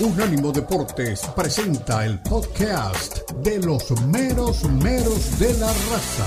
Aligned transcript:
Unánimo 0.00 0.50
Deportes 0.52 1.20
presenta 1.36 2.04
el 2.04 2.18
podcast 2.20 3.30
de 3.42 3.58
los 3.58 3.90
meros 4.06 4.64
meros 4.64 5.38
de 5.38 5.52
la 5.54 5.66
raza. 5.68 6.26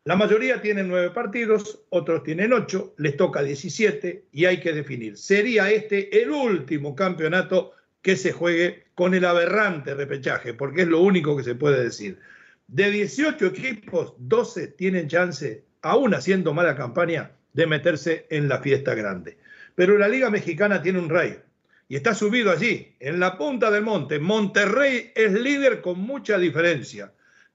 La 0.05 0.15
mayoría 0.15 0.61
tienen 0.61 0.87
nueve 0.87 1.09
partidos, 1.09 1.81
otros 1.89 2.23
tienen 2.23 2.53
ocho, 2.53 2.93
les 2.97 3.17
toca 3.17 3.43
17 3.43 4.23
y 4.31 4.45
hay 4.45 4.61
que 4.61 4.71
definir. 4.71 5.17
¿Sería 5.17 5.69
este 5.69 6.21
el 6.21 6.31
último 6.31 6.95
campeonato 6.95 7.73
que 8.01 8.15
se 8.15 8.31
juegue 8.31 8.85
con 8.95 9.13
el 9.15 9.25
aberrante 9.25 9.93
repechaje? 9.95 10.53
Porque 10.53 10.83
es 10.83 10.87
lo 10.87 11.01
único 11.01 11.35
que 11.35 11.43
se 11.43 11.55
puede 11.55 11.83
decir. 11.83 12.19
De 12.67 12.89
18 12.89 13.47
equipos, 13.47 14.13
12 14.17 14.69
tienen 14.69 15.09
chance, 15.09 15.65
aún 15.81 16.13
haciendo 16.13 16.53
mala 16.53 16.77
campaña, 16.77 17.34
de 17.55 17.67
meterse 17.67 18.27
en 18.29 18.49
la 18.49 18.59
fiesta 18.59 18.93
grande. 18.93 19.37
Pero 19.75 19.97
la 19.97 20.09
Liga 20.09 20.29
Mexicana 20.29 20.81
tiene 20.81 20.99
un 20.99 21.09
rey 21.09 21.39
y 21.87 21.95
está 21.95 22.13
subido 22.13 22.51
allí, 22.51 22.95
en 22.99 23.19
la 23.19 23.37
punta 23.37 23.71
del 23.71 23.83
monte. 23.83 24.19
Monterrey 24.19 25.11
es 25.15 25.31
líder 25.31 25.81
con 25.81 25.99
mucha 25.99 26.37
diferencia. 26.37 27.13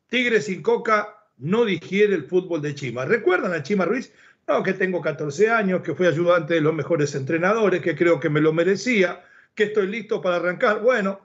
Tigres 0.09 0.49
y 0.49 0.63
Coca 0.63 1.17
no 1.39 1.65
digiere 1.65 2.15
el 2.15 2.25
fútbol 2.25 2.63
de 2.63 2.75
Chima. 2.75 3.05
¿Recuerdan 3.05 3.53
a 3.53 3.63
Chima 3.63 3.85
Ruiz? 3.85 4.13
No, 4.49 4.63
que 4.63 4.73
tengo 4.73 5.03
14 5.03 5.51
años, 5.51 5.83
que 5.83 5.95
fui 5.95 6.07
ayudante 6.07 6.55
de 6.55 6.61
los 6.61 6.75
mejores 6.75 7.15
entrenadores, 7.15 7.83
que 7.83 7.95
creo 7.95 8.21
que 8.21 8.31
me 8.31 8.41
lo 8.41 8.53
merecía, 8.53 9.23
que 9.55 9.65
estoy 9.65 9.89
listo 9.89 10.23
para 10.23 10.37
arrancar. 10.37 10.81
Bueno, 10.81 11.21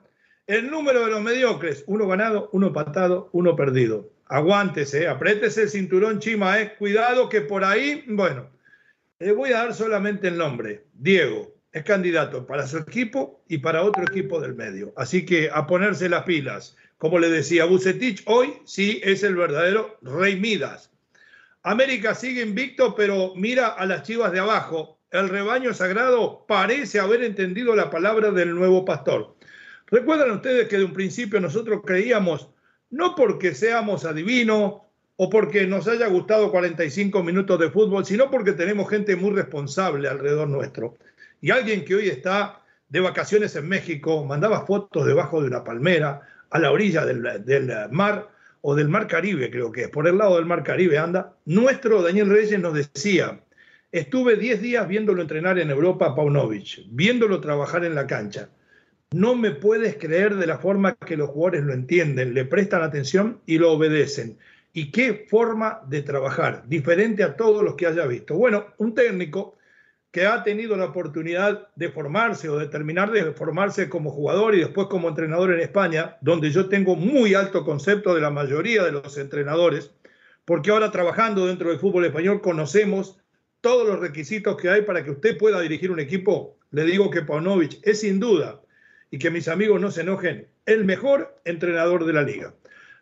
el 0.46 0.70
número 0.70 1.04
de 1.04 1.12
los 1.12 1.22
mediocres, 1.22 1.84
uno 1.86 2.06
ganado, 2.06 2.50
uno 2.52 2.72
patado, 2.72 3.30
uno 3.32 3.56
perdido. 3.56 4.10
Aguántese, 4.26 5.08
apriétese 5.08 5.62
el 5.62 5.68
cinturón 5.70 6.18
Chima, 6.18 6.60
eh. 6.60 6.74
cuidado 6.76 7.28
que 7.28 7.40
por 7.40 7.64
ahí, 7.64 8.04
bueno, 8.08 8.50
le 9.18 9.32
voy 9.32 9.52
a 9.52 9.58
dar 9.58 9.74
solamente 9.74 10.28
el 10.28 10.36
nombre. 10.36 10.86
Diego 10.92 11.54
es 11.72 11.84
candidato 11.84 12.46
para 12.46 12.66
su 12.66 12.78
equipo 12.78 13.42
y 13.48 13.58
para 13.58 13.82
otro 13.82 14.02
equipo 14.02 14.40
del 14.40 14.54
medio. 14.54 14.92
Así 14.96 15.24
que 15.24 15.50
a 15.52 15.66
ponerse 15.66 16.08
las 16.08 16.24
pilas. 16.24 16.76
Como 16.98 17.18
le 17.18 17.28
decía 17.28 17.64
Bucetich, 17.66 18.22
hoy 18.26 18.54
sí 18.64 19.00
es 19.04 19.22
el 19.22 19.36
verdadero 19.36 19.98
Rey 20.02 20.36
Midas. 20.36 20.90
América 21.62 22.14
sigue 22.14 22.42
invicto, 22.42 22.94
pero 22.94 23.34
mira 23.34 23.68
a 23.68 23.86
las 23.86 24.02
chivas 24.02 24.32
de 24.32 24.40
abajo. 24.40 25.00
El 25.10 25.28
rebaño 25.28 25.72
sagrado 25.74 26.44
parece 26.46 27.00
haber 27.00 27.22
entendido 27.22 27.74
la 27.74 27.90
palabra 27.90 28.30
del 28.30 28.54
nuevo 28.54 28.84
pastor. 28.84 29.36
Recuerdan 29.86 30.30
ustedes 30.32 30.68
que 30.68 30.78
de 30.78 30.84
un 30.84 30.92
principio 30.92 31.40
nosotros 31.40 31.82
creíamos, 31.84 32.50
no 32.90 33.14
porque 33.14 33.54
seamos 33.54 34.04
adivinos, 34.04 34.85
o 35.16 35.30
porque 35.30 35.66
nos 35.66 35.88
haya 35.88 36.06
gustado 36.08 36.50
45 36.50 37.22
minutos 37.22 37.58
de 37.58 37.70
fútbol, 37.70 38.04
sino 38.04 38.30
porque 38.30 38.52
tenemos 38.52 38.88
gente 38.88 39.16
muy 39.16 39.30
responsable 39.30 40.08
alrededor 40.08 40.48
nuestro. 40.48 40.96
Y 41.40 41.50
alguien 41.50 41.84
que 41.84 41.94
hoy 41.94 42.08
está 42.08 42.62
de 42.88 43.00
vacaciones 43.00 43.56
en 43.56 43.68
México, 43.68 44.24
mandaba 44.24 44.66
fotos 44.66 45.06
debajo 45.06 45.40
de 45.40 45.48
una 45.48 45.64
palmera, 45.64 46.22
a 46.50 46.58
la 46.58 46.70
orilla 46.70 47.04
del, 47.04 47.22
mar 47.90 48.28
o 48.60 48.74
del 48.74 48.88
mar 48.88 49.06
Caribe, 49.08 49.50
creo 49.50 49.72
que 49.72 49.82
es, 49.82 49.88
por 49.88 50.06
el 50.06 50.18
lado 50.18 50.36
del 50.36 50.46
mar 50.46 50.62
Caribe 50.62 50.98
anda. 50.98 51.34
Nuestro 51.44 52.02
Daniel 52.02 52.30
Reyes 52.30 52.60
nos 52.60 52.74
decía, 52.74 53.40
estuve 53.90 54.36
10 54.36 54.62
días 54.62 54.86
viéndolo 54.86 55.22
entrenar 55.22 55.58
en 55.58 55.70
Europa 55.70 56.06
a 56.06 56.14
Paunovic, 56.14 56.84
viéndolo 56.90 57.40
trabajar 57.40 57.84
en 57.84 57.94
la 57.94 58.06
cancha. 58.06 58.50
No 59.12 59.34
me 59.34 59.50
puedes 59.52 59.96
creer 59.96 60.36
de 60.36 60.46
la 60.46 60.58
forma 60.58 60.94
que 60.94 61.16
los 61.16 61.30
jugadores 61.30 61.64
lo 61.64 61.72
entienden, 61.72 62.34
le 62.34 62.44
prestan 62.44 62.82
atención 62.82 63.40
y 63.46 63.58
lo 63.58 63.72
obedecen 63.72 64.38
y 64.76 64.90
qué 64.90 65.24
forma 65.26 65.80
de 65.88 66.02
trabajar, 66.02 66.64
diferente 66.68 67.22
a 67.22 67.34
todos 67.34 67.64
los 67.64 67.76
que 67.76 67.86
haya 67.86 68.04
visto. 68.04 68.34
Bueno, 68.34 68.66
un 68.76 68.94
técnico 68.94 69.56
que 70.10 70.26
ha 70.26 70.42
tenido 70.42 70.76
la 70.76 70.84
oportunidad 70.84 71.68
de 71.76 71.88
formarse 71.88 72.50
o 72.50 72.58
de 72.58 72.68
terminar 72.68 73.10
de 73.10 73.32
formarse 73.32 73.88
como 73.88 74.10
jugador 74.10 74.54
y 74.54 74.58
después 74.58 74.88
como 74.88 75.08
entrenador 75.08 75.54
en 75.54 75.60
España, 75.60 76.18
donde 76.20 76.50
yo 76.50 76.68
tengo 76.68 76.94
muy 76.94 77.32
alto 77.32 77.64
concepto 77.64 78.14
de 78.14 78.20
la 78.20 78.28
mayoría 78.28 78.84
de 78.84 78.92
los 78.92 79.16
entrenadores, 79.16 79.92
porque 80.44 80.70
ahora 80.70 80.90
trabajando 80.90 81.46
dentro 81.46 81.70
del 81.70 81.78
fútbol 81.78 82.04
español 82.04 82.42
conocemos 82.42 83.18
todos 83.62 83.88
los 83.88 83.98
requisitos 83.98 84.58
que 84.58 84.68
hay 84.68 84.82
para 84.82 85.02
que 85.02 85.12
usted 85.12 85.38
pueda 85.38 85.58
dirigir 85.62 85.90
un 85.90 86.00
equipo. 86.00 86.58
Le 86.70 86.84
digo 86.84 87.10
que 87.10 87.22
Paunovic 87.22 87.78
es 87.82 88.00
sin 88.00 88.20
duda, 88.20 88.60
y 89.10 89.18
que 89.18 89.30
mis 89.30 89.48
amigos 89.48 89.80
no 89.80 89.90
se 89.90 90.02
enojen, 90.02 90.48
el 90.66 90.84
mejor 90.84 91.40
entrenador 91.46 92.04
de 92.04 92.12
la 92.12 92.22
liga. 92.22 92.54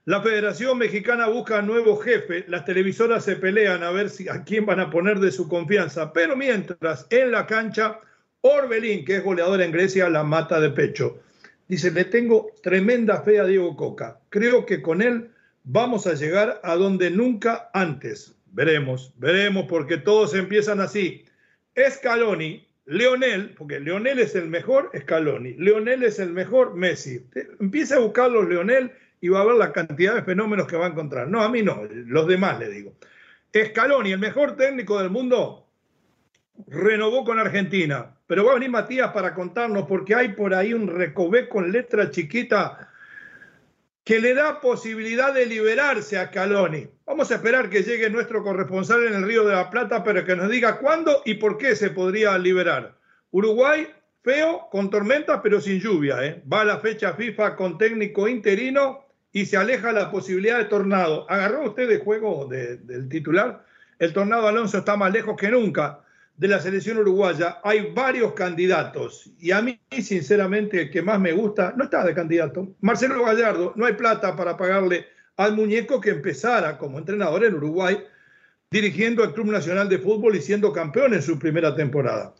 La 0.06 0.20
Federación 0.20 0.76
Mexicana 0.76 1.28
busca 1.28 1.62
nuevo 1.62 1.96
jefe, 1.96 2.44
las 2.48 2.66
televisoras 2.66 3.24
se 3.24 3.36
pelean 3.36 3.82
a 3.82 3.90
ver 3.90 4.10
si, 4.10 4.28
a 4.28 4.44
quién 4.44 4.66
van 4.66 4.78
a 4.78 4.90
poner 4.90 5.18
de 5.18 5.32
su 5.32 5.48
confianza, 5.48 6.12
pero 6.12 6.36
mientras 6.36 7.06
en 7.08 7.30
la 7.30 7.46
cancha, 7.46 8.00
Orbelín, 8.42 9.06
que 9.06 9.16
es 9.16 9.24
goleador 9.24 9.62
en 9.62 9.72
Grecia, 9.72 10.10
la 10.10 10.22
mata 10.22 10.60
de 10.60 10.68
pecho. 10.68 11.22
Dice, 11.68 11.90
le 11.90 12.04
tengo 12.04 12.50
tremenda 12.62 13.22
fe 13.22 13.40
a 13.40 13.46
Diego 13.46 13.74
Coca. 13.76 14.20
Creo 14.28 14.66
que 14.66 14.82
con 14.82 15.00
él 15.00 15.30
vamos 15.62 16.06
a 16.06 16.12
llegar 16.12 16.60
a 16.62 16.74
donde 16.74 17.10
nunca 17.10 17.70
antes. 17.72 18.34
Veremos, 18.52 19.14
veremos, 19.16 19.64
porque 19.70 19.96
todos 19.96 20.34
empiezan 20.34 20.80
así. 20.80 21.24
Scaloni, 21.78 22.68
Leonel, 22.84 23.54
porque 23.56 23.80
Leonel 23.80 24.18
es 24.18 24.34
el 24.34 24.48
mejor, 24.48 24.90
Scaloni. 24.94 25.54
Leonel 25.54 26.02
es 26.02 26.18
el 26.18 26.34
mejor, 26.34 26.74
Messi. 26.74 27.24
Empieza 27.58 27.96
a 27.96 28.00
buscarlos, 28.00 28.46
Leonel 28.46 28.92
y 29.24 29.28
va 29.28 29.40
a 29.40 29.46
ver 29.46 29.54
la 29.54 29.72
cantidad 29.72 30.14
de 30.14 30.22
fenómenos 30.22 30.66
que 30.66 30.76
va 30.76 30.84
a 30.84 30.90
encontrar. 30.90 31.28
No, 31.28 31.42
a 31.42 31.48
mí 31.48 31.62
no, 31.62 31.80
los 31.90 32.26
demás 32.26 32.58
le 32.58 32.68
digo. 32.68 32.92
Scaloni, 33.56 34.12
el 34.12 34.18
mejor 34.18 34.54
técnico 34.54 34.98
del 34.98 35.08
mundo, 35.08 35.66
renovó 36.66 37.24
con 37.24 37.38
Argentina, 37.38 38.18
pero 38.26 38.44
va 38.44 38.50
a 38.50 38.54
venir 38.56 38.68
Matías 38.68 39.12
para 39.12 39.32
contarnos 39.32 39.86
porque 39.86 40.14
hay 40.14 40.34
por 40.34 40.52
ahí 40.52 40.74
un 40.74 40.88
recobé 40.88 41.48
con 41.48 41.72
letra 41.72 42.10
chiquita 42.10 42.90
que 44.04 44.20
le 44.20 44.34
da 44.34 44.60
posibilidad 44.60 45.32
de 45.32 45.46
liberarse 45.46 46.18
a 46.18 46.26
Scaloni. 46.26 46.86
Vamos 47.06 47.30
a 47.30 47.36
esperar 47.36 47.70
que 47.70 47.82
llegue 47.82 48.10
nuestro 48.10 48.42
corresponsal 48.42 49.06
en 49.06 49.14
el 49.14 49.22
Río 49.22 49.46
de 49.46 49.54
la 49.54 49.70
Plata 49.70 50.04
para 50.04 50.26
que 50.26 50.36
nos 50.36 50.50
diga 50.50 50.80
cuándo 50.80 51.22
y 51.24 51.32
por 51.32 51.56
qué 51.56 51.74
se 51.76 51.88
podría 51.88 52.36
liberar. 52.36 52.98
Uruguay, 53.30 53.88
feo, 54.22 54.68
con 54.70 54.90
tormenta, 54.90 55.40
pero 55.40 55.62
sin 55.62 55.80
lluvia. 55.80 56.22
¿eh? 56.26 56.42
Va 56.52 56.60
a 56.60 56.66
la 56.66 56.78
fecha 56.80 57.14
FIFA 57.14 57.56
con 57.56 57.78
técnico 57.78 58.28
interino 58.28 59.03
y 59.34 59.44
se 59.46 59.56
aleja 59.56 59.92
la 59.92 60.12
posibilidad 60.12 60.58
de 60.58 60.66
tornado. 60.66 61.28
¿Agarró 61.28 61.68
usted 61.68 61.88
de 61.88 61.98
juego 61.98 62.46
del 62.46 63.08
titular? 63.08 63.66
El 63.98 64.12
tornado 64.12 64.46
Alonso 64.46 64.78
está 64.78 64.96
más 64.96 65.12
lejos 65.12 65.36
que 65.36 65.50
nunca. 65.50 66.00
de 66.36 66.48
la 66.48 66.58
selección 66.58 66.98
uruguaya 66.98 67.58
hay 67.62 67.92
varios 67.92 68.32
candidatos 68.32 69.30
y 69.38 69.52
a 69.52 69.62
mí 69.62 69.78
sinceramente 70.02 70.82
el 70.82 70.90
que 70.90 71.00
más 71.00 71.20
me 71.20 71.32
gusta 71.32 71.74
no 71.76 71.84
está 71.84 72.04
de 72.04 72.14
candidato. 72.14 72.74
Marcelo 72.80 73.24
Gallardo, 73.24 73.72
no 73.76 73.86
hay 73.86 73.92
plata 73.92 74.34
para 74.34 74.56
pagarle 74.56 75.06
al 75.36 75.54
muñeco 75.54 76.00
que 76.00 76.10
empezara 76.10 76.78
como 76.78 76.98
entrenador 76.98 77.44
en 77.44 77.54
Uruguay 77.54 78.02
dirigiendo 78.70 79.22
al 79.22 79.32
Club 79.34 79.46
Nacional 79.46 79.88
de 79.88 79.98
Fútbol 79.98 80.36
y 80.36 80.40
siendo 80.40 80.72
campeón 80.72 81.14
en 81.14 81.22
su 81.22 81.38
primera 81.38 81.74
temporada. 81.74 82.34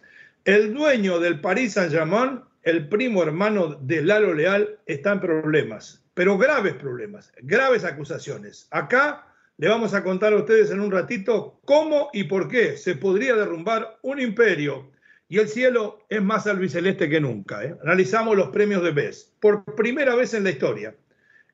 El 0.44 0.74
dueño 0.74 1.18
del 1.18 1.40
Paris 1.40 1.74
Saint-Germain, 1.74 2.40
el 2.62 2.88
primo 2.88 3.22
hermano 3.22 3.74
de 3.80 4.02
Lalo 4.02 4.34
Leal, 4.34 4.78
está 4.86 5.12
en 5.12 5.20
problemas, 5.20 6.03
pero 6.14 6.38
graves 6.38 6.74
problemas, 6.74 7.32
graves 7.42 7.84
acusaciones. 7.84 8.66
Acá 8.70 9.26
le 9.56 9.68
vamos 9.68 9.94
a 9.94 10.02
contar 10.02 10.32
a 10.32 10.36
ustedes 10.36 10.70
en 10.70 10.80
un 10.80 10.90
ratito 10.90 11.60
cómo 11.64 12.10
y 12.12 12.24
por 12.24 12.48
qué 12.48 12.76
se 12.76 12.94
podría 12.94 13.34
derrumbar 13.34 13.98
un 14.02 14.20
imperio 14.20 14.90
y 15.28 15.38
el 15.38 15.48
cielo 15.48 16.04
es 16.08 16.22
más 16.22 16.46
albiceleste 16.46 17.08
que 17.08 17.20
nunca. 17.20 17.64
¿eh? 17.64 17.76
Analizamos 17.82 18.36
los 18.36 18.50
premios 18.50 18.82
de 18.82 18.92
BES 18.92 19.32
por 19.40 19.64
primera 19.74 20.14
vez 20.14 20.34
en 20.34 20.44
la 20.44 20.50
historia. 20.50 20.94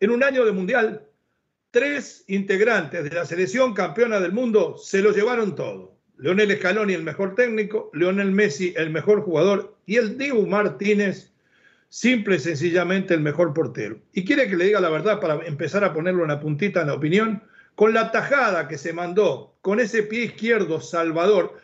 En 0.01 0.11
un 0.11 0.23
año 0.23 0.45
de 0.45 0.53
mundial, 0.53 1.07
tres 1.71 2.25
integrantes 2.27 3.05
de 3.05 3.11
la 3.11 3.25
selección 3.25 3.75
campeona 3.75 4.21
del 4.21 4.33
mundo 4.33 4.77
se 4.77 5.03
lo 5.03 5.13
llevaron 5.13 5.55
todo. 5.55 5.97
Leonel 6.19 6.55
Scaloni, 6.59 6.93
el 6.93 7.03
mejor 7.03 7.35
técnico, 7.35 7.91
Leonel 7.95 8.33
Messi, 8.33 8.75
el 8.77 8.91
mejor 8.91 9.23
jugador, 9.23 9.77
y 9.87 9.97
el 9.97 10.19
Dibu 10.19 10.47
Martínez, 10.47 11.30
simple 11.91 12.39
sencillamente 12.39 13.13
el 13.13 13.21
mejor 13.21 13.53
portero. 13.53 14.01
Y 14.15 14.25
quiere 14.25 14.49
que 14.49 14.57
le 14.57 14.65
diga 14.65 14.81
la 14.81 14.89
verdad 14.89 15.21
para 15.21 15.45
empezar 15.47 15.85
a 15.85 15.93
ponerlo 15.93 16.25
una 16.25 16.41
puntita 16.41 16.81
en 16.81 16.87
la 16.87 16.95
opinión, 16.95 17.43
con 17.75 17.93
la 17.93 18.11
tajada 18.11 18.67
que 18.69 18.79
se 18.79 18.95
mandó, 18.95 19.57
con 19.61 19.81
ese 19.81 20.03
pie 20.03 20.25
izquierdo 20.25 20.81
salvador. 20.81 21.59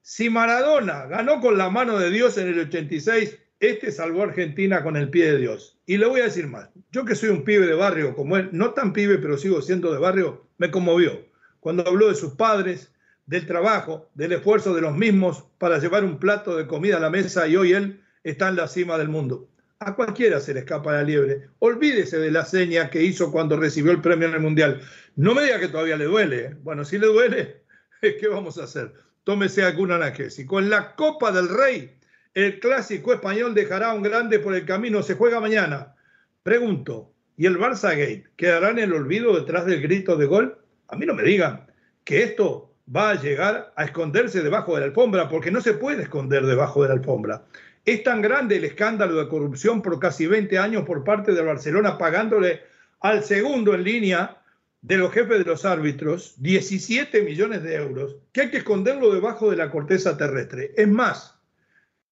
Si 0.00 0.30
Maradona 0.30 1.06
ganó 1.06 1.40
con 1.40 1.58
la 1.58 1.68
mano 1.68 1.98
de 1.98 2.10
Dios 2.10 2.38
en 2.38 2.48
el 2.48 2.60
86, 2.60 3.38
este 3.60 3.92
salvó 3.92 4.22
a 4.22 4.24
Argentina 4.24 4.82
con 4.82 4.96
el 4.96 5.10
pie 5.10 5.32
de 5.32 5.38
Dios. 5.38 5.78
Y 5.84 5.98
le 5.98 6.06
voy 6.06 6.20
a 6.20 6.24
decir 6.24 6.46
más, 6.46 6.70
yo 6.90 7.04
que 7.04 7.14
soy 7.14 7.28
un 7.28 7.44
pibe 7.44 7.66
de 7.66 7.74
barrio 7.74 8.14
como 8.14 8.38
él, 8.38 8.48
no 8.52 8.70
tan 8.70 8.92
pibe, 8.92 9.18
pero 9.18 9.36
sigo 9.36 9.60
siendo 9.60 9.92
de 9.92 9.98
barrio, 9.98 10.46
me 10.56 10.70
conmovió 10.70 11.30
cuando 11.62 11.86
habló 11.86 12.08
de 12.08 12.16
sus 12.16 12.32
padres, 12.32 12.92
del 13.26 13.46
trabajo, 13.46 14.10
del 14.14 14.32
esfuerzo 14.32 14.74
de 14.74 14.80
los 14.80 14.96
mismos 14.96 15.44
para 15.58 15.78
llevar 15.78 16.04
un 16.04 16.18
plato 16.18 16.56
de 16.56 16.66
comida 16.66 16.96
a 16.96 17.00
la 17.00 17.08
mesa 17.08 17.46
y 17.46 17.54
hoy 17.54 17.72
él 17.72 18.02
está 18.24 18.48
en 18.48 18.56
la 18.56 18.66
cima 18.66 18.98
del 18.98 19.08
mundo. 19.08 19.48
A 19.84 19.96
cualquiera 19.96 20.38
se 20.38 20.54
le 20.54 20.60
escapa 20.60 20.92
la 20.92 21.02
liebre. 21.02 21.48
Olvídese 21.58 22.18
de 22.18 22.30
la 22.30 22.44
seña 22.44 22.88
que 22.88 23.02
hizo 23.02 23.32
cuando 23.32 23.56
recibió 23.56 23.90
el 23.90 24.00
premio 24.00 24.28
en 24.28 24.34
el 24.34 24.40
Mundial. 24.40 24.80
No 25.16 25.34
me 25.34 25.42
diga 25.42 25.58
que 25.58 25.68
todavía 25.68 25.96
le 25.96 26.04
duele. 26.04 26.44
¿eh? 26.44 26.56
Bueno, 26.62 26.84
si 26.84 26.98
le 26.98 27.08
duele, 27.08 27.62
¿qué 28.00 28.28
vamos 28.28 28.58
a 28.58 28.64
hacer? 28.64 28.92
Tómese 29.24 29.64
alguna 29.64 29.96
analgésico. 29.96 30.54
Con 30.54 30.70
la 30.70 30.94
Copa 30.94 31.32
del 31.32 31.48
Rey 31.48 31.98
el 32.34 32.60
clásico 32.60 33.12
español 33.12 33.54
dejará 33.54 33.92
un 33.92 34.02
grande 34.02 34.38
por 34.38 34.54
el 34.54 34.64
camino, 34.64 35.02
se 35.02 35.14
juega 35.14 35.40
mañana. 35.40 35.96
Pregunto, 36.42 37.12
¿y 37.36 37.46
el 37.46 37.58
Barça 37.58 37.90
Gate 37.90 38.24
quedará 38.36 38.70
en 38.70 38.78
el 38.78 38.92
olvido 38.92 39.34
detrás 39.34 39.66
del 39.66 39.82
grito 39.82 40.16
de 40.16 40.26
gol? 40.26 40.58
A 40.88 40.96
mí 40.96 41.04
no 41.04 41.14
me 41.14 41.24
digan 41.24 41.66
que 42.04 42.22
esto 42.22 42.74
va 42.94 43.10
a 43.10 43.20
llegar 43.20 43.72
a 43.76 43.84
esconderse 43.84 44.42
debajo 44.42 44.74
de 44.74 44.80
la 44.80 44.86
alfombra, 44.86 45.28
porque 45.28 45.50
no 45.50 45.60
se 45.60 45.74
puede 45.74 46.04
esconder 46.04 46.46
debajo 46.46 46.82
de 46.82 46.88
la 46.88 46.94
alfombra. 46.94 47.44
Es 47.84 48.04
tan 48.04 48.22
grande 48.22 48.56
el 48.56 48.64
escándalo 48.64 49.16
de 49.16 49.28
corrupción 49.28 49.82
por 49.82 49.98
casi 49.98 50.26
20 50.26 50.56
años 50.58 50.84
por 50.84 51.02
parte 51.02 51.32
de 51.32 51.42
Barcelona, 51.42 51.98
pagándole 51.98 52.62
al 53.00 53.24
segundo 53.24 53.74
en 53.74 53.82
línea 53.82 54.42
de 54.82 54.96
los 54.96 55.12
jefes 55.12 55.38
de 55.38 55.44
los 55.44 55.64
árbitros 55.64 56.34
17 56.38 57.22
millones 57.22 57.62
de 57.62 57.74
euros, 57.76 58.16
que 58.32 58.42
hay 58.42 58.50
que 58.50 58.58
esconderlo 58.58 59.12
debajo 59.12 59.50
de 59.50 59.56
la 59.56 59.70
corteza 59.70 60.16
terrestre. 60.16 60.72
Es 60.76 60.88
más, 60.88 61.38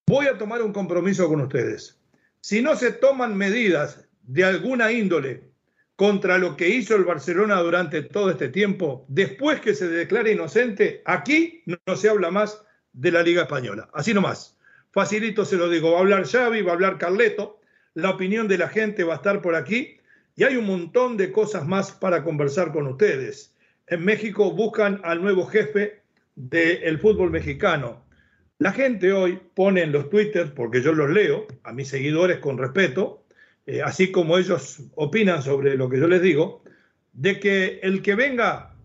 voy 0.06 0.26
a 0.26 0.38
tomar 0.38 0.62
un 0.62 0.72
compromiso 0.72 1.28
con 1.28 1.40
ustedes. 1.40 2.00
Si 2.40 2.62
no 2.62 2.74
se 2.74 2.92
toman 2.92 3.36
medidas 3.36 4.08
de 4.22 4.44
alguna 4.44 4.90
índole 4.90 5.50
contra 5.94 6.38
lo 6.38 6.56
que 6.56 6.68
hizo 6.68 6.96
el 6.96 7.04
Barcelona 7.04 7.56
durante 7.60 8.02
todo 8.02 8.30
este 8.30 8.48
tiempo, 8.48 9.04
después 9.08 9.60
que 9.60 9.74
se 9.74 9.88
declare 9.88 10.32
inocente, 10.32 11.02
aquí 11.04 11.62
no 11.66 11.96
se 11.96 12.08
habla 12.08 12.30
más 12.30 12.64
de 12.92 13.12
la 13.12 13.22
Liga 13.22 13.42
Española. 13.42 13.88
Así 13.92 14.14
nomás. 14.14 14.56
Facilito 14.92 15.44
se 15.44 15.56
lo 15.56 15.68
digo. 15.68 15.92
Va 15.92 15.98
a 15.98 16.00
hablar 16.00 16.26
Xavi, 16.26 16.62
va 16.62 16.72
a 16.72 16.74
hablar 16.74 16.98
Carleto. 16.98 17.60
La 17.94 18.10
opinión 18.10 18.48
de 18.48 18.58
la 18.58 18.68
gente 18.68 19.04
va 19.04 19.14
a 19.14 19.16
estar 19.16 19.40
por 19.42 19.54
aquí. 19.54 19.98
Y 20.36 20.44
hay 20.44 20.56
un 20.56 20.66
montón 20.66 21.16
de 21.16 21.32
cosas 21.32 21.66
más 21.66 21.92
para 21.92 22.24
conversar 22.24 22.72
con 22.72 22.86
ustedes. 22.86 23.54
En 23.86 24.04
México 24.04 24.52
buscan 24.52 25.00
al 25.04 25.20
nuevo 25.20 25.46
jefe 25.46 26.02
del 26.34 26.98
fútbol 26.98 27.30
mexicano. 27.30 28.04
La 28.58 28.72
gente 28.72 29.12
hoy 29.12 29.40
pone 29.54 29.82
en 29.82 29.92
los 29.92 30.10
twitters, 30.10 30.50
porque 30.50 30.82
yo 30.82 30.92
los 30.92 31.10
leo, 31.10 31.46
a 31.64 31.72
mis 31.72 31.88
seguidores 31.88 32.38
con 32.38 32.58
respeto, 32.58 33.24
eh, 33.66 33.82
así 33.82 34.12
como 34.12 34.38
ellos 34.38 34.82
opinan 34.94 35.42
sobre 35.42 35.76
lo 35.76 35.88
que 35.88 35.98
yo 35.98 36.06
les 36.06 36.22
digo, 36.22 36.62
de 37.12 37.40
que 37.40 37.80
el 37.82 38.02
que 38.02 38.14
venga 38.14 38.76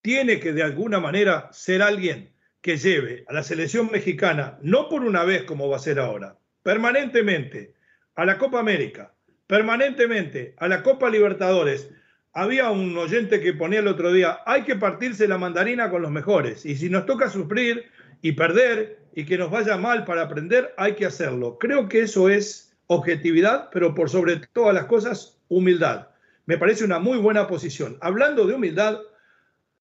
tiene 0.00 0.40
que 0.40 0.52
de 0.52 0.62
alguna 0.62 1.00
manera 1.00 1.48
ser 1.52 1.82
alguien 1.82 2.30
que 2.60 2.76
lleve 2.76 3.24
a 3.28 3.32
la 3.32 3.42
selección 3.42 3.90
mexicana, 3.90 4.58
no 4.62 4.88
por 4.88 5.02
una 5.02 5.24
vez 5.24 5.44
como 5.44 5.68
va 5.68 5.76
a 5.76 5.80
ser 5.80 5.98
ahora, 5.98 6.36
permanentemente 6.62 7.74
a 8.14 8.24
la 8.24 8.38
Copa 8.38 8.60
América, 8.60 9.14
permanentemente 9.46 10.54
a 10.58 10.68
la 10.68 10.82
Copa 10.82 11.08
Libertadores. 11.08 11.90
Había 12.32 12.70
un 12.70 12.96
oyente 12.96 13.40
que 13.40 13.54
ponía 13.54 13.80
el 13.80 13.88
otro 13.88 14.12
día, 14.12 14.40
hay 14.44 14.62
que 14.62 14.76
partirse 14.76 15.28
la 15.28 15.38
mandarina 15.38 15.90
con 15.90 16.02
los 16.02 16.10
mejores, 16.10 16.66
y 16.66 16.76
si 16.76 16.90
nos 16.90 17.06
toca 17.06 17.30
sufrir 17.30 17.84
y 18.22 18.32
perder 18.32 18.98
y 19.14 19.24
que 19.24 19.38
nos 19.38 19.50
vaya 19.50 19.76
mal 19.76 20.04
para 20.04 20.22
aprender, 20.22 20.74
hay 20.76 20.94
que 20.94 21.06
hacerlo. 21.06 21.58
Creo 21.58 21.88
que 21.88 22.00
eso 22.00 22.28
es 22.28 22.76
objetividad, 22.86 23.68
pero 23.72 23.94
por 23.94 24.10
sobre 24.10 24.36
todas 24.52 24.74
las 24.74 24.86
cosas, 24.86 25.40
humildad. 25.48 26.08
Me 26.46 26.58
parece 26.58 26.84
una 26.84 26.98
muy 26.98 27.18
buena 27.18 27.46
posición. 27.46 27.98
Hablando 28.00 28.46
de 28.46 28.54
humildad, 28.54 29.00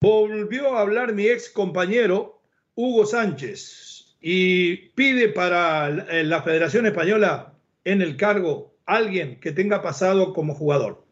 volvió 0.01 0.75
a 0.75 0.81
hablar 0.81 1.13
mi 1.13 1.27
ex 1.27 1.49
compañero 1.49 2.36
Hugo 2.77 3.07
Sánchez 3.07 4.15
y 4.21 4.89
pide 4.89 5.29
para 5.29 5.89
la 5.89 6.43
Federación 6.43 6.85
Española 6.85 7.55
en 7.83 8.03
el 8.03 8.15
cargo 8.17 8.75
alguien 8.85 9.39
que 9.39 9.51
tenga 9.51 9.81
pasado 9.81 10.31
como 10.31 10.53
jugador. 10.53 11.03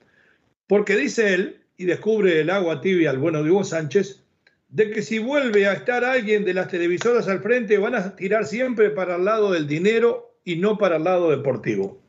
Porque 0.67 0.95
dice 0.95 1.33
él, 1.33 1.63
y 1.75 1.85
descubre 1.85 2.39
el 2.39 2.51
agua 2.51 2.81
tibia 2.81 3.09
al 3.09 3.17
bueno 3.17 3.41
de 3.41 3.49
Hugo 3.49 3.63
Sánchez, 3.63 4.23
de 4.69 4.91
que 4.91 5.01
si 5.01 5.17
vuelve 5.17 5.67
a 5.67 5.73
estar 5.73 6.05
alguien 6.05 6.45
de 6.45 6.53
las 6.53 6.67
televisoras 6.67 7.27
al 7.27 7.41
frente 7.41 7.79
van 7.79 7.95
a 7.95 8.15
tirar 8.15 8.45
siempre 8.45 8.91
para 8.91 9.15
el 9.15 9.25
lado 9.25 9.51
del 9.51 9.65
dinero 9.65 10.37
y 10.43 10.57
no 10.57 10.77
para 10.77 10.97
el 10.97 11.03
lado 11.03 11.31
deportivo. 11.31 11.99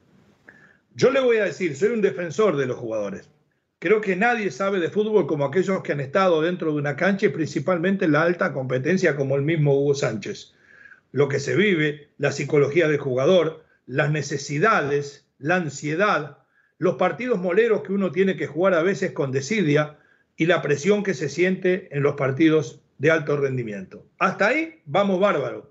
Yo 0.94 1.10
le 1.10 1.20
voy 1.20 1.38
a 1.38 1.44
decir, 1.44 1.74
soy 1.76 1.88
un 1.88 2.02
defensor 2.02 2.58
de 2.58 2.66
los 2.66 2.76
jugadores. 2.76 3.30
Creo 3.86 4.00
que 4.00 4.16
nadie 4.16 4.50
sabe 4.50 4.80
de 4.80 4.90
fútbol 4.90 5.28
como 5.28 5.44
aquellos 5.44 5.80
que 5.84 5.92
han 5.92 6.00
estado 6.00 6.42
dentro 6.42 6.72
de 6.72 6.78
una 6.78 6.96
cancha 6.96 7.26
y 7.26 7.28
principalmente 7.28 8.06
en 8.06 8.10
la 8.10 8.22
alta 8.22 8.52
competencia 8.52 9.14
como 9.14 9.36
el 9.36 9.42
mismo 9.42 9.78
Hugo 9.78 9.94
Sánchez. 9.94 10.56
Lo 11.12 11.28
que 11.28 11.38
se 11.38 11.54
vive, 11.54 12.08
la 12.18 12.32
psicología 12.32 12.88
del 12.88 12.98
jugador, 12.98 13.64
las 13.86 14.10
necesidades, 14.10 15.28
la 15.38 15.54
ansiedad, 15.54 16.38
los 16.78 16.96
partidos 16.96 17.38
moleros 17.38 17.84
que 17.84 17.92
uno 17.92 18.10
tiene 18.10 18.36
que 18.36 18.48
jugar 18.48 18.74
a 18.74 18.82
veces 18.82 19.12
con 19.12 19.30
desidia, 19.30 19.98
y 20.36 20.46
la 20.46 20.62
presión 20.62 21.04
que 21.04 21.14
se 21.14 21.28
siente 21.28 21.86
en 21.96 22.02
los 22.02 22.16
partidos 22.16 22.80
de 22.98 23.12
alto 23.12 23.36
rendimiento. 23.36 24.04
Hasta 24.18 24.48
ahí 24.48 24.82
vamos 24.84 25.20
bárbaro. 25.20 25.70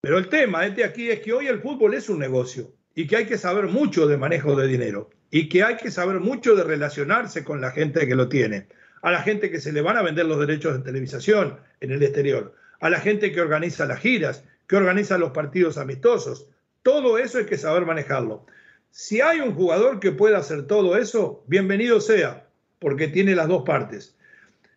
Pero 0.00 0.18
el 0.18 0.28
tema 0.28 0.66
este 0.66 0.82
aquí 0.82 1.08
es 1.08 1.20
que 1.20 1.32
hoy 1.32 1.46
el 1.46 1.60
fútbol 1.60 1.94
es 1.94 2.08
un 2.08 2.18
negocio 2.18 2.72
y 2.96 3.06
que 3.06 3.14
hay 3.14 3.26
que 3.26 3.38
saber 3.38 3.68
mucho 3.68 4.08
de 4.08 4.16
manejo 4.16 4.56
de 4.56 4.66
dinero 4.66 5.10
y 5.34 5.48
que 5.48 5.64
hay 5.64 5.74
que 5.78 5.90
saber 5.90 6.20
mucho 6.20 6.54
de 6.54 6.62
relacionarse 6.62 7.42
con 7.42 7.60
la 7.60 7.72
gente 7.72 8.06
que 8.06 8.14
lo 8.14 8.28
tiene, 8.28 8.68
a 9.02 9.10
la 9.10 9.20
gente 9.20 9.50
que 9.50 9.58
se 9.58 9.72
le 9.72 9.82
van 9.82 9.96
a 9.96 10.02
vender 10.02 10.26
los 10.26 10.38
derechos 10.38 10.74
de 10.74 10.84
televisación 10.84 11.58
en 11.80 11.90
el 11.90 12.04
exterior, 12.04 12.54
a 12.78 12.88
la 12.88 13.00
gente 13.00 13.32
que 13.32 13.40
organiza 13.40 13.84
las 13.84 13.98
giras, 13.98 14.44
que 14.68 14.76
organiza 14.76 15.18
los 15.18 15.32
partidos 15.32 15.76
amistosos. 15.76 16.46
Todo 16.84 17.18
eso 17.18 17.38
hay 17.38 17.46
que 17.46 17.58
saber 17.58 17.84
manejarlo. 17.84 18.46
Si 18.92 19.20
hay 19.22 19.40
un 19.40 19.56
jugador 19.56 19.98
que 19.98 20.12
pueda 20.12 20.38
hacer 20.38 20.68
todo 20.68 20.96
eso, 20.96 21.42
bienvenido 21.48 22.00
sea, 22.00 22.46
porque 22.78 23.08
tiene 23.08 23.34
las 23.34 23.48
dos 23.48 23.64
partes. 23.64 24.16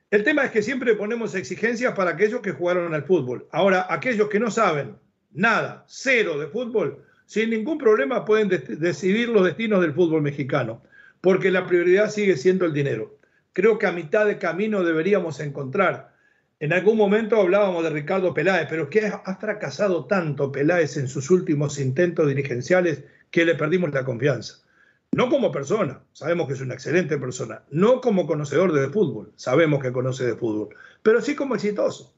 El 0.10 0.24
tema 0.24 0.44
es 0.44 0.50
que 0.50 0.64
siempre 0.64 0.96
ponemos 0.96 1.36
exigencias 1.36 1.94
para 1.94 2.10
aquellos 2.10 2.42
que 2.42 2.54
jugaron 2.54 2.96
al 2.96 3.04
fútbol. 3.04 3.48
Ahora, 3.52 3.86
aquellos 3.92 4.28
que 4.28 4.40
no 4.40 4.50
saben 4.50 4.96
nada, 5.30 5.86
cero 5.88 6.40
de 6.40 6.48
fútbol, 6.48 7.06
sin 7.28 7.50
ningún 7.50 7.78
problema 7.78 8.24
pueden 8.24 8.48
decidir 8.48 9.28
los 9.28 9.44
destinos 9.44 9.82
del 9.82 9.94
fútbol 9.94 10.22
mexicano, 10.22 10.82
porque 11.20 11.52
la 11.52 11.68
prioridad 11.68 12.10
sigue 12.10 12.38
siendo 12.38 12.66
el 12.66 12.74
dinero. 12.74 13.20
Creo 13.52 13.78
que 13.78 13.86
a 13.86 13.92
mitad 13.92 14.26
de 14.26 14.38
camino 14.38 14.82
deberíamos 14.82 15.42
encontrar. 15.42 16.16
En 16.62 16.72
algún 16.72 16.96
momento 16.96 17.36
hablábamos 17.36 17.84
de 17.84 17.90
Ricardo 17.90 18.34
Peláez, 18.34 18.68
pero 18.70 18.90
que 18.90 19.08
ha 19.08 19.36
fracasado 19.36 20.06
tanto 20.06 20.54
Peláez 20.54 20.96
en 20.96 21.10
sus 21.10 21.30
últimos 21.30 21.80
intentos 21.80 22.30
dirigenciales 22.30 23.04
que 23.30 23.44
le 23.44 23.56
perdimos 23.56 23.94
la 23.94 24.06
confianza. 24.06 24.64
No 25.12 25.30
como 25.30 25.52
persona, 25.52 26.02
sabemos 26.14 26.48
que 26.48 26.54
es 26.54 26.62
una 26.62 26.76
excelente 26.76 27.18
persona. 27.18 27.64
No 27.72 28.00
como 28.00 28.26
conocedor 28.26 28.72
de 28.72 28.88
fútbol, 28.88 29.34
sabemos 29.36 29.82
que 29.82 29.92
conoce 29.92 30.26
de 30.26 30.36
fútbol, 30.36 30.70
pero 31.04 31.22
sí 31.22 31.36
como 31.36 31.56
exitoso. 31.56 32.17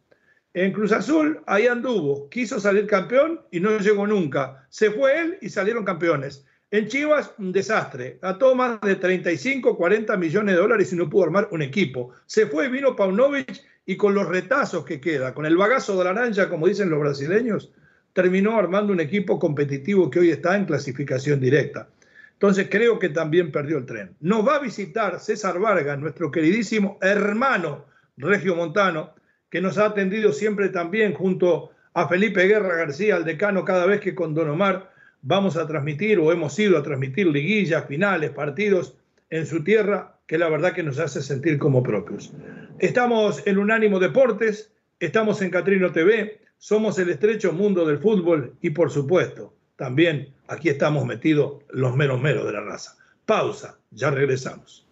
En 0.61 0.73
Cruz 0.73 0.91
Azul, 0.91 1.39
ahí 1.45 1.67
anduvo, 1.67 2.29
quiso 2.29 2.59
salir 2.59 2.85
campeón 2.85 3.39
y 3.49 3.61
no 3.61 3.77
llegó 3.79 4.05
nunca. 4.05 4.67
Se 4.67 4.91
fue 4.91 5.17
él 5.17 5.37
y 5.41 5.47
salieron 5.47 5.85
campeones. 5.85 6.45
En 6.69 6.89
Chivas, 6.89 7.31
un 7.37 7.53
desastre. 7.53 8.19
Gastó 8.21 8.53
más 8.55 8.81
de 8.81 8.97
35, 8.97 9.77
40 9.77 10.17
millones 10.17 10.55
de 10.55 10.61
dólares 10.61 10.91
y 10.91 10.97
no 10.97 11.09
pudo 11.09 11.23
armar 11.23 11.47
un 11.51 11.61
equipo. 11.61 12.11
Se 12.25 12.45
fue, 12.45 12.67
vino 12.67 12.93
Paunovic 12.93 13.63
y 13.85 13.95
con 13.95 14.13
los 14.13 14.27
retazos 14.27 14.83
que 14.83 14.99
queda, 14.99 15.33
con 15.33 15.45
el 15.45 15.55
bagazo 15.55 15.97
de 15.97 16.03
la 16.03 16.13
naranja, 16.13 16.49
como 16.49 16.67
dicen 16.67 16.89
los 16.89 16.99
brasileños, 16.99 17.71
terminó 18.11 18.57
armando 18.57 18.91
un 18.91 18.99
equipo 18.99 19.39
competitivo 19.39 20.09
que 20.09 20.19
hoy 20.19 20.31
está 20.31 20.57
en 20.57 20.65
clasificación 20.65 21.39
directa. 21.39 21.87
Entonces 22.33 22.67
creo 22.69 22.99
que 22.99 23.07
también 23.07 23.53
perdió 23.53 23.77
el 23.77 23.85
tren. 23.85 24.13
Nos 24.19 24.45
va 24.45 24.55
a 24.55 24.59
visitar 24.59 25.21
César 25.21 25.57
Vargas, 25.57 25.97
nuestro 25.97 26.29
queridísimo 26.29 26.97
hermano 27.01 27.85
Regio 28.17 28.57
Montano, 28.57 29.13
que 29.49 29.61
nos 29.61 29.77
ha 29.77 29.85
atendido 29.85 30.31
siempre 30.31 30.69
también 30.69 31.13
junto 31.13 31.71
a 31.93 32.07
Felipe 32.07 32.47
Guerra 32.47 32.75
García, 32.75 33.17
el 33.17 33.25
decano, 33.25 33.65
cada 33.65 33.85
vez 33.85 33.99
que 33.99 34.15
con 34.15 34.33
Don 34.33 34.49
Omar 34.49 34.91
vamos 35.21 35.57
a 35.57 35.67
transmitir 35.67 36.19
o 36.19 36.31
hemos 36.31 36.57
ido 36.59 36.77
a 36.77 36.83
transmitir 36.83 37.27
liguillas, 37.27 37.85
finales, 37.87 38.31
partidos 38.31 38.95
en 39.29 39.45
su 39.45 39.63
tierra, 39.63 40.17
que 40.27 40.37
la 40.37 40.49
verdad 40.49 40.73
que 40.73 40.83
nos 40.83 40.99
hace 40.99 41.21
sentir 41.21 41.57
como 41.57 41.83
propios. 41.83 42.31
Estamos 42.79 43.45
en 43.45 43.57
Unánimo 43.57 43.99
Deportes, 43.99 44.71
estamos 44.99 45.41
en 45.41 45.49
Catrino 45.49 45.91
TV, 45.91 46.39
somos 46.57 46.99
el 46.99 47.09
estrecho 47.09 47.51
mundo 47.51 47.85
del 47.85 47.97
fútbol 47.97 48.53
y 48.61 48.69
por 48.69 48.91
supuesto, 48.91 49.53
también 49.75 50.33
aquí 50.47 50.69
estamos 50.69 51.05
metidos 51.05 51.63
los 51.69 51.95
menos 51.95 52.21
meros 52.21 52.45
de 52.45 52.53
la 52.53 52.61
raza. 52.61 52.97
Pausa, 53.25 53.79
ya 53.91 54.11
regresamos. 54.11 54.85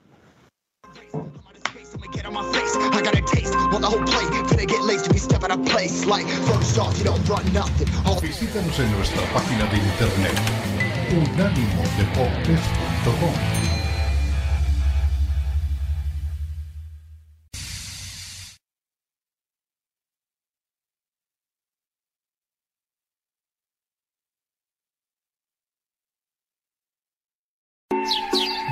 Get 2.12 2.25
on 2.25 2.34
my 2.34 2.44
face, 2.54 2.75
I 2.75 3.01
got 3.01 3.18
a 3.18 3.22
taste. 3.22 3.56
Want 3.72 3.82
the 3.82 3.88
whole 3.88 4.04
plate, 4.04 4.27
finna 4.48 4.68
get 4.68 4.84
laced 4.84 5.12
we 5.12 5.18
step 5.18 5.44
out 5.44 5.51
of 5.51 5.66
place. 5.66 6.06
Like, 6.06 6.27
first 6.27 6.77
off, 6.77 6.98
you 6.98 7.06
don't 7.06 7.27
run 7.27 7.51
nothing. 7.54 7.88
All... 8.06 8.22
Visítanos 8.22 8.80
en 8.80 8.92
nuestra 8.92 9.24
página 9.34 9.66
de 9.66 9.77
internet 9.77 10.38
unánimodeportes.com. 11.10 13.34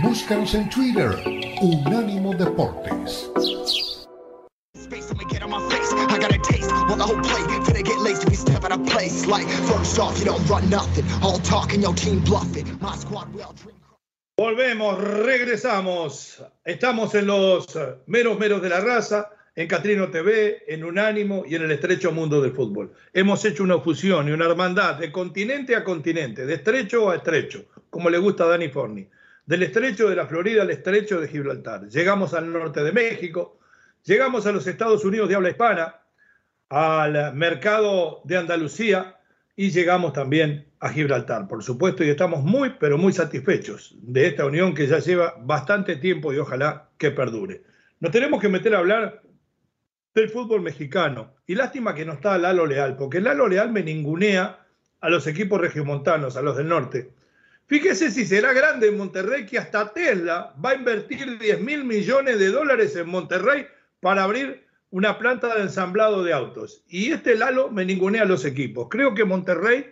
Búscanos 0.04 0.54
en 0.56 0.70
Twitter, 0.70 1.16
Unánimo 1.62 2.05
Deportes. 2.38 3.32
Volvemos, 14.38 15.02
regresamos. 15.02 16.44
Estamos 16.66 17.16
en 17.16 17.28
los 17.28 17.68
meros 18.08 18.38
meros 18.38 18.62
de 18.62 18.70
la 18.70 18.82
raza, 18.82 19.30
en 19.56 19.68
Catrino 19.70 20.10
TV, 20.10 20.64
en 20.68 20.84
Unánimo 20.84 21.46
y 21.48 21.56
en 21.56 21.64
el 21.64 21.72
estrecho 21.72 22.12
mundo 22.12 22.42
del 22.42 22.52
fútbol. 22.52 22.92
Hemos 23.14 23.46
hecho 23.46 23.64
una 23.64 23.80
fusión 23.80 24.28
y 24.28 24.32
una 24.32 24.46
hermandad 24.46 24.96
de 24.96 25.10
continente 25.10 25.74
a 25.74 25.86
continente, 25.86 26.46
de 26.46 26.56
estrecho 26.56 27.10
a 27.10 27.16
estrecho, 27.16 27.64
como 27.90 28.10
le 28.10 28.18
gusta 28.18 28.44
a 28.44 28.48
Dani 28.48 28.68
Forni. 28.68 29.08
Del 29.46 29.64
estrecho 29.64 30.10
de 30.10 30.16
la 30.16 30.26
Florida 30.26 30.64
al 30.64 30.72
estrecho 30.72 31.22
de 31.22 31.28
Gibraltar. 31.28 31.88
Llegamos 31.88 32.34
al 32.34 32.52
norte 32.52 32.84
de 32.84 32.92
México, 32.92 33.60
llegamos 34.04 34.48
a 34.48 34.52
los 34.52 34.66
Estados 34.66 35.06
Unidos 35.06 35.30
de 35.30 35.36
habla 35.36 35.50
hispana, 35.50 35.96
al 36.70 37.36
mercado 37.36 38.22
de 38.24 38.38
Andalucía 38.38 39.20
y 39.56 39.70
llegamos 39.70 40.14
también 40.14 40.68
a 40.80 40.90
Gibraltar, 40.90 41.48
por 41.48 41.64
supuesto, 41.64 42.04
y 42.04 42.10
estamos 42.10 42.44
muy, 42.44 42.72
pero 42.80 42.98
muy 42.98 43.14
satisfechos 43.14 43.96
de 44.02 44.28
esta 44.28 44.46
unión 44.46 44.74
que 44.74 44.88
ya 44.88 45.00
lleva 45.00 45.36
bastante 45.40 45.96
tiempo 45.98 46.34
y 46.34 46.38
ojalá 46.38 46.90
que 46.98 47.12
perdure. 47.12 47.64
Nos 48.00 48.12
tenemos 48.12 48.42
que 48.42 48.50
meter 48.50 48.76
a 48.76 48.80
hablar 48.80 49.22
del 50.16 50.30
fútbol 50.30 50.62
mexicano. 50.62 51.34
Y 51.46 51.56
lástima 51.56 51.94
que 51.94 52.06
no 52.06 52.14
está 52.14 52.38
Lalo 52.38 52.66
Leal, 52.66 52.96
porque 52.96 53.22
Lalo 53.22 53.48
Leal 53.48 53.72
me 53.72 53.84
ningunea 53.84 54.66
a 55.02 55.10
los 55.10 55.28
equipos 55.28 55.62
regiomontanos, 55.62 56.36
a 56.36 56.42
los 56.42 56.58
del 56.58 56.70
norte. 56.70 57.12
Fíjese 57.68 58.12
si 58.12 58.26
será 58.26 58.54
grande 58.54 58.90
en 58.90 58.98
Monterrey 58.98 59.46
que 59.46 59.58
hasta 59.58 59.92
Tesla 59.92 60.54
va 60.64 60.72
a 60.72 60.76
invertir 60.76 61.40
10 61.40 61.62
mil 61.62 61.84
millones 61.84 62.38
de 62.38 62.50
dólares 62.50 62.96
en 62.96 63.10
Monterrey 63.10 63.66
para 64.00 64.24
abrir 64.24 64.66
una 64.92 65.18
planta 65.18 65.56
de 65.56 65.64
ensamblado 65.64 66.24
de 66.24 66.32
autos. 66.32 66.84
Y 66.88 67.12
este 67.12 67.36
Lalo 67.36 67.72
me 67.72 67.84
ningunea 67.84 68.22
a 68.22 68.26
los 68.26 68.46
equipos. 68.46 68.88
Creo 68.90 69.16
que 69.16 69.26
Monterrey 69.26 69.88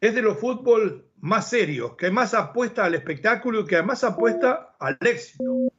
es 0.00 0.14
de 0.14 0.22
los 0.22 0.38
fútbol 0.38 1.06
más 1.20 1.48
serios, 1.48 1.94
que 1.96 2.10
más 2.10 2.34
apuesta 2.34 2.84
al 2.84 2.94
espectáculo 2.94 3.60
y 3.60 3.64
que 3.64 3.76
además 3.76 4.02
apuesta 4.02 4.74
al 4.78 4.98
éxito. 5.00 5.72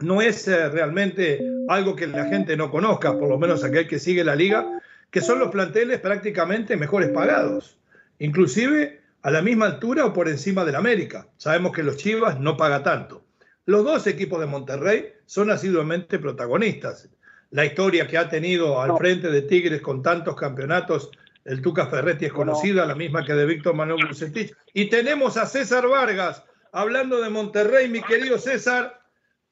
No 0.00 0.22
es 0.22 0.48
eh, 0.48 0.70
realmente 0.70 1.38
algo 1.68 1.94
que 1.94 2.06
la 2.06 2.24
gente 2.24 2.56
no 2.56 2.70
conozca, 2.70 3.16
por 3.18 3.28
lo 3.28 3.38
menos 3.38 3.62
aquel 3.62 3.86
que 3.86 3.98
sigue 3.98 4.24
la 4.24 4.34
liga, 4.34 4.80
que 5.10 5.20
son 5.20 5.38
los 5.38 5.50
planteles 5.50 6.00
prácticamente 6.00 6.76
mejores 6.76 7.10
pagados, 7.10 7.78
inclusive 8.18 8.99
a 9.22 9.30
la 9.30 9.42
misma 9.42 9.66
altura 9.66 10.06
o 10.06 10.12
por 10.12 10.28
encima 10.28 10.64
del 10.64 10.76
América. 10.76 11.28
Sabemos 11.36 11.72
que 11.72 11.82
los 11.82 11.96
Chivas 11.96 12.40
no 12.40 12.56
paga 12.56 12.82
tanto. 12.82 13.24
Los 13.66 13.84
dos 13.84 14.06
equipos 14.06 14.40
de 14.40 14.46
Monterrey 14.46 15.12
son 15.26 15.50
asiduamente 15.50 16.18
protagonistas 16.18 17.08
la 17.50 17.64
historia 17.64 18.06
que 18.06 18.16
ha 18.16 18.28
tenido 18.28 18.80
al 18.80 18.96
frente 18.96 19.28
de 19.30 19.42
Tigres 19.42 19.80
con 19.80 20.02
tantos 20.02 20.36
campeonatos. 20.36 21.10
El 21.44 21.60
Tuca 21.60 21.86
Ferretti 21.86 22.26
es 22.26 22.32
conocida, 22.32 22.86
la 22.86 22.94
misma 22.94 23.24
que 23.24 23.34
de 23.34 23.46
Víctor 23.46 23.74
Manuel 23.74 24.06
Bucetich. 24.06 24.54
Y 24.72 24.88
tenemos 24.88 25.36
a 25.36 25.46
César 25.46 25.88
Vargas 25.88 26.44
hablando 26.72 27.20
de 27.20 27.30
Monterrey, 27.30 27.88
mi 27.88 28.02
querido 28.02 28.38
César. 28.38 29.00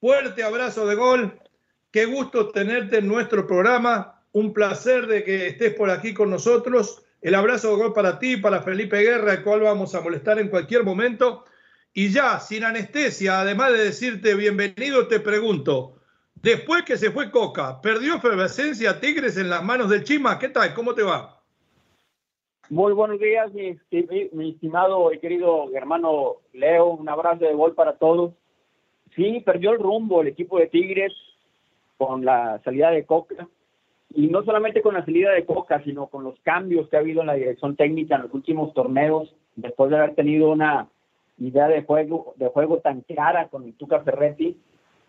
Fuerte 0.00 0.44
abrazo 0.44 0.86
de 0.86 0.94
gol. 0.94 1.40
Qué 1.90 2.04
gusto 2.04 2.50
tenerte 2.50 2.98
en 2.98 3.08
nuestro 3.08 3.46
programa. 3.46 4.22
Un 4.32 4.52
placer 4.52 5.06
de 5.06 5.24
que 5.24 5.48
estés 5.48 5.74
por 5.74 5.90
aquí 5.90 6.14
con 6.14 6.30
nosotros. 6.30 7.02
El 7.20 7.34
abrazo 7.34 7.70
de 7.70 7.76
gol 7.82 7.92
para 7.92 8.18
ti, 8.18 8.36
para 8.36 8.62
Felipe 8.62 8.98
Guerra, 8.98 9.34
el 9.34 9.42
cual 9.42 9.60
vamos 9.60 9.94
a 9.94 10.00
molestar 10.00 10.38
en 10.38 10.48
cualquier 10.48 10.84
momento. 10.84 11.44
Y 11.92 12.10
ya, 12.10 12.38
sin 12.38 12.64
anestesia, 12.64 13.40
además 13.40 13.72
de 13.72 13.84
decirte 13.84 14.34
bienvenido, 14.34 15.08
te 15.08 15.18
pregunto, 15.20 15.98
Después 16.42 16.84
que 16.84 16.96
se 16.96 17.10
fue 17.10 17.32
Coca, 17.32 17.80
perdió 17.80 18.14
efervescencia 18.14 19.00
Tigres 19.00 19.36
en 19.36 19.50
las 19.50 19.64
manos 19.64 19.90
del 19.90 20.04
Chima. 20.04 20.38
¿Qué 20.38 20.48
tal? 20.48 20.72
¿Cómo 20.72 20.94
te 20.94 21.02
va? 21.02 21.42
Muy 22.70 22.92
buenos 22.92 23.18
días, 23.18 23.52
mi, 23.52 23.76
estimado 24.48 25.12
y 25.12 25.18
querido 25.18 25.68
hermano 25.74 26.36
Leo. 26.52 26.90
Un 26.90 27.08
abrazo 27.08 27.44
de 27.44 27.54
gol 27.54 27.74
para 27.74 27.96
todos. 27.96 28.34
Sí, 29.16 29.42
perdió 29.44 29.72
el 29.72 29.80
rumbo 29.80 30.20
el 30.20 30.28
equipo 30.28 30.58
de 30.58 30.68
Tigres 30.68 31.12
con 31.96 32.24
la 32.24 32.60
salida 32.62 32.92
de 32.92 33.04
Coca. 33.04 33.48
Y 34.14 34.28
no 34.28 34.42
solamente 34.42 34.82
con 34.82 34.94
la 34.94 35.04
salida 35.04 35.32
de 35.32 35.44
Coca, 35.44 35.82
sino 35.84 36.06
con 36.06 36.24
los 36.24 36.38
cambios 36.40 36.88
que 36.88 36.96
ha 36.96 37.00
habido 37.00 37.20
en 37.20 37.26
la 37.26 37.34
dirección 37.34 37.76
técnica 37.76 38.16
en 38.16 38.22
los 38.22 38.34
últimos 38.34 38.72
torneos, 38.72 39.34
después 39.56 39.90
de 39.90 39.98
haber 39.98 40.14
tenido 40.14 40.50
una 40.50 40.88
idea 41.38 41.68
de 41.68 41.82
juego, 41.82 42.34
de 42.36 42.48
juego 42.48 42.78
tan 42.78 43.02
clara 43.02 43.48
con 43.48 43.64
el 43.64 43.74
Tuca 43.74 44.00
Ferretti, 44.00 44.56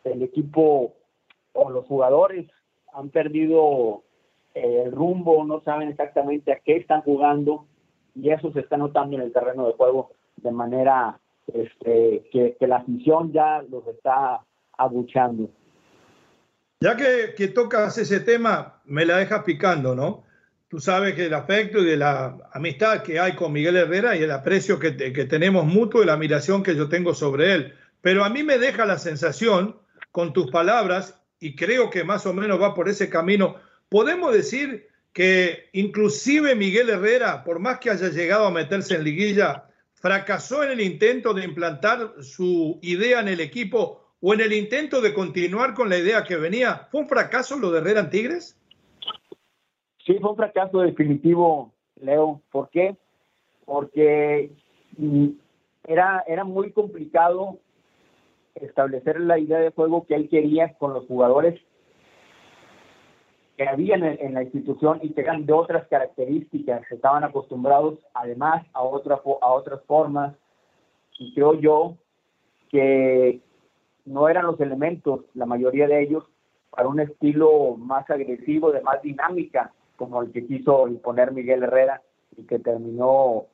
el 0.03 0.21
equipo 0.21 0.93
o 1.53 1.69
los 1.69 1.85
jugadores 1.85 2.47
han 2.93 3.09
perdido 3.09 4.03
eh, 4.53 4.83
el 4.85 4.91
rumbo, 4.91 5.43
no 5.45 5.61
saben 5.61 5.89
exactamente 5.89 6.51
a 6.51 6.59
qué 6.59 6.77
están 6.77 7.01
jugando 7.01 7.65
y 8.15 8.31
eso 8.31 8.51
se 8.51 8.61
está 8.61 8.77
notando 8.77 9.15
en 9.15 9.23
el 9.23 9.33
terreno 9.33 9.67
de 9.67 9.73
juego 9.73 10.11
de 10.37 10.51
manera 10.51 11.19
este, 11.53 12.23
que, 12.31 12.55
la 12.67 12.77
afición 12.77 13.31
ya 13.31 13.63
los 13.69 13.85
está 13.87 14.41
abuchando. 14.77 15.49
Ya 16.81 16.95
que, 16.95 17.33
que, 17.35 17.49
tocas 17.49 17.97
ese 17.97 18.21
tema, 18.21 18.81
me 18.85 19.05
la 19.05 19.17
dejas 19.17 19.43
picando, 19.43 19.95
¿no? 19.95 20.23
Tú 20.69 20.79
sabes 20.79 21.13
que 21.13 21.25
el 21.25 21.33
afecto 21.33 21.79
y 21.79 21.85
de 21.85 21.97
la 21.97 22.37
amistad 22.53 23.03
que 23.03 23.19
hay 23.19 23.35
con 23.35 23.51
Miguel 23.51 23.75
Herrera 23.75 24.15
y 24.15 24.23
el 24.23 24.31
aprecio 24.31 24.79
que, 24.79 24.95
que 24.95 25.25
tenemos 25.25 25.65
mutuo 25.65 26.01
y 26.01 26.05
la 26.05 26.13
admiración 26.13 26.63
que 26.63 26.77
yo 26.77 26.87
tengo 26.87 27.13
sobre 27.13 27.53
él. 27.53 27.73
Pero 27.99 28.23
a 28.23 28.29
mí 28.29 28.43
me 28.43 28.57
deja 28.57 28.85
la 28.85 28.97
sensación, 28.97 29.77
con 30.11 30.31
tus 30.31 30.49
palabras, 30.51 31.21
y 31.39 31.55
creo 31.55 31.89
que 31.89 32.05
más 32.05 32.25
o 32.25 32.33
menos 32.33 32.61
va 32.61 32.73
por 32.73 32.87
ese 32.87 33.09
camino. 33.09 33.55
Podemos 33.89 34.33
decir 34.33 34.87
que 35.11 35.69
inclusive 35.73 36.55
Miguel 36.55 36.89
Herrera, 36.89 37.43
por 37.43 37.59
más 37.59 37.79
que 37.79 37.89
haya 37.89 38.07
llegado 38.07 38.45
a 38.45 38.51
meterse 38.51 38.95
en 38.95 39.03
liguilla, 39.03 39.65
fracasó 39.95 40.63
en 40.63 40.71
el 40.71 40.81
intento 40.81 41.33
de 41.33 41.43
implantar 41.43 42.13
su 42.21 42.79
idea 42.81 43.19
en 43.19 43.27
el 43.27 43.41
equipo 43.41 44.08
o 44.21 44.33
en 44.33 44.41
el 44.41 44.53
intento 44.53 45.01
de 45.01 45.13
continuar 45.13 45.73
con 45.73 45.89
la 45.89 45.97
idea 45.97 46.23
que 46.23 46.35
venía. 46.35 46.87
¿Fue 46.91 47.01
un 47.01 47.07
fracaso 47.07 47.57
lo 47.57 47.71
de 47.71 47.79
Herrera 47.79 48.01
en 48.01 48.09
Tigres? 48.09 48.57
Sí, 50.05 50.17
fue 50.19 50.31
un 50.31 50.37
fracaso 50.37 50.79
definitivo, 50.79 51.73
Leo. 52.01 52.41
¿Por 52.51 52.69
qué? 52.69 52.97
Porque 53.65 54.51
mm, 54.97 55.27
era, 55.85 56.23
era 56.27 56.43
muy 56.43 56.71
complicado 56.71 57.59
establecer 58.55 59.19
la 59.21 59.39
idea 59.39 59.59
de 59.59 59.71
juego 59.71 60.05
que 60.05 60.15
él 60.15 60.27
quería 60.29 60.73
con 60.73 60.93
los 60.93 61.05
jugadores 61.05 61.59
que 63.55 63.67
había 63.67 63.95
en, 63.95 64.33
la 64.33 64.43
institución 64.43 64.99
y 65.01 65.11
que 65.11 65.19
eran 65.19 65.45
de 65.45 65.51
otras 65.51 65.85
características, 65.89 66.89
estaban 66.89 67.25
acostumbrados 67.25 67.99
además 68.13 68.65
a, 68.71 68.81
otra, 68.83 69.15
a 69.41 69.51
otras 69.51 69.83
formas. 69.85 70.33
Y 71.19 71.33
creo 71.33 71.55
yo 71.55 71.97
que 72.69 73.41
no 74.05 74.29
eran 74.29 74.45
los 74.45 74.59
elementos, 74.59 75.21
la 75.33 75.45
mayoría 75.45 75.87
de 75.87 76.01
ellos, 76.01 76.25
para 76.69 76.87
un 76.87 76.99
estilo 76.99 77.75
más 77.77 78.09
agresivo, 78.09 78.71
de 78.71 78.81
más 78.81 79.01
dinámica, 79.01 79.73
como 79.95 80.21
el 80.21 80.31
que 80.31 80.45
quiso 80.45 80.87
imponer 80.87 81.31
Miguel 81.31 81.63
Herrera 81.63 82.01
y 82.37 82.43
que 82.43 82.59
terminó 82.59 83.45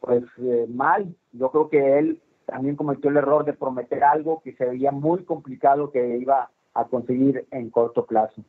pues 0.00 0.24
eh, 0.38 0.66
mal. 0.68 1.14
Yo 1.32 1.50
creo 1.50 1.68
que 1.70 1.98
él 1.98 2.20
también 2.46 2.76
cometió 2.76 3.10
el 3.10 3.16
error 3.16 3.44
de 3.44 3.52
prometer 3.52 4.02
algo 4.02 4.42
que 4.42 4.54
se 4.54 4.64
veía 4.64 4.90
muy 4.90 5.24
complicado 5.24 5.90
que 5.90 6.18
iba 6.18 6.50
a 6.74 6.84
conseguir 6.86 7.46
en 7.50 7.70
corto 7.70 8.04
plazo. 8.04 8.42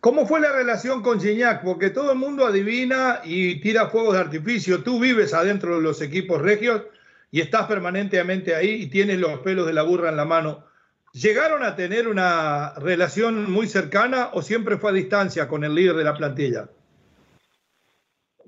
¿Cómo 0.00 0.26
fue 0.26 0.40
la 0.40 0.52
relación 0.52 1.02
con 1.02 1.20
Gignac? 1.20 1.64
Porque 1.64 1.90
todo 1.90 2.12
el 2.12 2.18
mundo 2.18 2.46
adivina 2.46 3.20
y 3.24 3.60
tira 3.60 3.88
fuegos 3.88 4.14
de 4.14 4.20
artificio. 4.20 4.84
Tú 4.84 5.00
vives 5.00 5.34
adentro 5.34 5.76
de 5.76 5.82
los 5.82 6.00
equipos 6.00 6.40
regios 6.40 6.84
y 7.30 7.40
estás 7.40 7.66
permanentemente 7.66 8.54
ahí 8.54 8.82
y 8.82 8.90
tienes 8.90 9.18
los 9.18 9.40
pelos 9.40 9.66
de 9.66 9.72
la 9.72 9.82
burra 9.82 10.08
en 10.08 10.16
la 10.16 10.24
mano. 10.24 10.64
¿Llegaron 11.12 11.62
a 11.62 11.74
tener 11.74 12.06
una 12.08 12.74
relación 12.74 13.50
muy 13.50 13.66
cercana 13.66 14.30
o 14.32 14.42
siempre 14.42 14.76
fue 14.76 14.90
a 14.90 14.94
distancia 14.94 15.48
con 15.48 15.64
el 15.64 15.74
líder 15.74 15.96
de 15.96 16.04
la 16.04 16.14
plantilla? 16.14 16.68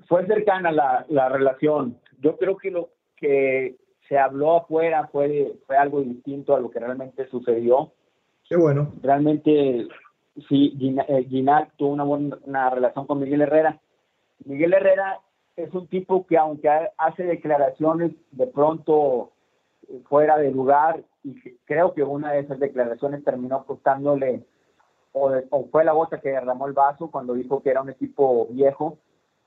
Fue 0.07 0.25
cercana 0.25 0.71
la, 0.71 1.05
la 1.09 1.29
relación. 1.29 1.99
Yo 2.19 2.37
creo 2.37 2.57
que 2.57 2.71
lo 2.71 2.89
que 3.15 3.77
se 4.07 4.17
habló 4.17 4.57
afuera 4.57 5.07
fue, 5.11 5.53
fue 5.65 5.77
algo 5.77 6.01
distinto 6.01 6.55
a 6.55 6.59
lo 6.59 6.69
que 6.69 6.79
realmente 6.79 7.27
sucedió. 7.29 7.93
Qué 8.47 8.57
bueno. 8.57 8.91
Realmente 9.01 9.87
sí, 10.49 10.75
Ginac 10.77 11.69
eh, 11.69 11.71
tuvo 11.77 11.93
una 11.93 12.03
buena 12.03 12.69
relación 12.69 13.07
con 13.07 13.19
Miguel 13.19 13.41
Herrera. 13.41 13.79
Miguel 14.45 14.73
Herrera 14.73 15.19
es 15.63 15.73
un 15.73 15.87
tipo 15.87 16.25
que 16.25 16.37
aunque 16.37 16.69
hace 16.97 17.23
declaraciones 17.23 18.11
de 18.31 18.47
pronto 18.47 19.31
eh, 19.87 20.01
fuera 20.07 20.37
de 20.37 20.51
lugar, 20.51 21.03
y 21.23 21.35
creo 21.65 21.93
que 21.93 22.03
una 22.03 22.31
de 22.33 22.39
esas 22.39 22.59
declaraciones 22.59 23.23
terminó 23.23 23.65
costándole, 23.65 24.43
o, 25.13 25.31
fue 25.71 25.83
la 25.83 25.91
gota 25.91 26.21
que 26.21 26.29
derramó 26.29 26.67
el 26.67 26.73
vaso 26.73 27.11
cuando 27.11 27.33
dijo 27.33 27.61
que 27.61 27.69
era 27.69 27.81
un 27.81 27.89
equipo 27.89 28.47
viejo. 28.49 28.97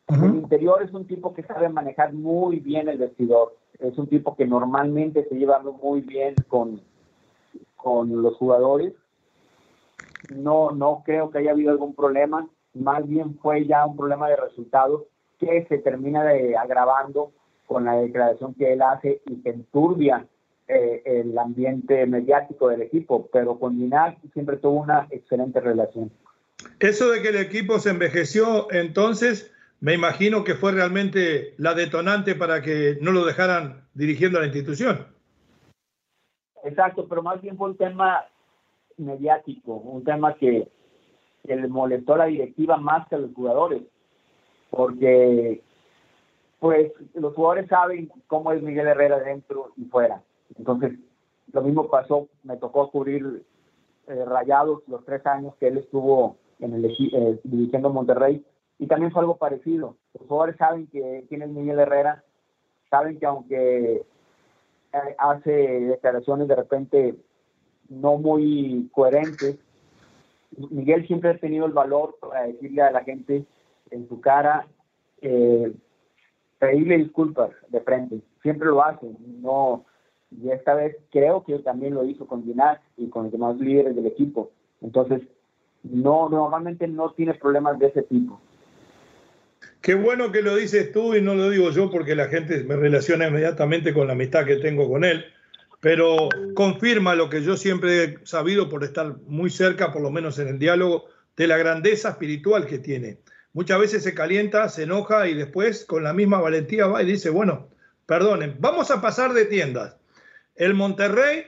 El 0.09 0.35
interior 0.35 0.83
es 0.83 0.93
un 0.93 1.07
tipo 1.07 1.33
que 1.33 1.43
sabe 1.45 1.71
manejar 1.71 2.13
muy 2.13 2.61
bien 2.61 2.89
el 2.91 2.99
vestidor. 2.99 3.57
Es 3.79 3.97
un 3.97 4.07
tipo 4.07 4.37
que 4.37 4.47
normalmente 4.47 5.27
se 5.27 5.35
lleva 5.35 5.61
muy 5.61 6.03
bien 6.03 6.35
con, 6.49 6.83
con 7.77 8.21
los 8.21 8.37
jugadores 8.37 8.93
no, 10.31 10.71
no 10.71 11.03
creo 11.05 11.31
que 11.31 11.39
haya 11.39 11.53
habido 11.53 11.71
algún 11.71 11.95
problema, 11.95 12.49
más 12.73 13.07
bien 13.07 13.39
fue 13.39 13.67
ya 13.67 13.85
un 13.87 13.97
problema 13.97 14.29
de 14.29 14.37
resultados 14.37 15.03
que 15.39 15.67
se 15.69 15.79
termina 15.79 16.25
de 16.25 16.57
agravando 16.57 17.33
con 17.67 17.85
la 17.85 17.97
declaración 17.97 18.55
que 18.55 18.73
él 18.73 18.83
hace 18.83 19.23
y 19.27 19.43
que 19.43 19.51
enturbia 19.51 20.27
eh, 20.69 21.03
el 21.05 21.37
ambiente 21.39 22.07
mediático 22.07 22.69
del 22.69 22.83
equipo, 22.83 23.29
pero 23.33 23.59
con 23.59 23.77
Ginal 23.77 24.17
siempre 24.33 24.57
tuvo 24.57 24.81
una 24.83 25.07
excelente 25.11 25.61
relación. 25.61 26.11
Eso 26.81 27.11
de 27.11 27.23
que 27.23 27.29
el 27.29 27.37
equipo 27.37 27.79
se 27.79 27.91
envejeció, 27.91 28.71
entonces 28.73 29.53
me 29.81 29.93
imagino 29.93 30.45
que 30.45 30.55
fue 30.55 30.73
realmente 30.73 31.55
la 31.59 31.75
detonante 31.75 32.35
para 32.35 32.63
que 32.63 32.97
no 33.01 33.13
lo 33.13 33.25
dejaran 33.27 33.87
dirigiendo 33.93 34.39
a 34.39 34.41
la 34.41 34.47
institución. 34.47 35.07
Exacto, 36.65 37.07
pero 37.07 37.23
más 37.23 37.43
bien 37.43 37.59
fue 37.59 37.69
un 37.69 37.77
tema 37.77 38.25
mediático, 38.97 39.75
un 39.75 40.03
tema 40.03 40.35
que, 40.35 40.69
le 41.45 41.69
molestó 41.69 42.15
a 42.15 42.19
la 42.19 42.25
directiva 42.25 42.79
más 42.79 43.07
que 43.07 43.17
a 43.17 43.19
los 43.19 43.35
jugadores, 43.35 43.83
porque 44.75 45.63
pues 46.59 46.93
los 47.15 47.35
jugadores 47.35 47.69
saben 47.69 48.11
cómo 48.27 48.53
es 48.53 48.63
Miguel 48.63 48.87
Herrera 48.87 49.19
dentro 49.21 49.73
y 49.77 49.85
fuera. 49.85 50.23
Entonces, 50.57 50.93
lo 51.53 51.63
mismo 51.63 51.91
pasó, 51.91 52.29
me 52.43 52.57
tocó 52.57 52.91
cubrir 52.91 53.45
eh, 54.07 54.25
Rayados 54.25 54.83
los 54.89 55.05
tres 55.05 55.25
años 55.27 55.55
que 55.57 55.69
él 55.69 55.79
estuvo 55.79 56.37
en 56.61 56.75
el 56.75 56.85
eh, 56.87 57.41
dirigiendo 57.45 57.91
Monterrey 57.91 58.45
y 58.79 58.87
también 58.87 59.13
fue 59.13 59.21
algo 59.21 59.37
parecido. 59.37 59.97
Los 60.19 60.27
jugadores 60.27 60.57
saben 60.57 60.87
que 60.87 61.19
es 61.19 61.49
Miguel 61.49 61.79
Herrera, 61.79 62.25
saben 62.91 63.19
que 63.19 63.27
aunque 63.27 64.07
eh, 64.95 65.17
hace 65.19 65.51
declaraciones 65.51 66.49
de 66.49 66.57
repente 66.57 67.17
no 67.89 68.17
muy 68.17 68.89
coherentes. 68.93 69.59
Miguel 70.71 71.07
siempre 71.07 71.31
ha 71.31 71.39
tenido 71.39 71.67
el 71.67 71.73
valor 71.73 72.17
para 72.21 72.47
decirle 72.47 72.83
a 72.83 72.93
la 72.93 73.03
gente 73.03 73.45
en 73.91 74.09
su 74.09 74.21
cara, 74.21 74.67
eh, 75.21 75.73
pedirle 76.59 76.99
disculpas 76.99 77.51
de 77.69 77.81
frente. 77.81 78.21
Siempre 78.43 78.69
lo 78.69 78.85
hace. 78.85 79.07
No, 79.41 79.85
y 80.31 80.51
esta 80.51 80.75
vez 80.75 80.97
creo 81.11 81.45
que 81.45 81.59
también 81.61 81.95
lo 81.95 82.05
hizo 82.05 82.27
con 82.27 82.45
Ginás 82.45 82.79
y 82.97 83.09
con 83.09 83.25
los 83.25 83.33
demás 83.33 83.57
líderes 83.59 83.95
del 83.95 84.07
equipo. 84.07 84.51
Entonces, 84.81 85.23
no, 85.83 86.29
normalmente 86.29 86.87
no 86.89 87.13
tiene 87.13 87.35
problemas 87.35 87.79
de 87.79 87.87
ese 87.87 88.03
tipo. 88.03 88.41
Qué 89.81 89.95
bueno 89.95 90.33
que 90.33 90.43
lo 90.43 90.57
dices 90.57 90.93
tú 90.93 91.15
y 91.15 91.21
no 91.21 91.35
lo 91.35 91.51
digo 91.51 91.71
yo 91.71 91.91
porque 91.91 92.15
la 92.15 92.27
gente 92.29 92.65
me 92.65 92.77
relaciona 92.77 93.29
inmediatamente 93.29 93.93
con 93.93 94.07
la 94.07 94.15
amistad 94.15 94.47
que 94.47 94.57
tengo 94.57 94.89
con 94.89 95.05
él 95.05 95.25
pero 95.85 96.31
confirma 96.55 97.15
lo 97.15 97.29
que 97.29 97.43
yo 97.43 97.59
siempre 97.59 98.05
he 98.05 98.19
sabido 98.23 98.71
por 98.71 98.85
estar 98.85 99.19
muy 99.27 99.51
cerca, 99.51 99.93
por 99.93 100.01
lo 100.01 100.11
menos 100.11 100.39
en 100.39 100.49
el 100.49 100.59
diálogo, 100.59 101.05
de 101.37 101.47
la 101.47 101.59
grandeza 101.59 102.09
espiritual 102.09 102.65
que 102.65 102.79
tiene. 102.79 103.19
Muchas 103.55 103.79
veces 103.79 104.03
se 104.03 104.15
calienta, 104.15 104.69
se 104.69 104.83
enoja 104.83 105.27
y 105.29 105.35
después 105.35 105.87
con 105.87 106.05
la 106.05 106.13
misma 106.13 106.41
valentía 106.41 106.87
va 106.87 107.03
y 107.03 107.07
dice, 107.07 107.31
bueno, 107.31 107.69
perdonen, 108.05 108.57
vamos 108.59 108.91
a 108.91 109.01
pasar 109.01 109.33
de 109.33 109.47
tiendas. 109.47 109.97
El 110.57 110.75
Monterrey 110.75 111.47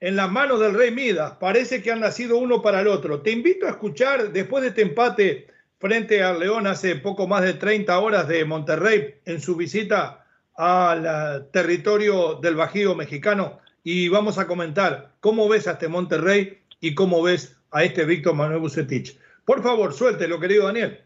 en 0.00 0.16
las 0.16 0.30
manos 0.30 0.60
del 0.60 0.74
Rey 0.74 0.90
Midas, 0.90 1.32
parece 1.40 1.82
que 1.82 1.90
han 1.90 2.00
nacido 2.00 2.36
uno 2.36 2.60
para 2.60 2.82
el 2.82 2.88
otro. 2.88 3.22
Te 3.22 3.30
invito 3.30 3.66
a 3.66 3.70
escuchar 3.70 4.32
después 4.32 4.62
de 4.62 4.68
este 4.68 4.82
empate 4.82 5.46
frente 5.78 6.22
al 6.22 6.40
León 6.40 6.66
hace 6.66 6.96
poco 6.96 7.26
más 7.26 7.42
de 7.42 7.54
30 7.54 7.98
horas 7.98 8.28
de 8.28 8.44
Monterrey 8.44 9.16
en 9.24 9.40
su 9.40 9.56
visita 9.56 10.26
al 10.54 11.48
territorio 11.50 12.34
del 12.34 12.56
Bajío 12.56 12.94
mexicano 12.94 13.60
y 13.82 14.08
vamos 14.08 14.38
a 14.38 14.46
comentar 14.46 15.12
cómo 15.20 15.48
ves 15.48 15.66
a 15.68 15.72
este 15.72 15.88
Monterrey 15.88 16.58
y 16.80 16.94
cómo 16.94 17.22
ves 17.22 17.56
a 17.70 17.84
este 17.84 18.04
Víctor 18.04 18.34
Manuel 18.34 18.60
Bucetich. 18.60 19.18
Por 19.44 19.62
favor, 19.62 19.94
suéltelo, 19.94 20.40
querido 20.40 20.66
Daniel. 20.66 21.05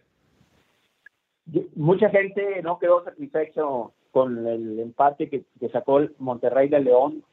Mucha 1.75 2.11
gente 2.11 2.63
no 2.63 2.79
quedó 2.79 3.05
satisfecho 3.05 3.93
con 4.13 4.47
el 4.47 4.79
empate 4.81 5.29
que, 5.29 5.45
sacó 5.71 5.99
el 5.99 6.15
Monterrey 6.19 6.69
de 6.69 6.81
León 6.81 7.25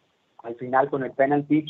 al 0.44 0.56
final 0.56 0.90
con 0.90 1.04
el 1.04 1.12
penalti, 1.12 1.66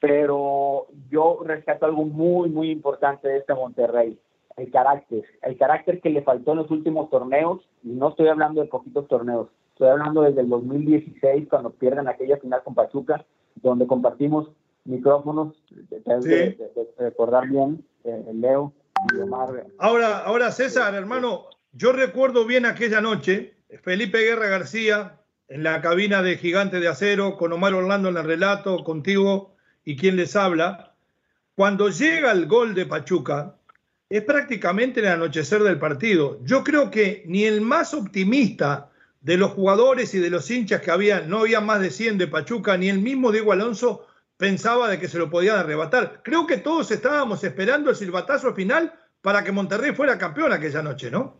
pero 0.00 0.86
yo 1.10 1.40
rescato 1.44 1.86
algo 1.86 2.04
muy, 2.04 2.50
muy 2.50 2.70
importante 2.70 3.28
de 3.28 3.38
este 3.38 3.54
Monterrey, 3.54 4.18
el 4.56 4.70
carácter, 4.70 5.24
el 5.42 5.56
carácter 5.56 6.00
que 6.00 6.10
le 6.10 6.22
faltó 6.22 6.52
en 6.52 6.58
los 6.58 6.70
últimos 6.70 7.08
torneos, 7.08 7.66
y 7.82 7.90
no 7.90 8.10
estoy 8.10 8.28
hablando 8.28 8.60
de 8.60 8.68
poquitos 8.68 9.06
torneos, 9.08 9.48
Estoy 9.76 9.90
hablando 9.90 10.22
desde 10.22 10.40
el 10.40 10.48
2016, 10.48 11.48
cuando 11.50 11.68
pierden 11.68 12.08
aquella 12.08 12.38
final 12.38 12.62
con 12.64 12.74
Pachuca, 12.74 13.26
donde 13.56 13.86
compartimos 13.86 14.48
micrófonos, 14.86 15.54
de, 15.68 16.56
recordar 16.96 17.46
bien, 17.46 17.84
eh, 18.04 18.24
Leo. 18.32 18.72
Ahora, 19.78 20.18
ahora, 20.20 20.52
César, 20.52 20.94
hermano, 20.94 21.46
yo 21.72 21.92
recuerdo 21.92 22.46
bien 22.46 22.66
aquella 22.66 23.00
noche, 23.00 23.56
Felipe 23.82 24.18
Guerra 24.18 24.48
García, 24.48 25.20
en 25.48 25.62
la 25.62 25.80
cabina 25.80 26.22
de 26.22 26.38
Gigante 26.38 26.80
de 26.80 26.88
Acero, 26.88 27.36
con 27.36 27.52
Omar 27.52 27.74
Orlando 27.74 28.08
en 28.08 28.16
el 28.16 28.24
relato, 28.24 28.82
contigo 28.84 29.54
y 29.84 29.96
quien 29.96 30.16
les 30.16 30.34
habla. 30.34 30.94
Cuando 31.54 31.88
llega 31.88 32.32
el 32.32 32.46
gol 32.46 32.74
de 32.74 32.86
Pachuca, 32.86 33.56
es 34.08 34.22
prácticamente 34.22 35.00
el 35.00 35.06
anochecer 35.06 35.62
del 35.62 35.78
partido. 35.78 36.38
Yo 36.42 36.64
creo 36.64 36.90
que 36.90 37.22
ni 37.26 37.44
el 37.44 37.60
más 37.60 37.94
optimista 37.94 38.90
de 39.20 39.36
los 39.36 39.52
jugadores 39.52 40.14
y 40.14 40.18
de 40.18 40.30
los 40.30 40.50
hinchas 40.50 40.80
que 40.80 40.90
había, 40.90 41.20
no 41.20 41.40
había 41.40 41.60
más 41.60 41.80
de 41.80 41.90
100 41.90 42.18
de 42.18 42.28
Pachuca, 42.28 42.76
ni 42.76 42.88
el 42.88 43.00
mismo 43.00 43.32
Diego 43.32 43.52
Alonso 43.52 44.06
pensaba 44.36 44.88
de 44.88 44.98
que 44.98 45.08
se 45.08 45.18
lo 45.18 45.30
podían 45.30 45.58
arrebatar. 45.58 46.20
Creo 46.22 46.46
que 46.46 46.58
todos 46.58 46.90
estábamos 46.90 47.42
esperando 47.44 47.90
el 47.90 47.96
silbatazo 47.96 48.54
final 48.54 48.92
para 49.22 49.42
que 49.42 49.52
Monterrey 49.52 49.92
fuera 49.92 50.18
campeón 50.18 50.52
aquella 50.52 50.82
noche, 50.82 51.10
¿no? 51.10 51.34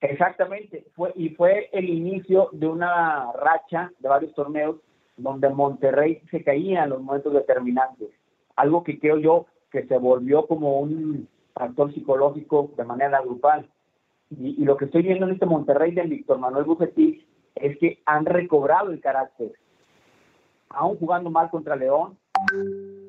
Exactamente, 0.00 0.86
fue, 0.96 1.12
y 1.14 1.30
fue 1.30 1.68
el 1.72 1.86
inicio 1.86 2.48
de 2.52 2.66
una 2.66 3.30
racha 3.32 3.92
de 3.98 4.08
varios 4.08 4.34
torneos 4.34 4.76
donde 5.18 5.50
Monterrey 5.50 6.22
se 6.30 6.42
caía 6.42 6.84
en 6.84 6.90
los 6.90 7.02
momentos 7.02 7.34
determinantes, 7.34 8.08
algo 8.56 8.82
que 8.82 8.98
creo 8.98 9.18
yo 9.18 9.46
que 9.70 9.86
se 9.86 9.98
volvió 9.98 10.46
como 10.46 10.80
un 10.80 11.28
factor 11.52 11.92
psicológico 11.92 12.72
de 12.78 12.84
manera 12.84 13.20
grupal 13.20 13.68
y, 14.30 14.64
lo 14.64 14.76
que 14.76 14.84
estoy 14.84 15.02
viendo 15.02 15.26
en 15.26 15.32
este 15.32 15.46
Monterrey 15.46 15.92
de 15.92 16.02
Víctor 16.02 16.38
Manuel 16.38 16.64
Bucetich 16.64 17.26
es 17.56 17.76
que 17.78 18.00
han 18.06 18.24
recobrado 18.24 18.92
el 18.92 19.00
carácter. 19.00 19.52
Aún 20.70 20.98
jugando 20.98 21.30
mal 21.30 21.50
contra 21.50 21.76
León, 21.76 22.16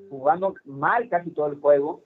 jugando 0.09 0.55
mal 0.65 1.07
casi 1.09 1.31
todo 1.31 1.47
el 1.47 1.59
juego, 1.59 2.01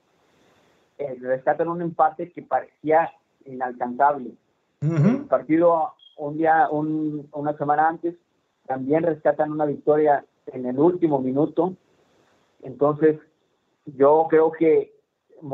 eh, 0.98 1.16
rescatan 1.20 1.68
un 1.68 1.82
empate 1.82 2.30
que 2.32 2.42
parecía 2.42 3.12
inalcanzable. 3.44 4.32
El 4.80 5.24
partido 5.24 5.94
un 6.18 6.36
día, 6.36 6.68
una 6.70 7.56
semana 7.56 7.88
antes, 7.88 8.14
también 8.66 9.02
rescatan 9.02 9.52
una 9.52 9.64
victoria 9.64 10.24
en 10.46 10.66
el 10.66 10.78
último 10.78 11.20
minuto. 11.20 11.74
Entonces, 12.62 13.18
yo 13.86 14.26
creo 14.28 14.52
que 14.52 14.94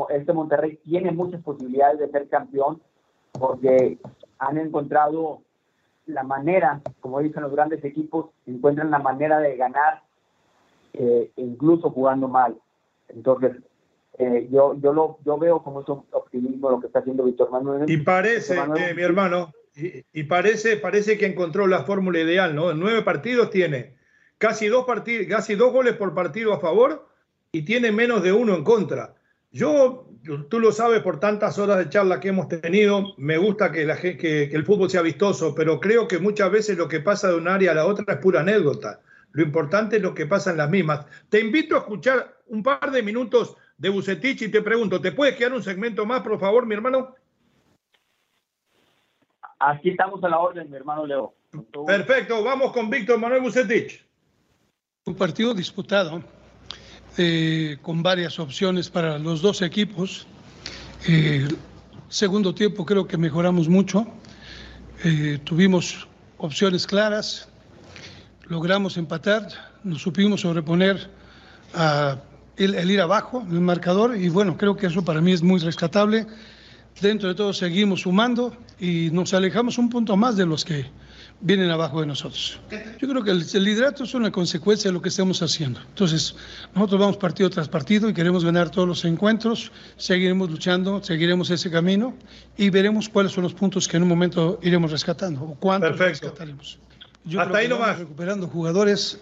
este 0.09 0.33
Monterrey 0.33 0.77
tiene 0.83 1.11
muchas 1.11 1.41
posibilidades 1.41 1.99
de 1.99 2.09
ser 2.09 2.27
campeón 2.29 2.81
porque 3.31 3.99
han 4.39 4.57
encontrado 4.57 5.41
la 6.05 6.23
manera, 6.23 6.81
como 6.99 7.19
dicen 7.19 7.43
los 7.43 7.51
grandes 7.51 7.83
equipos, 7.83 8.27
encuentran 8.45 8.91
la 8.91 8.99
manera 8.99 9.39
de 9.39 9.55
ganar 9.55 10.01
eh, 10.93 11.31
incluso 11.37 11.89
jugando 11.89 12.27
mal. 12.27 12.55
Entonces, 13.09 13.57
eh, 14.19 14.47
yo, 14.51 14.79
yo, 14.79 14.93
lo, 14.93 15.17
yo 15.25 15.37
veo 15.37 15.63
como 15.63 15.81
es 15.81 15.89
un 15.89 16.03
optimismo 16.11 16.69
lo 16.69 16.79
que 16.79 16.87
está 16.87 16.99
haciendo 16.99 17.23
Víctor 17.23 17.49
Manuel. 17.51 17.89
Y 17.89 17.97
parece, 17.97 18.55
eh, 18.57 18.93
mi 18.93 19.01
hermano, 19.01 19.51
y, 19.75 20.23
parece, 20.23 20.77
parece 20.77 21.17
que 21.17 21.25
encontró 21.25 21.65
la 21.65 21.83
fórmula 21.83 22.19
ideal, 22.19 22.55
¿no? 22.55 22.69
En 22.69 22.79
nueve 22.79 23.01
partidos 23.01 23.49
tiene 23.49 23.95
casi 24.37 24.67
dos, 24.67 24.85
partidos, 24.85 25.25
casi 25.27 25.55
dos 25.55 25.73
goles 25.73 25.95
por 25.95 26.13
partido 26.13 26.53
a 26.53 26.59
favor 26.59 27.07
y 27.51 27.63
tiene 27.63 27.91
menos 27.91 28.21
de 28.21 28.33
uno 28.33 28.53
en 28.55 28.63
contra. 28.63 29.15
Yo, 29.53 30.07
tú 30.49 30.59
lo 30.59 30.71
sabes 30.71 31.03
por 31.03 31.19
tantas 31.19 31.59
horas 31.59 31.77
de 31.77 31.87
charla 31.87 32.19
que 32.19 32.29
hemos 32.29 32.47
tenido, 32.47 33.13
me 33.17 33.37
gusta 33.37 33.71
que, 33.71 33.85
la, 33.85 33.95
que, 33.95 34.17
que 34.17 34.45
el 34.45 34.65
fútbol 34.65 34.89
sea 34.89 35.03
vistoso, 35.03 35.53
pero 35.53 35.79
creo 35.79 36.07
que 36.07 36.17
muchas 36.17 36.51
veces 36.51 36.75
lo 36.75 36.87
que 36.87 37.01
pasa 37.01 37.29
de 37.29 37.35
un 37.35 37.47
área 37.47 37.71
a 37.71 37.75
la 37.75 37.85
otra 37.85 38.15
es 38.15 38.19
pura 38.19 38.39
anécdota. 38.39 38.99
Lo 39.31 39.43
importante 39.43 39.97
es 39.97 40.01
lo 40.01 40.15
que 40.15 40.25
pasa 40.25 40.49
en 40.49 40.57
las 40.57 40.71
mismas. 40.71 41.05
Te 41.29 41.39
invito 41.39 41.75
a 41.75 41.79
escuchar 41.79 42.35
un 42.47 42.63
par 42.63 42.89
de 42.89 43.03
minutos 43.03 43.55
de 43.77 43.89
Bucetich 43.89 44.41
y 44.41 44.49
te 44.49 44.63
pregunto, 44.63 44.99
¿te 44.99 45.11
puedes 45.11 45.35
quedar 45.35 45.53
un 45.53 45.61
segmento 45.61 46.03
más, 46.03 46.21
por 46.21 46.39
favor, 46.39 46.65
mi 46.65 46.73
hermano? 46.73 47.15
Aquí 49.59 49.91
estamos 49.91 50.23
a 50.23 50.29
la 50.29 50.39
orden, 50.39 50.67
mi 50.67 50.77
hermano 50.77 51.05
Leo. 51.05 51.35
Perfecto, 51.85 52.43
vamos 52.43 52.73
con 52.73 52.89
Víctor 52.89 53.19
Manuel 53.19 53.41
Bucetich. 53.41 54.03
Un 55.05 55.15
partido 55.15 55.53
disputado, 55.53 56.23
eh, 57.17 57.77
con 57.83 58.01
varias 58.01 58.39
opciones 58.39 58.89
para 58.89 59.19
los 59.19 59.41
dos 59.41 59.61
equipos. 59.61 60.25
Eh, 61.07 61.47
segundo 62.09 62.55
tiempo 62.55 62.85
creo 62.85 63.05
que 63.05 63.17
mejoramos 63.17 63.69
mucho. 63.69 64.07
Eh, 65.03 65.39
tuvimos 65.43 66.07
opciones 66.37 66.87
claras, 66.87 67.47
logramos 68.47 68.97
empatar, 68.97 69.47
nos 69.83 70.01
supimos 70.01 70.41
sobreponer 70.41 71.09
a 71.75 72.17
el, 72.57 72.89
ir 72.89 73.01
abajo 73.01 73.45
el 73.47 73.61
marcador 73.61 74.15
y 74.17 74.29
bueno, 74.29 74.57
creo 74.57 74.75
que 74.75 74.87
eso 74.87 75.05
para 75.05 75.21
mí 75.21 75.33
es 75.33 75.43
muy 75.43 75.59
rescatable. 75.59 76.25
Dentro 76.99 77.29
de 77.29 77.35
todo 77.35 77.53
seguimos 77.53 78.01
sumando 78.01 78.55
y 78.79 79.09
nos 79.11 79.35
alejamos 79.35 79.77
un 79.77 79.89
punto 79.89 80.15
más 80.17 80.35
de 80.35 80.45
los 80.45 80.65
que 80.65 80.85
vienen 81.39 81.69
abajo 81.69 82.01
de 82.01 82.07
nosotros. 82.07 82.59
Yo 82.99 83.07
creo 83.07 83.23
que 83.23 83.31
el, 83.31 83.63
liderato 83.63 84.03
es 84.03 84.13
una 84.13 84.31
consecuencia 84.31 84.89
de 84.89 84.93
lo 84.93 85.01
que 85.01 85.09
estamos 85.09 85.41
haciendo. 85.41 85.81
Entonces, 85.81 86.35
nosotros 86.73 86.99
vamos 86.99 87.17
partido 87.17 87.49
tras 87.49 87.67
partido 87.67 88.09
y 88.09 88.13
queremos 88.13 88.45
ganar 88.45 88.69
todos 88.69 88.87
los 88.87 89.05
encuentros, 89.05 89.71
seguiremos 89.97 90.49
luchando, 90.49 91.03
seguiremos 91.03 91.49
ese 91.49 91.69
camino 91.69 92.15
y 92.57 92.69
veremos 92.69 93.09
cuáles 93.09 93.31
son 93.31 93.43
los 93.43 93.53
puntos 93.53 93.87
que 93.87 93.97
en 93.97 94.03
un 94.03 94.09
momento 94.09 94.59
iremos 94.61 94.91
rescatando 94.91 95.43
o 95.43 95.55
cuántos 95.55 95.97
rescataremos. 95.97 96.79
Yo 97.25 97.41
Hasta 97.41 97.57
ahí 97.57 97.67
nomás. 97.67 97.99
Recuperando 97.99 98.47
jugadores 98.47 99.21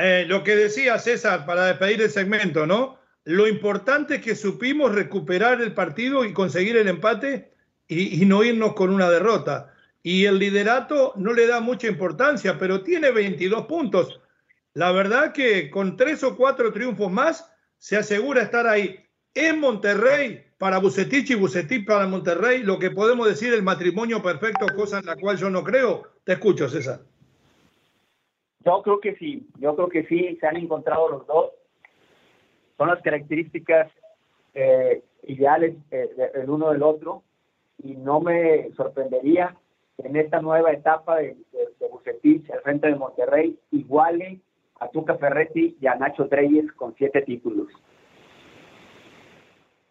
eh, 0.00 0.24
lo 0.26 0.42
que 0.42 0.56
decía 0.56 0.98
César 0.98 1.46
para 1.46 1.66
despedir 1.66 2.02
el 2.02 2.10
segmento, 2.10 2.66
¿no? 2.66 2.98
Lo 3.24 3.46
importante 3.46 4.16
es 4.16 4.22
que 4.22 4.34
supimos 4.34 4.92
recuperar 4.92 5.60
el 5.60 5.74
partido 5.74 6.24
y 6.24 6.32
conseguir 6.32 6.76
el 6.76 6.88
empate 6.88 7.52
y, 7.88 8.24
no 8.26 8.42
irnos 8.42 8.74
con 8.74 8.90
una 8.90 9.08
derrota. 9.10 9.72
Y 10.06 10.24
el 10.26 10.38
liderato 10.38 11.14
no 11.16 11.32
le 11.32 11.48
da 11.48 11.58
mucha 11.58 11.88
importancia, 11.88 12.56
pero 12.60 12.84
tiene 12.84 13.10
22 13.10 13.66
puntos. 13.66 14.20
La 14.72 14.92
verdad 14.92 15.32
que 15.32 15.68
con 15.68 15.96
tres 15.96 16.22
o 16.22 16.36
cuatro 16.36 16.72
triunfos 16.72 17.10
más 17.10 17.52
se 17.76 17.96
asegura 17.96 18.42
estar 18.42 18.68
ahí. 18.68 19.04
En 19.34 19.58
Monterrey, 19.58 20.44
para 20.58 20.78
Bucetich 20.78 21.30
y 21.30 21.34
Bucetich 21.34 21.84
para 21.84 22.06
Monterrey, 22.06 22.62
lo 22.62 22.78
que 22.78 22.92
podemos 22.92 23.26
decir 23.26 23.52
el 23.52 23.64
matrimonio 23.64 24.22
perfecto, 24.22 24.66
cosa 24.76 25.00
en 25.00 25.06
la 25.06 25.16
cual 25.16 25.38
yo 25.38 25.50
no 25.50 25.64
creo. 25.64 26.04
Te 26.22 26.34
escucho, 26.34 26.68
César. 26.68 27.00
Yo 28.60 28.82
creo 28.84 29.00
que 29.00 29.16
sí, 29.16 29.48
yo 29.58 29.74
creo 29.74 29.88
que 29.88 30.06
sí, 30.06 30.38
se 30.40 30.46
han 30.46 30.56
encontrado 30.56 31.08
los 31.08 31.26
dos. 31.26 31.50
Son 32.76 32.86
las 32.86 33.02
características 33.02 33.90
eh, 34.54 35.02
ideales 35.24 35.74
eh, 35.90 36.08
uno 36.46 36.70
del 36.70 36.84
otro 36.84 37.24
y 37.82 37.96
no 37.96 38.20
me 38.20 38.70
sorprendería 38.76 39.56
en 39.98 40.16
esta 40.16 40.40
nueva 40.40 40.72
etapa 40.72 41.16
de, 41.16 41.36
de, 41.52 41.58
de 41.80 41.88
Bucetich 41.90 42.46
frente 42.62 42.88
de 42.88 42.96
Monterrey 42.96 43.58
iguale 43.70 44.40
a 44.80 44.88
Tuca 44.88 45.16
Ferretti 45.16 45.76
y 45.80 45.86
a 45.86 45.94
Nacho 45.94 46.28
Treyes 46.28 46.70
con 46.72 46.94
siete 46.96 47.22
títulos. 47.22 47.68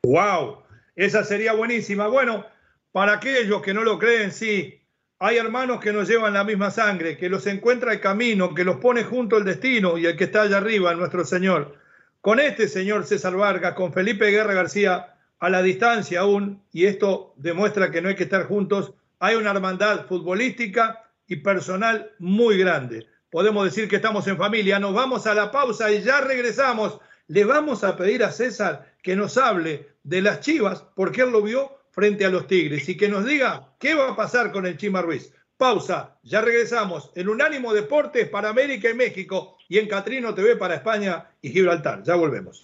¡Wow! 0.04 0.58
Esa 0.96 1.24
sería 1.24 1.54
buenísima. 1.54 2.08
Bueno, 2.08 2.46
para 2.92 3.14
aquellos 3.14 3.62
que 3.62 3.74
no 3.74 3.84
lo 3.84 3.98
creen, 3.98 4.32
sí, 4.32 4.80
hay 5.20 5.38
hermanos 5.38 5.80
que 5.80 5.92
nos 5.92 6.08
llevan 6.08 6.34
la 6.34 6.44
misma 6.44 6.70
sangre, 6.70 7.18
que 7.18 7.30
los 7.30 7.48
encuentra 7.48 7.94
el 7.94 8.00
camino, 8.00 8.54
que 8.54 8.64
los 8.64 8.78
pone 8.78 9.04
junto 9.04 9.36
al 9.36 9.46
destino 9.46 9.98
y 9.98 10.06
el 10.06 10.16
que 10.16 10.26
está 10.26 10.44
allá 10.44 10.58
arriba, 10.58 10.94
nuestro 10.94 11.24
Señor. 11.24 11.76
Con 12.22 12.40
este 12.40 12.68
señor 12.68 13.06
César 13.06 13.36
Vargas, 13.36 13.74
con 13.74 13.94
Felipe 13.94 14.32
Guerra 14.32 14.54
García, 14.54 15.16
a 15.40 15.50
la 15.50 15.62
distancia 15.62 16.22
aún, 16.22 16.64
y 16.72 16.86
esto 16.86 17.34
demuestra 17.38 17.92
que 17.92 18.02
no 18.02 18.10
hay 18.10 18.16
que 18.16 18.24
estar 18.24 18.46
juntos, 18.46 18.94
hay 19.26 19.36
una 19.36 19.50
hermandad 19.50 20.06
futbolística 20.06 21.02
y 21.26 21.38
personal 21.38 22.12
muy 22.20 22.60
grande. 22.60 23.08
Podemos 23.32 23.66
decir 23.66 23.90
que 23.90 23.96
estamos 23.96 24.28
en 24.28 24.38
familia. 24.38 24.78
Nos 24.80 24.94
vamos 24.94 25.26
a 25.26 25.34
la 25.34 25.52
pausa 25.52 25.92
y 25.92 26.04
ya 26.04 26.22
regresamos. 26.22 27.00
Le 27.28 27.44
vamos 27.44 27.84
a 27.84 27.98
pedir 27.98 28.24
a 28.24 28.32
César 28.32 28.94
que 29.02 29.16
nos 29.16 29.40
hable 29.40 29.90
de 30.04 30.22
las 30.22 30.42
chivas, 30.42 30.86
porque 30.96 31.22
él 31.22 31.32
lo 31.32 31.42
vio 31.42 31.76
frente 31.90 32.24
a 32.24 32.30
los 32.30 32.46
Tigres 32.46 32.88
y 32.88 32.96
que 32.96 33.10
nos 33.10 33.26
diga 33.26 33.74
qué 33.80 33.96
va 33.96 34.12
a 34.12 34.16
pasar 34.16 34.52
con 34.52 34.68
el 34.68 34.78
Chima 34.78 35.02
Ruiz. 35.02 35.34
Pausa, 35.58 36.20
ya 36.22 36.42
regresamos 36.42 37.12
en 37.16 37.28
Unánimo 37.28 37.74
Deportes 37.74 38.30
para 38.30 38.50
América 38.50 38.92
y 38.92 38.94
México 38.94 39.58
y 39.68 39.80
en 39.80 39.88
Catrino 39.88 40.36
TV 40.36 40.56
para 40.56 40.76
España 40.76 41.32
y 41.42 41.50
Gibraltar. 41.50 42.04
Ya 42.04 42.14
volvemos. 42.14 42.64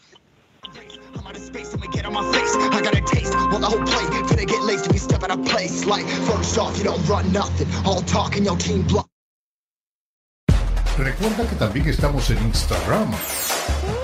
Recuerda 10.97 11.49
que 11.49 11.55
también 11.55 11.89
estamos 11.89 12.29
en 12.29 12.37
Instagram. 12.45 13.11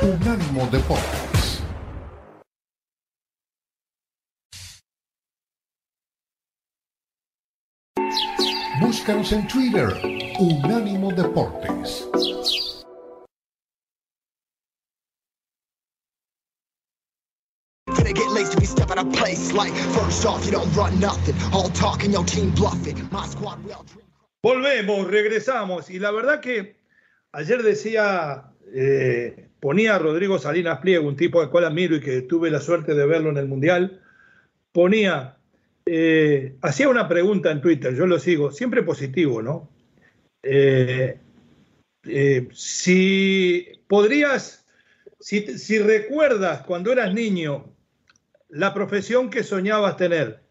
Unánimo 0.01 0.67
Deportes. 0.71 1.61
Búscanos 8.81 9.31
en 9.31 9.47
Twitter, 9.47 9.87
Unánimo 10.39 11.11
Deportes. 11.11 12.07
Volvemos, 24.41 25.07
regresamos. 25.07 25.89
Y 25.89 25.99
la 25.99 26.11
verdad 26.11 26.39
que 26.39 26.77
ayer 27.31 27.63
decía, 27.63 28.51
eh, 28.73 29.49
ponía 29.59 29.95
a 29.95 29.99
Rodrigo 29.99 30.39
Salinas 30.39 30.79
Pliego, 30.79 31.07
un 31.07 31.15
tipo 31.15 31.41
al 31.41 31.49
cual 31.49 31.65
admiro 31.65 31.95
y 31.95 32.01
que 32.01 32.21
tuve 32.21 32.49
la 32.49 32.59
suerte 32.59 32.93
de 32.93 33.05
verlo 33.05 33.29
en 33.29 33.37
el 33.37 33.47
Mundial, 33.47 34.01
ponía 34.71 35.37
eh, 35.89 36.57
hacía 36.61 36.89
una 36.89 37.07
pregunta 37.07 37.49
en 37.49 37.61
Twitter, 37.61 37.95
yo 37.95 38.05
lo 38.05 38.19
sigo, 38.19 38.51
siempre 38.51 38.83
positivo, 38.83 39.41
¿no? 39.41 39.69
Eh, 40.43 41.17
eh, 42.03 42.47
si 42.51 43.65
podrías, 43.87 44.65
si, 45.21 45.57
si, 45.57 45.79
recuerdas 45.79 46.63
cuando 46.63 46.91
eras 46.91 47.13
niño 47.13 47.73
la 48.49 48.73
profesión 48.73 49.29
que 49.29 49.43
soñabas 49.43 49.97
tener, 49.97 50.41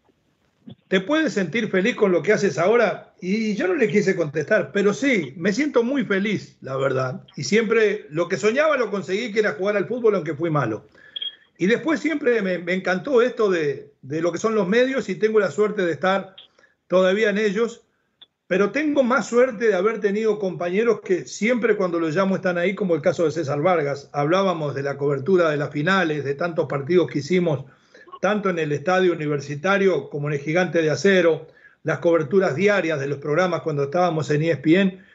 ¿te 0.87 1.01
puedes 1.01 1.33
sentir 1.33 1.69
feliz 1.69 1.95
con 1.95 2.11
lo 2.11 2.21
que 2.21 2.33
haces 2.33 2.57
ahora? 2.57 3.13
Y 3.21 3.55
yo 3.55 3.67
no 3.67 3.73
le 3.73 3.87
quise 3.87 4.15
contestar, 4.15 4.71
pero 4.71 4.93
sí, 4.93 5.33
me 5.35 5.53
siento 5.53 5.83
muy 5.83 6.05
feliz, 6.05 6.57
la 6.61 6.77
verdad. 6.77 7.23
Y 7.35 7.43
siempre 7.43 8.05
lo 8.09 8.27
que 8.27 8.37
soñaba 8.37 8.77
lo 8.77 8.91
conseguí, 8.91 9.31
que 9.31 9.39
era 9.39 9.53
jugar 9.53 9.77
al 9.77 9.87
fútbol, 9.87 10.15
aunque 10.15 10.35
fui 10.35 10.49
malo. 10.49 10.85
Y 11.57 11.65
después 11.65 11.99
siempre 11.99 12.41
me, 12.41 12.73
encantó 12.73 13.21
esto 13.21 13.49
de, 13.49 13.93
lo 14.03 14.31
que 14.31 14.37
son 14.37 14.53
los 14.53 14.67
medios 14.67 15.09
y 15.09 15.15
tengo 15.15 15.39
la 15.39 15.49
suerte 15.49 15.83
de 15.85 15.91
estar 15.91 16.35
todavía 16.87 17.31
en 17.31 17.39
ellos, 17.39 17.83
pero 18.45 18.71
tengo 18.71 19.03
más 19.03 19.27
suerte 19.27 19.67
de 19.67 19.75
haber 19.75 19.99
tenido 19.99 20.37
compañeros 20.37 21.01
que 21.01 21.25
siempre 21.25 21.75
cuando 21.75 21.99
los 21.99 22.15
llamo 22.15 22.35
están 22.35 22.59
ahí, 22.59 22.75
como 22.75 22.93
el 22.93 23.01
caso 23.01 23.25
de 23.25 23.31
César 23.31 23.61
Vargas. 23.61 24.09
Hablábamos 24.13 24.75
de 24.75 24.83
la 24.83 24.97
cobertura 24.97 25.49
de 25.49 25.57
las 25.57 25.71
finales, 25.71 26.23
de 26.23 26.35
tantos 26.35 26.67
partidos 26.67 27.09
que 27.09 27.19
hicimos 27.19 27.65
tanto 28.21 28.49
en 28.49 28.59
el 28.59 28.71
estadio 28.71 29.13
universitario 29.13 30.09
como 30.09 30.27
en 30.27 30.35
el 30.35 30.39
Gigante 30.39 30.81
de 30.81 30.89
Acero, 30.89 31.47
las 31.83 31.99
coberturas 31.99 32.55
diarias 32.55 32.99
de 32.99 33.07
los 33.07 33.19
programas 33.19 33.61
cuando 33.61 33.83
estábamos 33.83 34.29
en 34.31 34.43
ESPN. 34.43 35.05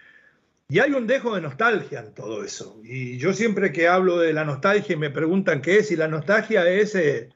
Y 0.68 0.78
hay 0.78 0.92
un 0.92 1.06
dejo 1.06 1.34
de 1.34 1.42
nostalgia 1.42 2.00
en 2.00 2.14
todo 2.14 2.44
eso. 2.44 2.80
Y 2.82 3.18
yo 3.18 3.32
siempre 3.32 3.72
que 3.72 3.88
hablo 3.88 4.18
de 4.18 4.32
la 4.32 4.44
nostalgia 4.44 4.94
y 4.94 4.98
me 4.98 5.10
preguntan 5.10 5.60
qué 5.60 5.78
es, 5.78 5.90
y 5.90 5.96
la 5.96 6.08
nostalgia 6.08 6.66
es, 6.68 6.94
eh, 6.94 7.28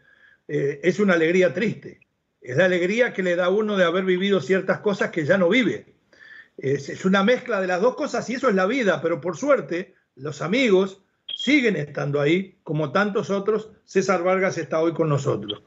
eh, 0.49 0.81
es 0.83 1.01
una 1.01 1.15
alegría 1.15 1.53
triste. 1.53 2.01
Es 2.41 2.57
la 2.57 2.65
alegría 2.65 3.13
que 3.13 3.23
le 3.23 3.37
da 3.37 3.51
uno 3.51 3.77
de 3.77 3.85
haber 3.85 4.05
vivido 4.05 4.41
ciertas 4.41 4.79
cosas 4.79 5.11
que 5.11 5.27
ya 5.27 5.37
no 5.37 5.49
vive. 5.49 5.97
Es, 6.57 6.89
es 6.89 7.05
una 7.05 7.23
mezcla 7.25 7.61
de 7.61 7.67
las 7.67 7.83
dos 7.83 7.95
cosas 7.97 8.29
y 8.31 8.35
eso 8.35 8.49
es 8.49 8.55
la 8.55 8.67
vida, 8.67 9.03
pero 9.03 9.21
por 9.21 9.37
suerte 9.37 9.95
los 10.15 10.41
amigos 10.41 11.03
siguen 11.35 11.77
estando 11.77 12.21
ahí, 12.21 12.57
como 12.63 12.93
tantos 12.93 13.31
otros. 13.31 13.71
César 13.85 14.23
Vargas 14.23 14.59
está 14.59 14.81
hoy 14.81 14.93
con 14.93 15.09
nosotros. 15.09 15.63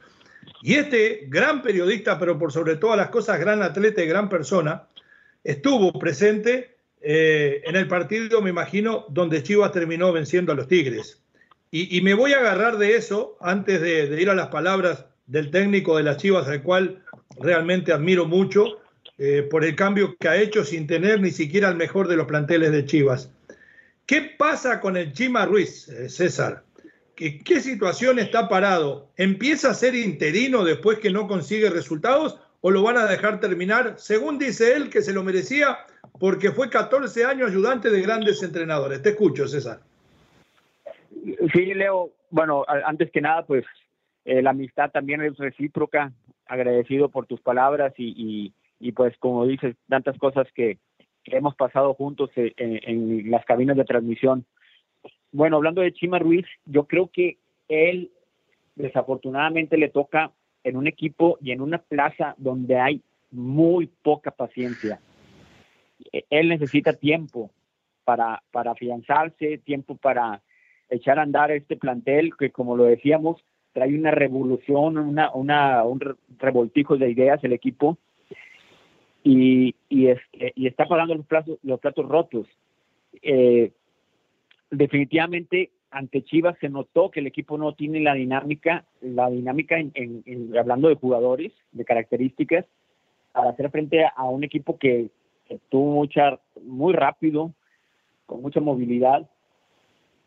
Y 0.62 0.76
este 0.76 1.26
gran 1.28 1.62
periodista, 1.62 2.20
pero 2.20 2.38
por 2.38 2.52
sobre 2.52 2.76
todas 2.76 2.98
las 2.98 3.10
cosas, 3.10 3.40
gran 3.40 3.62
atleta 3.62 4.04
y 4.04 4.08
gran 4.08 4.30
persona, 4.30 4.88
estuvo 5.44 5.98
presente 5.98 6.78
eh, 7.02 7.62
en 7.66 7.76
el 7.76 7.88
partido, 7.88 8.42
me 8.42 8.50
imagino, 8.50 9.06
donde 9.10 9.44
Chivas 9.44 9.72
terminó 9.72 10.12
venciendo 10.12 10.52
a 10.52 10.56
los 10.56 10.68
Tigres. 10.68 11.22
Y, 11.72 12.02
me 12.02 12.16
voy 12.16 12.34
a 12.34 12.40
agarrar 12.40 12.80
de 12.80 12.96
eso 12.96 13.38
antes 13.40 13.80
de, 13.80 14.20
ir 14.20 14.32
a 14.32 14.34
las 14.34 14.48
palabras 14.48 15.06
del 15.28 15.52
técnico 15.52 15.98
de 15.98 16.04
las 16.04 16.18
Chivas, 16.18 16.48
al 16.48 16.64
cual 16.64 17.04
realmente 17.40 17.94
admiro 17.94 18.26
mucho 18.26 18.80
eh, 19.20 19.44
por 19.44 19.64
el 19.64 19.76
cambio 19.76 20.18
que 20.20 20.28
ha 20.28 20.38
hecho 20.38 20.66
sin 20.66 20.88
tener 20.88 21.22
ni 21.22 21.30
siquiera 21.30 21.70
el 21.70 21.76
mejor 21.76 22.08
de 22.08 22.16
los 22.16 22.26
planteles 22.26 22.72
de 22.72 22.86
Chivas. 22.86 23.30
¿Qué 24.10 24.24
pasa 24.24 24.80
con 24.80 24.98
el 24.98 25.14
Chima 25.14 25.46
Ruiz, 25.46 25.88
eh, 25.88 26.10
César? 26.10 26.64
¿Qué, 27.16 27.38
¿Qué 27.38 27.60
situación 27.60 28.18
está 28.18 28.50
parado? 28.50 29.12
¿Empieza 29.18 29.70
a 29.70 29.76
ser 29.76 29.94
interino 29.94 30.64
después 30.64 30.98
que 30.98 31.12
no 31.12 31.28
consigue 31.28 31.70
resultados 31.70 32.42
o 32.62 32.72
lo 32.72 32.82
van 32.82 32.98
a 32.98 33.06
dejar 33.06 33.40
terminar, 33.40 33.94
según 34.00 34.40
dice 34.40 34.76
él, 34.76 34.90
que 34.90 35.04
se 35.04 35.14
lo 35.14 35.24
merecía 35.24 35.78
porque 36.20 36.50
fue 36.50 36.72
14 36.72 37.24
años 37.24 37.52
ayudante 37.52 37.92
de 37.92 38.02
grandes 38.02 38.42
entrenadores. 38.42 39.00
Te 39.04 39.10
escucho, 39.10 39.48
César. 39.48 39.80
Sí, 41.54 41.76
Leo. 41.76 42.10
Bueno, 42.32 42.66
antes 42.68 43.12
que 43.12 43.22
nada, 43.22 43.46
pues 43.46 43.64
eh, 44.26 44.42
la 44.42 44.50
amistad 44.50 44.90
también 44.90 45.22
es 45.22 45.38
recíproca. 45.38 46.12
Agradecido 46.48 47.10
por 47.10 47.28
tus 47.28 47.42
palabras 47.42 47.94
y, 47.96 48.52
pues 48.96 49.16
como 49.20 49.46
dices, 49.46 49.76
tantas 49.88 50.18
cosas 50.18 50.48
que, 50.56 50.80
hemos 51.38 51.56
pasado 51.56 51.94
juntos 51.94 52.30
en, 52.36 52.54
en, 52.58 53.32
las 53.32 53.46
cabinas 53.46 53.78
de 53.78 53.86
transmisión. 53.86 54.46
Bueno, 55.32 55.58
hablando 55.58 55.82
de 55.82 55.94
Chima 55.94 56.20
Ruiz, 56.20 56.46
yo 56.66 56.86
creo 56.86 57.10
que 57.12 57.38
él 57.68 58.12
desafortunadamente 58.76 59.78
le 59.78 59.90
toca 59.90 60.32
en 60.64 60.78
un 60.78 60.88
equipo 60.88 61.38
y 61.42 61.52
en 61.52 61.62
una 61.62 61.78
plaza 61.78 62.36
donde 62.38 62.78
hay 62.80 63.02
muy 63.32 63.88
poca 63.88 64.32
paciencia. 64.32 65.00
Él 66.30 66.50
necesita 66.50 66.94
tiempo 66.94 67.52
para, 68.04 68.42
para 68.52 68.72
afianzarse, 68.72 69.60
tiempo 69.60 69.96
para 69.96 70.42
echar 70.90 71.20
a 71.20 71.24
andar 71.24 71.52
este 71.52 71.78
plantel 71.78 72.36
que, 72.38 72.52
como 72.52 72.76
lo 72.76 72.86
decíamos, 72.86 73.44
trae 73.74 73.96
una 73.96 74.12
revolución, 74.12 74.98
una, 74.98 75.32
una, 75.34 75.84
un 75.84 76.00
revoltijo 76.40 76.98
de 76.98 77.12
ideas 77.12 77.44
el 77.44 77.54
equipo 77.54 77.98
y, 79.24 79.76
y, 79.90 80.08
este, 80.08 80.54
y 80.56 80.68
está 80.68 80.88
pagando 80.88 81.16
los 81.16 81.26
platos, 81.26 81.60
los 81.64 81.80
platos 81.80 82.08
rotos. 82.08 82.48
Eh, 83.22 83.72
definitivamente 84.72 85.72
ante 85.92 86.24
Chivas 86.24 86.56
se 86.60 86.70
notó 86.70 87.10
que 87.10 87.20
el 87.20 87.28
equipo 87.28 87.58
no 87.58 87.74
tiene 87.74 88.00
la 88.00 88.14
dinámica, 88.14 88.86
la 89.02 89.30
dinámica 89.30 89.80
en, 89.80 89.92
en, 89.96 90.56
hablando 90.58 90.88
de 90.88 90.96
jugadores, 90.96 91.52
de 91.72 91.86
características, 91.86 92.66
para 93.32 93.52
hacer 93.52 93.70
frente 93.72 94.06
a 94.06 94.24
un 94.26 94.44
equipo 94.44 94.78
que, 94.78 95.10
estuvo 95.50 95.94
mucha, 95.94 96.40
muy 96.64 96.94
rápido, 96.94 97.54
con 98.26 98.42
mucha 98.42 98.60
movilidad. 98.60 99.28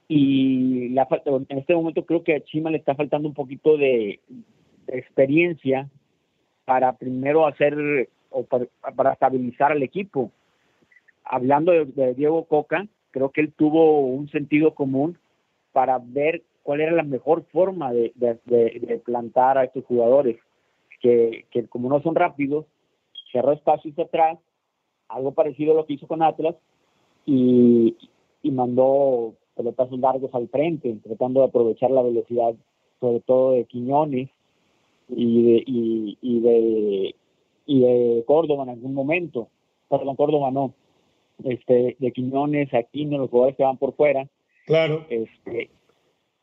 Y 0.08 0.88
la, 0.90 1.06
en 1.26 1.58
este 1.58 1.74
momento 1.74 2.04
creo 2.04 2.22
que 2.22 2.34
a 2.34 2.40
Chima 2.42 2.70
le 2.70 2.78
está 2.78 2.94
faltando 2.94 3.28
un 3.28 3.34
poquito 3.34 3.76
de, 3.76 4.20
experiencia 4.88 5.88
para 6.64 6.92
primero 6.94 7.46
hacer 7.46 8.08
o 8.32 8.44
para, 8.44 9.12
estabilizar 9.12 9.72
al 9.72 9.82
equipo. 9.82 10.30
Hablando 11.24 11.72
de, 11.72 12.14
Diego 12.14 12.44
Coca, 12.44 12.86
creo 13.10 13.30
que 13.30 13.40
él 13.40 13.52
tuvo 13.52 14.00
un 14.06 14.28
sentido 14.30 14.74
común 14.74 15.18
para 15.72 15.98
ver 15.98 16.42
cuál 16.62 16.80
era 16.80 16.92
la 16.92 17.02
mejor 17.02 17.44
forma 17.52 17.92
de, 17.92 18.12
de 18.14 19.02
plantar 19.04 19.58
a 19.58 19.64
estos 19.64 19.84
jugadores, 19.84 20.38
que, 21.00 21.46
que, 21.50 21.66
como 21.66 21.88
no 21.88 22.00
son 22.02 22.14
rápidos, 22.14 22.66
cerró 23.32 23.52
espacios 23.52 23.98
atrás 23.98 24.38
algo 25.08 25.32
parecido 25.32 25.72
a 25.72 25.76
lo 25.76 25.86
que 25.86 25.94
hizo 25.94 26.06
con 26.06 26.22
Atlas 26.22 26.56
y, 27.26 27.96
y 28.42 28.50
mandó 28.50 29.34
pelotazos 29.54 29.98
largos 29.98 30.34
al 30.34 30.48
frente, 30.48 30.96
tratando 31.02 31.40
de 31.40 31.46
aprovechar 31.46 31.90
la 31.90 32.02
velocidad, 32.02 32.54
sobre 33.00 33.20
todo 33.20 33.52
de 33.52 33.64
Quiñones 33.66 34.30
y 35.08 35.42
de, 35.42 35.64
y, 35.66 36.40
de, 36.40 37.14
y 37.66 37.80
de 37.80 38.24
Córdoba 38.26 38.64
en 38.64 38.70
algún 38.70 38.94
momento. 38.94 39.48
Perdón, 39.88 40.16
Córdoba 40.16 40.50
no. 40.50 40.74
Este, 41.44 41.96
de 41.98 42.12
Quiñones, 42.12 42.72
Aquino, 42.74 43.18
los 43.18 43.30
jugadores 43.30 43.56
que 43.56 43.64
van 43.64 43.78
por 43.78 43.94
fuera. 43.94 44.28
Claro. 44.66 45.06
Este, 45.08 45.70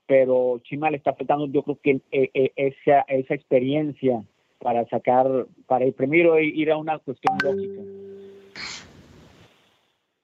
pero 0.05 0.59
Chima 0.63 0.89
le 0.89 0.97
está 0.97 1.13
faltando, 1.13 1.47
yo 1.47 1.63
creo 1.63 1.79
que 1.81 2.01
eh, 2.11 2.29
eh, 2.33 2.51
esa, 2.55 3.01
esa 3.07 3.33
experiencia 3.33 4.23
para 4.59 4.85
sacar, 4.89 5.45
para 5.67 5.89
primero 5.91 6.39
ir 6.39 6.71
a 6.71 6.77
una 6.77 6.99
cuestión 6.99 7.37
lógica. 7.43 7.81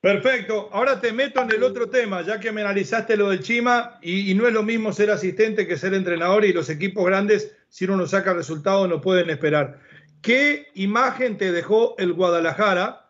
Perfecto. 0.05 0.69
Ahora 0.71 1.01
te 1.01 1.11
meto 1.11 1.41
en 1.41 1.49
el 1.49 1.63
otro 1.63 1.89
tema, 1.89 2.21
ya 2.21 2.39
que 2.39 2.51
me 2.51 2.61
analizaste 2.61 3.17
lo 3.17 3.29
del 3.29 3.39
Chima, 3.39 3.97
y, 4.03 4.35
no 4.35 4.47
es 4.47 4.53
lo 4.53 4.61
mismo 4.61 4.93
ser 4.93 5.09
asistente 5.09 5.65
que 5.65 5.77
ser 5.77 5.95
entrenador, 5.95 6.45
y 6.45 6.53
los 6.53 6.69
equipos 6.69 7.03
grandes, 7.07 7.57
si 7.69 7.85
uno 7.85 7.97
no 7.97 8.05
saca 8.05 8.31
resultados, 8.31 8.87
no 8.87 9.01
pueden 9.01 9.31
esperar. 9.31 9.79
¿Qué 10.25 10.69
imagen 10.73 11.37
te 11.37 11.51
dejó 11.51 11.93
el 11.99 12.13
Guadalajara, 12.13 13.05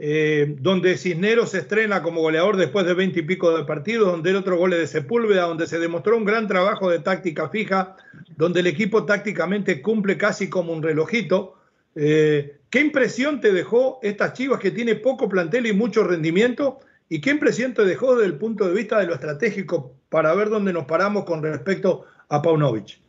eh, 0.00 0.56
donde 0.58 0.98
Cisneros 0.98 1.50
se 1.50 1.58
estrena 1.58 2.02
como 2.02 2.22
goleador 2.22 2.56
después 2.56 2.84
de 2.84 2.92
veinte 2.92 3.20
y 3.20 3.22
pico 3.22 3.56
de 3.56 3.64
partidos, 3.64 4.10
donde 4.10 4.30
el 4.30 4.36
otro 4.36 4.56
gol 4.56 4.70
de 4.70 4.84
Sepúlveda, 4.88 5.42
donde 5.42 5.68
se 5.68 5.78
demostró 5.78 6.16
un 6.16 6.24
gran 6.24 6.48
trabajo 6.48 6.90
de 6.90 6.98
táctica 6.98 7.48
fija, 7.50 7.94
donde 8.36 8.58
el 8.58 8.66
equipo 8.66 9.04
tácticamente 9.04 9.80
cumple 9.80 10.18
casi 10.18 10.50
como 10.50 10.72
un 10.72 10.82
relojito? 10.82 11.54
Eh, 11.94 12.56
¿Qué 12.68 12.80
impresión 12.80 13.40
te 13.40 13.52
dejó 13.52 14.00
estas 14.02 14.32
Chivas 14.32 14.58
que 14.58 14.72
tiene 14.72 14.96
poco 14.96 15.28
plantel 15.28 15.66
y 15.66 15.72
mucho 15.72 16.02
rendimiento? 16.02 16.80
¿Y 17.08 17.20
qué 17.20 17.30
impresión 17.30 17.74
te 17.74 17.84
dejó 17.84 18.16
desde 18.16 18.26
el 18.26 18.38
punto 18.38 18.66
de 18.66 18.74
vista 18.74 18.98
de 18.98 19.06
lo 19.06 19.14
estratégico 19.14 19.94
para 20.08 20.34
ver 20.34 20.50
dónde 20.50 20.72
nos 20.72 20.86
paramos 20.86 21.26
con 21.26 21.44
respecto 21.44 22.06
a 22.28 22.42
Paunovic? 22.42 23.05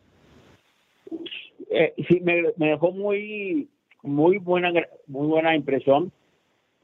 Eh, 1.70 1.94
sí, 2.08 2.20
me, 2.20 2.52
dejó 2.56 2.92
muy, 2.92 3.68
muy 4.02 4.38
buena, 4.38 4.72
muy 5.06 5.26
buena 5.26 5.54
impresión. 5.54 6.12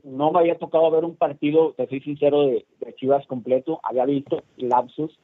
No 0.02 0.30
me 0.30 0.40
había 0.40 0.58
tocado 0.58 0.90
ver 0.90 1.04
un 1.04 1.16
partido, 1.16 1.72
te 1.72 1.86
soy 1.86 2.00
sincero, 2.00 2.42
de, 2.42 2.66
de 2.80 2.94
Chivas 2.94 3.26
completo. 3.26 3.80
Había 3.82 4.04
visto 4.04 4.42
lapsus. 4.56 5.18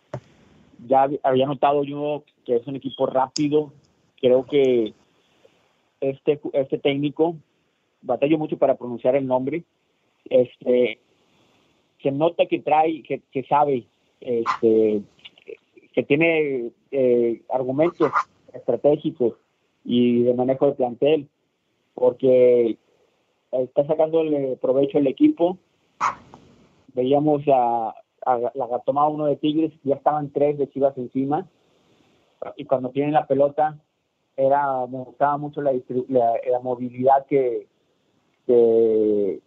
Ya 0.87 1.09
había 1.23 1.46
notado 1.46 1.85
yo 1.85 2.25
que 2.46 2.57
es 2.57 2.66
un 2.66 2.77
equipo 2.77 3.07
rápido. 3.07 3.73
Creo 4.20 4.46
que 4.46 4.94
este, 6.01 6.40
este 6.55 6.79
técnico, 6.79 7.37
batallo 8.01 8.38
mucho 8.38 8.57
para 8.57 8.77
pronunciar 8.77 9.16
el 9.16 9.27
nombre, 9.27 9.64
este, 10.25 10.99
se 12.03 12.11
nota 12.11 12.46
que 12.46 12.61
trae, 12.61 13.03
que, 13.03 13.20
que 13.31 13.44
sabe, 13.44 13.87
este, 14.20 15.03
que 15.92 16.03
tiene 16.05 16.70
eh, 16.90 17.42
argumentos 17.51 18.11
estratégicos 18.55 19.35
y 19.84 20.22
de 20.22 20.34
manejo 20.34 20.66
de 20.66 20.72
plantel, 20.72 21.28
porque 21.94 22.78
está 23.52 23.86
sacando 23.86 24.20
el 24.20 24.56
provecho 24.58 24.98
el 24.98 25.06
equipo. 25.06 25.58
Veíamos 26.94 27.42
a, 27.48 27.94
la 28.54 28.78
tomaba 28.84 29.08
uno 29.08 29.26
de 29.26 29.36
Tigres, 29.36 29.72
ya 29.84 29.94
estaban 29.96 30.30
tres 30.30 30.58
de 30.58 30.68
Chivas 30.68 30.96
encima, 30.98 31.46
y 32.56 32.64
cuando 32.64 32.90
tienen 32.90 33.12
la 33.12 33.26
pelota 33.26 33.78
era 34.36 34.86
me 34.86 35.04
mucho 35.38 35.60
la, 35.60 35.72
la, 36.08 36.60
movilidad 36.60 37.26
que, 37.26 37.66
que, 38.46 39.40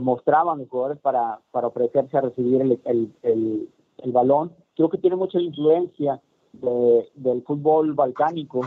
mostraban 0.00 0.58
los 0.58 0.68
jugadores 0.68 0.98
para, 1.00 1.40
para 1.50 1.68
ofrecerse 1.68 2.16
a 2.18 2.20
recibir 2.20 2.60
el, 2.60 2.80
el, 2.84 3.68
el, 4.02 4.12
balón. 4.12 4.52
Creo 4.76 4.90
que 4.90 4.98
tiene 4.98 5.16
mucha 5.16 5.40
influencia 5.40 6.20
del 6.52 7.42
fútbol 7.42 7.94
balcánico. 7.94 8.60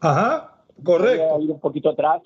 Ajá, 0.00 0.62
correcto. 0.82 1.40
ir 1.40 1.50
un 1.50 1.60
poquito 1.60 1.90
atrás. 1.90 2.22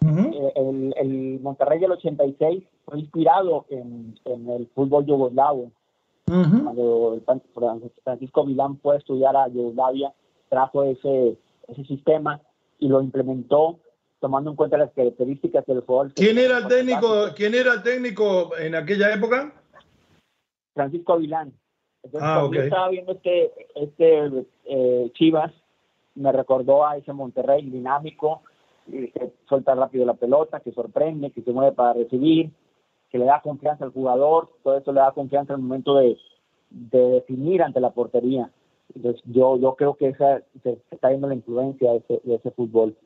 Eh, 0.00 0.52
el, 0.54 0.94
el, 0.96 1.40
Monterrey 1.40 1.80
del 1.80 1.90
86 1.92 2.64
fue 2.84 3.00
inspirado 3.00 3.66
en, 3.68 4.18
en 4.24 4.48
el 4.48 4.68
fútbol 4.74 5.04
yugoslavo. 5.06 5.72
Cuando 6.26 7.20
Francisco 8.04 8.44
Milán 8.44 8.78
fue 8.80 8.96
a 8.96 8.98
estudiar 8.98 9.34
a 9.34 9.48
Yugoslavia, 9.48 10.12
trajo 10.50 10.84
ese 10.84 11.38
ese 11.68 11.84
sistema 11.84 12.40
y 12.78 12.88
lo 12.88 13.02
implementó 13.02 13.78
tomando 14.20 14.50
en 14.50 14.56
cuenta 14.56 14.78
las 14.78 14.92
características 14.92 15.64
del 15.66 15.82
jugador. 15.82 16.12
¿Quién 16.14 16.38
era 16.38 16.58
el 16.58 16.66
técnico, 16.66 17.28
¿quién 17.36 17.54
era 17.54 17.74
el 17.74 17.82
técnico 17.82 18.56
en 18.56 18.74
aquella 18.74 19.14
época? 19.14 19.52
Francisco 20.74 21.12
Avilán. 21.12 21.52
Entonces, 22.02 22.28
ah, 22.28 22.48
yo 22.52 22.62
estaba 22.62 22.88
viendo 22.88 23.12
este, 23.12 23.52
este 23.74 24.46
eh, 24.64 25.10
Chivas, 25.14 25.52
me 26.18 26.32
recordó 26.32 26.86
a 26.86 26.96
ese 26.96 27.12
Monterrey 27.12 27.68
dinámico, 27.70 28.42
que 28.90 29.32
suelta 29.48 29.74
rápido 29.74 30.04
la 30.04 30.14
pelota, 30.14 30.60
que 30.60 30.72
sorprende, 30.72 31.30
que 31.30 31.42
se 31.42 31.52
mueve 31.52 31.72
para 31.72 31.94
recibir, 31.94 32.50
que 33.10 33.18
le 33.18 33.24
da 33.24 33.40
confianza 33.40 33.84
al 33.84 33.92
jugador, 33.92 34.50
todo 34.62 34.78
eso 34.78 34.92
le 34.92 35.00
da 35.00 35.12
confianza 35.12 35.54
al 35.54 35.60
momento 35.60 35.96
de, 35.96 36.16
definir 36.70 37.62
ante 37.62 37.80
la 37.80 37.90
portería. 37.90 38.50
Yo, 39.24 39.58
yo 39.58 39.74
creo 39.74 39.94
que 39.94 40.08
esa, 40.08 40.42
se, 40.62 40.78
está 40.90 41.08
viendo 41.08 41.28
la 41.28 41.34
influencia 41.34 41.92
de 41.92 41.98
ese, 41.98 42.20
de 42.24 42.34
ese 42.34 42.50
fútbol. 42.50 42.96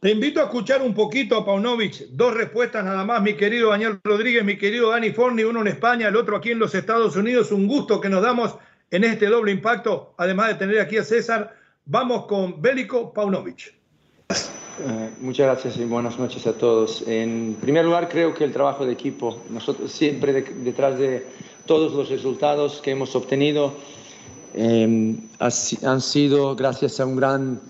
Te 0.00 0.10
invito 0.10 0.40
a 0.40 0.44
escuchar 0.44 0.80
un 0.80 0.94
poquito 0.94 1.36
a 1.36 1.44
Paunovic. 1.44 2.08
Dos 2.12 2.34
respuestas 2.34 2.84
nada 2.84 3.04
más, 3.04 3.20
mi 3.20 3.34
querido 3.34 3.70
Daniel 3.70 4.00
Rodríguez, 4.02 4.42
mi 4.44 4.56
querido 4.56 4.90
Dani 4.90 5.10
Forni, 5.10 5.44
uno 5.44 5.60
en 5.60 5.68
España, 5.68 6.08
el 6.08 6.16
otro 6.16 6.36
aquí 6.36 6.52
en 6.52 6.58
los 6.58 6.74
Estados 6.74 7.16
Unidos. 7.16 7.52
Un 7.52 7.68
gusto 7.68 8.00
que 8.00 8.08
nos 8.08 8.22
damos 8.22 8.56
en 8.90 9.04
este 9.04 9.26
doble 9.26 9.52
impacto, 9.52 10.14
además 10.16 10.48
de 10.48 10.54
tener 10.54 10.80
aquí 10.80 10.96
a 10.96 11.04
César. 11.04 11.54
Vamos 11.86 12.26
con 12.26 12.60
Bélico 12.60 13.12
Paunovic. 13.12 13.74
Eh, 14.82 15.10
muchas 15.20 15.46
gracias 15.46 15.76
y 15.76 15.84
buenas 15.84 16.18
noches 16.18 16.46
a 16.46 16.52
todos. 16.52 17.02
En 17.06 17.56
primer 17.60 17.84
lugar, 17.84 18.08
creo 18.08 18.32
que 18.32 18.44
el 18.44 18.52
trabajo 18.52 18.86
de 18.86 18.92
equipo, 18.92 19.38
nosotros 19.50 19.90
siempre 19.90 20.32
detrás 20.42 20.98
de 20.98 21.26
todos 21.66 21.92
los 21.92 22.08
resultados 22.08 22.80
que 22.80 22.92
hemos 22.92 23.14
obtenido, 23.16 23.72
eh, 24.54 25.16
han 25.38 26.00
sido 26.00 26.56
gracias 26.56 27.00
a 27.00 27.06
un 27.06 27.16
gran 27.16 27.60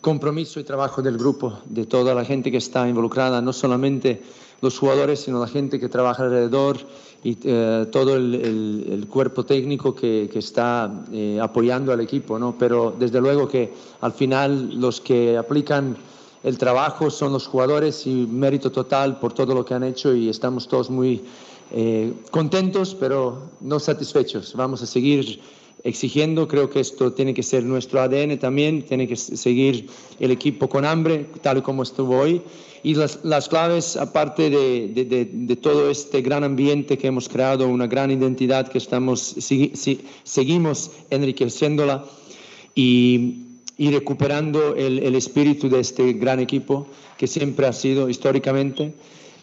compromiso 0.00 0.60
y 0.60 0.64
trabajo 0.64 1.02
del 1.02 1.16
grupo, 1.16 1.60
de 1.64 1.86
toda 1.86 2.14
la 2.14 2.24
gente 2.24 2.50
que 2.50 2.58
está 2.58 2.88
involucrada, 2.88 3.40
no 3.40 3.52
solamente 3.52 4.22
los 4.60 4.78
jugadores, 4.78 5.20
sino 5.20 5.40
la 5.40 5.48
gente 5.48 5.80
que 5.80 5.88
trabaja 5.88 6.24
alrededor 6.24 6.78
y 7.24 7.38
eh, 7.42 7.86
todo 7.90 8.16
el, 8.16 9.06
cuerpo 9.08 9.44
técnico 9.44 9.94
que, 9.94 10.30
está 10.34 11.04
eh, 11.10 11.38
apoyando 11.40 11.90
al 11.92 12.00
equipo. 12.00 12.38
¿no? 12.38 12.54
Pero 12.58 12.94
desde 12.96 13.20
luego 13.20 13.48
que 13.48 13.72
al 14.02 14.12
final 14.12 14.78
los 14.78 15.00
que 15.00 15.38
aplican 15.38 15.96
el 16.42 16.58
trabajo 16.58 17.10
son 17.10 17.32
los 17.32 17.46
jugadores 17.46 18.06
y 18.06 18.26
mérito 18.26 18.70
total 18.70 19.18
por 19.18 19.32
todo 19.32 19.54
lo 19.54 19.64
que 19.64 19.72
han 19.72 19.82
hecho 19.82 20.14
y 20.14 20.28
estamos 20.28 20.68
todos 20.68 20.90
muy 20.90 21.22
eh, 21.72 22.12
contentos, 22.30 22.94
pero 22.94 23.48
no 23.62 23.80
satisfechos. 23.80 24.54
Vamos 24.54 24.82
a 24.82 24.86
seguir 24.86 25.40
exigiendo. 25.84 26.48
Creo 26.48 26.70
que 26.70 26.80
esto 26.80 27.12
tiene 27.12 27.34
que 27.34 27.42
ser 27.42 27.62
nuestro 27.62 28.00
ADN 28.00 28.38
también, 28.38 28.82
tiene 28.82 29.06
que 29.06 29.16
seguir 29.16 29.86
el 30.18 30.30
equipo 30.30 30.68
con 30.68 30.84
hambre, 30.84 31.26
tal 31.42 31.62
como 31.62 31.82
estuvo 31.82 32.18
hoy. 32.18 32.42
Y 32.82 32.94
las, 32.94 33.20
las 33.22 33.48
claves, 33.48 33.96
aparte 33.96 34.50
de, 34.50 34.88
de, 34.88 35.24
de, 35.24 35.56
todo 35.56 35.90
este 35.90 36.20
gran 36.20 36.44
ambiente 36.44 36.98
que 36.98 37.06
hemos 37.06 37.30
creado, 37.30 37.66
una 37.68 37.86
gran 37.86 38.10
identidad 38.10 38.68
que 38.68 38.76
estamos, 38.76 39.20
si, 39.20 39.72
seguimos 40.22 40.90
enriqueciéndola 41.08 42.04
y, 42.74 43.44
y 43.78 43.90
recuperando 43.90 44.74
el, 44.76 44.98
el 44.98 45.14
espíritu 45.14 45.70
de 45.70 45.80
este 45.80 46.12
gran 46.12 46.40
equipo 46.40 46.86
que 47.16 47.26
siempre 47.26 47.66
ha 47.66 47.72
sido 47.72 48.10
históricamente. 48.10 48.92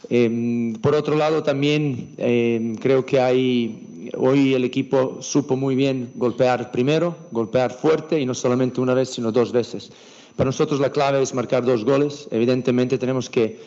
Eh, 0.09 0.73
por 0.81 0.95
otro 0.95 1.15
lado, 1.15 1.43
también 1.43 2.15
eh, 2.17 2.75
creo 2.81 3.05
que 3.05 3.19
hay 3.19 4.09
hoy 4.17 4.53
el 4.53 4.63
equipo 4.63 5.17
supo 5.21 5.55
muy 5.55 5.75
bien 5.75 6.11
golpear 6.15 6.71
primero, 6.71 7.15
golpear 7.31 7.71
fuerte 7.71 8.19
y 8.19 8.25
no 8.25 8.33
solamente 8.33 8.81
una 8.81 8.93
vez, 8.93 9.09
sino 9.09 9.31
dos 9.31 9.51
veces. 9.51 9.91
Para 10.35 10.47
nosotros 10.47 10.79
la 10.79 10.91
clave 10.91 11.21
es 11.21 11.33
marcar 11.33 11.63
dos 11.63 11.85
goles. 11.85 12.27
Evidentemente 12.31 12.97
tenemos 12.97 13.29
que 13.29 13.59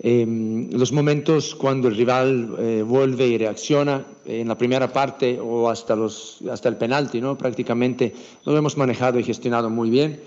eh, 0.00 0.68
los 0.70 0.92
momentos 0.92 1.54
cuando 1.54 1.88
el 1.88 1.96
rival 1.96 2.54
eh, 2.58 2.84
vuelve 2.86 3.26
y 3.26 3.38
reacciona 3.38 4.04
en 4.26 4.46
la 4.46 4.56
primera 4.56 4.92
parte 4.92 5.40
o 5.40 5.68
hasta, 5.68 5.96
los, 5.96 6.38
hasta 6.50 6.68
el 6.68 6.76
penalti, 6.76 7.20
¿no? 7.20 7.36
prácticamente 7.36 8.14
lo 8.44 8.56
hemos 8.56 8.76
manejado 8.76 9.18
y 9.18 9.24
gestionado 9.24 9.70
muy 9.70 9.90
bien. 9.90 10.20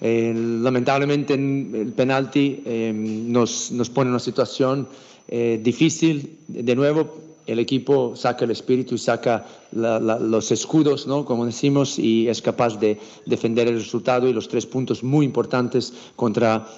Eh, 0.00 0.32
lamentablemente 0.34 1.34
el 1.34 1.92
penalti 1.96 2.62
nos, 2.94 3.72
nos 3.72 3.90
pone 3.90 4.08
en 4.08 4.12
una 4.12 4.20
situación 4.20 4.88
difícil 5.28 6.38
de 6.48 6.74
nuevo 6.74 7.28
el 7.48 7.58
equipo 7.58 8.14
saca 8.14 8.44
el 8.44 8.50
espíritu 8.50 8.94
y 8.94 8.98
saca 8.98 9.46
los 9.72 10.52
escudos, 10.52 11.06
¿no? 11.06 11.24
como 11.24 11.46
decimos, 11.46 11.98
y 11.98 12.28
es 12.28 12.42
capaz 12.42 12.78
de 12.78 13.00
defender 13.24 13.68
el 13.68 13.76
resultado 13.76 14.28
y 14.28 14.34
los 14.34 14.48
tres 14.48 14.66
puntos 14.66 15.02
muy 15.02 15.24
importantes 15.24 15.94
contra 16.14 16.68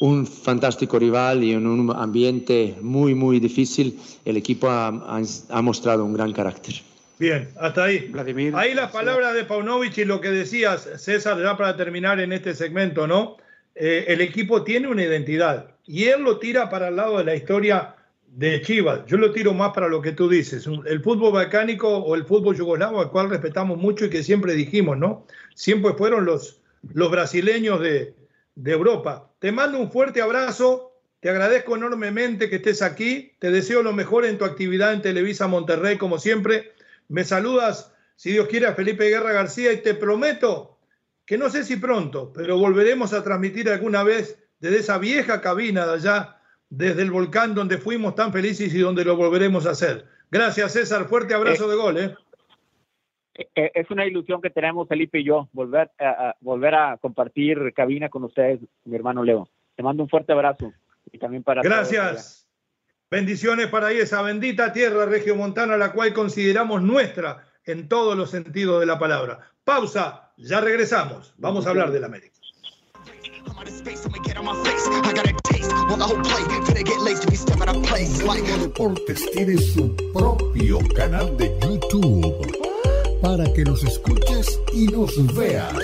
un 0.00 0.26
fantástico 0.26 0.98
rival 0.98 1.42
y 1.42 1.52
en 1.52 1.66
un 1.66 1.90
ambiente 1.96 2.76
muy, 2.82 3.14
muy 3.14 3.40
difícil, 3.40 3.98
el 4.22 4.36
equipo 4.36 4.68
ha, 4.68 5.62
mostrado 5.62 6.04
un 6.04 6.12
gran 6.12 6.32
carácter. 6.32 6.74
Bien, 7.18 7.48
hasta 7.58 7.84
ahí. 7.84 8.08
Vladimir, 8.10 8.54
ahí 8.54 8.74
la 8.74 8.90
palabra 8.90 9.32
de 9.32 9.44
Paunovic 9.44 9.98
y 9.98 10.04
lo 10.04 10.20
que 10.20 10.30
decías, 10.30 10.88
César, 10.96 11.40
ya 11.42 11.56
para 11.56 11.76
terminar 11.76 12.20
en 12.20 12.32
este 12.32 12.54
segmento, 12.54 13.06
¿no? 13.06 13.36
Eh, 13.74 14.04
el 14.08 14.20
equipo 14.20 14.62
tiene 14.62 14.88
una 14.88 15.04
identidad 15.04 15.70
y 15.86 16.04
él 16.04 16.22
lo 16.22 16.38
tira 16.38 16.68
para 16.70 16.88
el 16.88 16.96
lado 16.96 17.18
de 17.18 17.24
la 17.24 17.34
historia 17.34 17.94
de 18.26 18.60
Chivas. 18.62 19.00
Yo 19.06 19.16
lo 19.16 19.32
tiro 19.32 19.54
más 19.54 19.72
para 19.72 19.88
lo 19.88 20.00
que 20.00 20.12
tú 20.12 20.28
dices. 20.28 20.68
El 20.86 21.00
fútbol 21.02 21.32
balcánico 21.32 21.88
o 21.88 22.14
el 22.14 22.24
fútbol 22.24 22.56
yugoslavo, 22.56 23.00
al 23.00 23.10
cual 23.10 23.30
respetamos 23.30 23.78
mucho 23.78 24.04
y 24.04 24.10
que 24.10 24.22
siempre 24.22 24.54
dijimos, 24.54 24.96
¿no? 24.98 25.26
Siempre 25.54 25.94
fueron 25.94 26.24
los, 26.24 26.60
los 26.92 27.10
brasileños 27.10 27.80
de, 27.80 28.14
de 28.54 28.72
Europa. 28.72 29.30
Te 29.38 29.50
mando 29.50 29.78
un 29.78 29.90
fuerte 29.90 30.20
abrazo. 30.20 30.92
Te 31.20 31.30
agradezco 31.30 31.74
enormemente 31.74 32.48
que 32.48 32.56
estés 32.56 32.80
aquí. 32.80 33.32
Te 33.40 33.50
deseo 33.50 33.82
lo 33.82 33.92
mejor 33.92 34.24
en 34.24 34.38
tu 34.38 34.44
actividad 34.44 34.92
en 34.92 35.02
Televisa 35.02 35.48
Monterrey, 35.48 35.96
como 35.96 36.18
siempre. 36.18 36.72
Me 37.08 37.24
saludas, 37.24 37.94
si 38.16 38.32
Dios 38.32 38.48
quiere, 38.48 38.66
a 38.66 38.74
Felipe 38.74 39.08
Guerra 39.08 39.32
García 39.32 39.72
y 39.72 39.82
te 39.82 39.94
prometo 39.94 40.78
que 41.24 41.36
no 41.36 41.50
sé 41.50 41.64
si 41.64 41.76
pronto, 41.76 42.32
pero 42.32 42.58
volveremos 42.58 43.12
a 43.12 43.22
transmitir 43.22 43.68
alguna 43.68 44.02
vez 44.02 44.42
desde 44.60 44.78
esa 44.78 44.98
vieja 44.98 45.40
cabina 45.40 45.86
de 45.86 45.92
allá 45.94 46.38
desde 46.70 47.02
el 47.02 47.10
volcán 47.10 47.54
donde 47.54 47.78
fuimos 47.78 48.14
tan 48.14 48.32
felices 48.32 48.74
y 48.74 48.78
donde 48.78 49.04
lo 49.04 49.16
volveremos 49.16 49.66
a 49.66 49.70
hacer. 49.70 50.06
Gracias, 50.30 50.72
César. 50.72 51.06
Fuerte 51.06 51.34
abrazo 51.34 51.66
eh, 51.66 51.68
de 51.68 51.76
gol. 51.76 51.98
¿eh? 51.98 52.14
¿eh? 53.54 53.70
Es 53.74 53.90
una 53.90 54.06
ilusión 54.06 54.40
que 54.40 54.50
tenemos 54.50 54.88
Felipe 54.88 55.20
y 55.20 55.24
yo, 55.24 55.48
volver 55.52 55.90
a, 55.98 56.34
volver 56.40 56.74
a 56.74 56.96
compartir 56.98 57.72
cabina 57.74 58.08
con 58.08 58.24
ustedes, 58.24 58.60
mi 58.84 58.96
hermano 58.96 59.22
Leo. 59.22 59.48
Te 59.76 59.82
mando 59.82 60.02
un 60.02 60.08
fuerte 60.08 60.32
abrazo. 60.32 60.72
Y 61.10 61.18
también 61.18 61.42
para 61.42 61.62
Gracias. 61.62 62.47
Bendiciones 63.10 63.68
para 63.68 63.86
ahí, 63.86 63.98
esa 63.98 64.20
bendita 64.20 64.72
tierra 64.72 65.06
regiomontana, 65.06 65.78
la 65.78 65.92
cual 65.92 66.12
consideramos 66.12 66.82
nuestra 66.82 67.48
en 67.64 67.88
todos 67.88 68.16
los 68.16 68.30
sentidos 68.30 68.80
de 68.80 68.86
la 68.86 68.98
palabra. 68.98 69.50
Pausa, 69.64 70.32
ya 70.36 70.60
regresamos. 70.60 71.32
Vamos 71.38 71.66
a 71.66 71.70
hablar 71.70 71.90
del 71.90 72.04
América. 72.04 72.38
Deportes 78.60 79.30
tiene 79.32 79.56
su 79.56 79.96
propio 80.12 80.78
canal 80.94 81.36
de 81.38 81.58
YouTube 81.62 82.58
para 83.22 83.50
que 83.54 83.64
nos 83.64 83.82
escuches 83.84 84.60
y 84.72 84.86
nos 84.86 85.34
veas. 85.34 85.74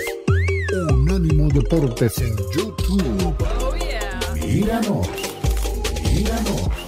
Unánimo 0.91 1.47
Deportes 1.49 2.19
en 2.19 2.35
YouTube. 2.51 3.35
Míranos, 4.35 5.07
míranos. 6.13 6.84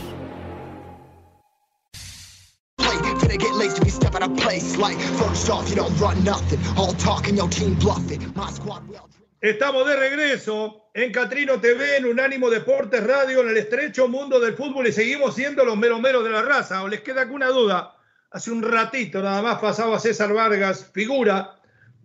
A 4.23 4.30
place 4.30 4.77
like 4.77 4.99
first 5.17 5.49
off 5.49 5.69
you 5.69 5.75
don't 5.75 5.97
run 5.99 6.23
nothing 6.23 6.60
all 6.77 6.93
talking 6.93 7.36
your 7.36 7.49
team 7.49 7.73
bluffing 7.75 8.21
my 8.36 8.49
squad 8.51 8.88
will 8.88 9.08
Estamos 9.39 9.86
de 9.86 9.95
regreso 9.95 10.89
en 10.95 11.12
Catrino 11.12 11.62
TV, 11.62 11.97
en 11.97 12.06
Unánimo 12.06 12.49
Deportes 12.49 13.06
Radio, 13.06 13.41
en 13.41 13.50
el 13.50 13.58
estrecho 13.58 14.08
mundo 14.08 14.39
del 14.39 14.56
fútbol 14.56 14.87
y 14.87 14.91
seguimos 14.91 15.35
siendo 15.35 15.63
los 15.63 15.77
meromeros 15.77 16.23
de 16.23 16.31
la 16.31 16.41
raza. 16.41 16.81
¿O 16.81 16.87
les 16.87 17.02
queda 17.02 17.21
alguna 17.21 17.50
duda? 17.50 17.96
Hace 18.31 18.50
un 18.50 18.63
ratito 18.63 19.21
nada 19.21 19.44
más 19.44 19.60
pasaba 19.60 20.00
César 20.00 20.33
Vargas, 20.33 20.89
figura 20.91 21.56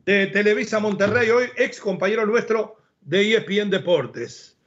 de 0.05 0.27
Televisa 0.27 0.79
Monterrey, 0.79 1.31
hoy 1.31 1.47
ex 1.57 1.81
compañero 1.81 2.27
nuestro 2.27 2.77
de 3.01 3.35
ESPN 3.35 3.71
Deportes. 3.71 4.59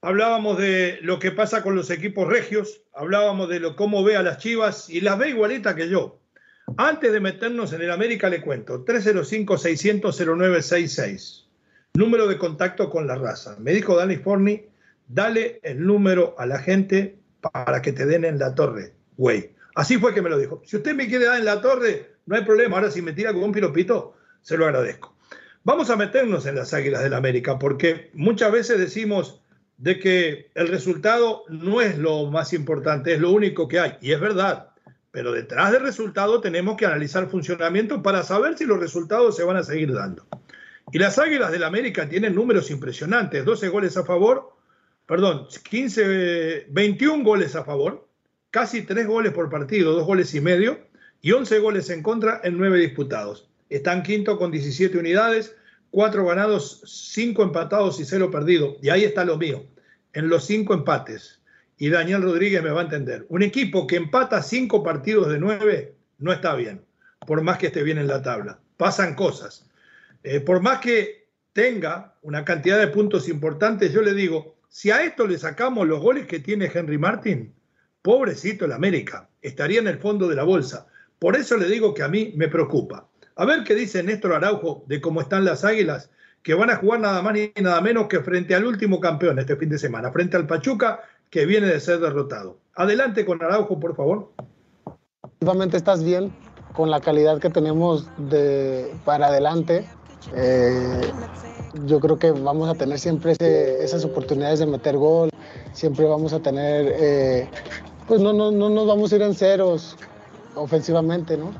Hablábamos 0.00 0.58
de 0.58 0.98
lo 1.02 1.20
que 1.20 1.30
pasa 1.30 1.62
con 1.62 1.76
los 1.76 1.88
equipos 1.90 2.26
regios, 2.26 2.82
hablábamos 2.92 3.48
de 3.48 3.60
lo, 3.60 3.76
cómo 3.76 4.02
ve 4.02 4.16
a 4.16 4.24
las 4.24 4.38
chivas 4.38 4.90
y 4.90 5.02
las 5.02 5.18
ve 5.18 5.28
igualita 5.28 5.76
que 5.76 5.88
yo. 5.88 6.18
Antes 6.76 7.12
de 7.12 7.20
meternos 7.20 7.72
en 7.72 7.82
el 7.82 7.90
América 7.90 8.28
le 8.28 8.42
cuento, 8.42 8.84
305-600-0966 8.84 11.48
número 11.98 12.28
de 12.28 12.38
contacto 12.38 12.90
con 12.90 13.06
la 13.06 13.16
raza. 13.16 13.56
Me 13.58 13.72
dijo 13.72 13.96
Dani 13.96 14.16
Forni, 14.16 14.64
dale 15.08 15.60
el 15.64 15.84
número 15.84 16.36
a 16.38 16.46
la 16.46 16.60
gente 16.60 17.18
para 17.40 17.82
que 17.82 17.92
te 17.92 18.06
den 18.06 18.24
en 18.24 18.38
la 18.38 18.54
torre, 18.54 18.94
güey. 19.16 19.50
Así 19.74 19.98
fue 19.98 20.14
que 20.14 20.22
me 20.22 20.30
lo 20.30 20.38
dijo. 20.38 20.62
Si 20.64 20.76
usted 20.76 20.94
me 20.94 21.08
quiere 21.08 21.26
dar 21.26 21.38
en 21.38 21.44
la 21.44 21.60
torre, 21.60 22.14
no 22.26 22.36
hay 22.36 22.44
problema. 22.44 22.76
Ahora 22.76 22.90
si 22.90 23.02
me 23.02 23.12
tira 23.12 23.32
con 23.32 23.42
un 23.42 23.52
piropito, 23.52 24.14
se 24.42 24.56
lo 24.56 24.66
agradezco. 24.66 25.16
Vamos 25.64 25.90
a 25.90 25.96
meternos 25.96 26.46
en 26.46 26.54
las 26.54 26.72
Águilas 26.72 27.02
del 27.02 27.14
América, 27.14 27.58
porque 27.58 28.10
muchas 28.14 28.52
veces 28.52 28.78
decimos 28.78 29.42
de 29.76 29.98
que 29.98 30.50
el 30.54 30.68
resultado 30.68 31.44
no 31.48 31.80
es 31.80 31.98
lo 31.98 32.30
más 32.30 32.52
importante, 32.52 33.14
es 33.14 33.20
lo 33.20 33.32
único 33.32 33.68
que 33.68 33.80
hay. 33.80 33.98
Y 34.00 34.12
es 34.12 34.20
verdad, 34.20 34.67
pero 35.10 35.32
detrás 35.32 35.72
del 35.72 35.82
resultado 35.82 36.40
tenemos 36.40 36.76
que 36.76 36.86
analizar 36.86 37.28
funcionamiento 37.28 38.02
para 38.02 38.22
saber 38.22 38.56
si 38.56 38.64
los 38.64 38.78
resultados 38.78 39.36
se 39.36 39.44
van 39.44 39.56
a 39.56 39.62
seguir 39.62 39.92
dando. 39.92 40.26
Y 40.92 40.98
las 40.98 41.18
Águilas 41.18 41.52
del 41.52 41.64
América 41.64 42.08
tienen 42.08 42.34
números 42.34 42.70
impresionantes, 42.70 43.44
12 43.44 43.68
goles 43.68 43.96
a 43.96 44.04
favor, 44.04 44.52
perdón, 45.06 45.46
15, 45.68 46.66
21 46.70 47.24
goles 47.24 47.56
a 47.56 47.64
favor, 47.64 48.08
casi 48.50 48.82
3 48.82 49.06
goles 49.06 49.32
por 49.32 49.50
partido, 49.50 49.92
2 49.92 50.06
goles 50.06 50.34
y 50.34 50.40
medio, 50.40 50.78
y 51.20 51.32
11 51.32 51.58
goles 51.58 51.90
en 51.90 52.02
contra 52.02 52.40
en 52.44 52.56
9 52.56 52.78
disputados. 52.78 53.48
Están 53.68 54.02
quinto 54.02 54.38
con 54.38 54.50
17 54.50 54.96
unidades, 54.98 55.54
4 55.90 56.24
ganados, 56.24 56.82
5 57.12 57.42
empatados 57.42 58.00
y 58.00 58.04
0 58.04 58.30
perdido. 58.30 58.76
Y 58.82 58.90
ahí 58.90 59.04
está 59.04 59.24
lo 59.24 59.36
mío, 59.36 59.66
en 60.12 60.28
los 60.28 60.46
5 60.46 60.72
empates. 60.74 61.37
Y 61.78 61.90
Daniel 61.90 62.22
Rodríguez 62.22 62.62
me 62.62 62.70
va 62.70 62.80
a 62.80 62.84
entender. 62.84 63.24
Un 63.28 63.42
equipo 63.42 63.86
que 63.86 63.96
empata 63.96 64.42
5 64.42 64.82
partidos 64.82 65.28
de 65.28 65.38
9 65.38 65.94
no 66.18 66.32
está 66.32 66.54
bien, 66.56 66.84
por 67.26 67.42
más 67.42 67.58
que 67.58 67.68
esté 67.68 67.84
bien 67.84 67.98
en 67.98 68.08
la 68.08 68.20
tabla. 68.20 68.58
Pasan 68.76 69.14
cosas. 69.14 69.66
Eh, 70.24 70.40
por 70.40 70.60
más 70.60 70.80
que 70.80 71.28
tenga 71.52 72.16
una 72.22 72.44
cantidad 72.44 72.78
de 72.78 72.88
puntos 72.88 73.28
importantes, 73.28 73.92
yo 73.92 74.02
le 74.02 74.12
digo, 74.12 74.56
si 74.68 74.90
a 74.90 75.04
esto 75.04 75.26
le 75.26 75.38
sacamos 75.38 75.86
los 75.86 76.00
goles 76.00 76.26
que 76.26 76.40
tiene 76.40 76.70
Henry 76.72 76.98
Martin, 76.98 77.54
pobrecito 78.02 78.64
el 78.64 78.72
América, 78.72 79.28
estaría 79.40 79.78
en 79.78 79.88
el 79.88 79.98
fondo 79.98 80.28
de 80.28 80.36
la 80.36 80.42
bolsa. 80.42 80.86
Por 81.18 81.36
eso 81.36 81.56
le 81.56 81.68
digo 81.68 81.94
que 81.94 82.02
a 82.02 82.08
mí 82.08 82.32
me 82.36 82.48
preocupa. 82.48 83.08
A 83.36 83.44
ver 83.44 83.62
qué 83.64 83.74
dice 83.74 84.02
Néstor 84.02 84.34
Araujo 84.34 84.84
de 84.88 85.00
cómo 85.00 85.20
están 85.20 85.44
las 85.44 85.64
Águilas, 85.64 86.10
que 86.42 86.54
van 86.54 86.70
a 86.70 86.76
jugar 86.76 87.00
nada 87.00 87.22
más 87.22 87.34
ni 87.34 87.52
nada 87.60 87.80
menos 87.80 88.08
que 88.08 88.20
frente 88.20 88.54
al 88.54 88.64
último 88.64 89.00
campeón 89.00 89.38
este 89.38 89.56
fin 89.56 89.68
de 89.68 89.78
semana, 89.78 90.12
frente 90.12 90.36
al 90.36 90.46
Pachuca, 90.46 91.00
que 91.30 91.46
viene 91.46 91.66
de 91.66 91.80
ser 91.80 92.00
derrotado. 92.00 92.58
Adelante 92.74 93.24
con 93.24 93.42
Araujo, 93.42 93.78
por 93.78 93.94
favor. 93.96 94.32
Efectivamente 95.24 95.76
estás 95.76 96.02
bien 96.02 96.32
con 96.74 96.90
la 96.90 97.00
calidad 97.00 97.40
que 97.40 97.50
tenemos 97.50 98.08
de, 98.18 98.94
para 99.04 99.26
adelante. 99.26 99.84
Eh, 100.34 101.00
yo 101.86 102.00
creo 102.00 102.18
que 102.18 102.30
vamos 102.30 102.68
a 102.68 102.74
tener 102.74 102.98
siempre 102.98 103.32
esas 103.82 104.04
oportunidades 104.04 104.58
de 104.60 104.66
meter 104.66 104.96
gol, 104.96 105.30
siempre 105.72 106.06
vamos 106.06 106.32
a 106.32 106.40
tener, 106.40 106.92
eh, 106.98 107.48
pues 108.06 108.20
no, 108.20 108.32
no, 108.32 108.50
no 108.50 108.68
nos 108.68 108.86
vamos 108.86 109.12
a 109.12 109.16
ir 109.16 109.22
en 109.22 109.34
ceros 109.34 109.96
ofensivamente, 110.54 111.36
¿no? 111.36 111.52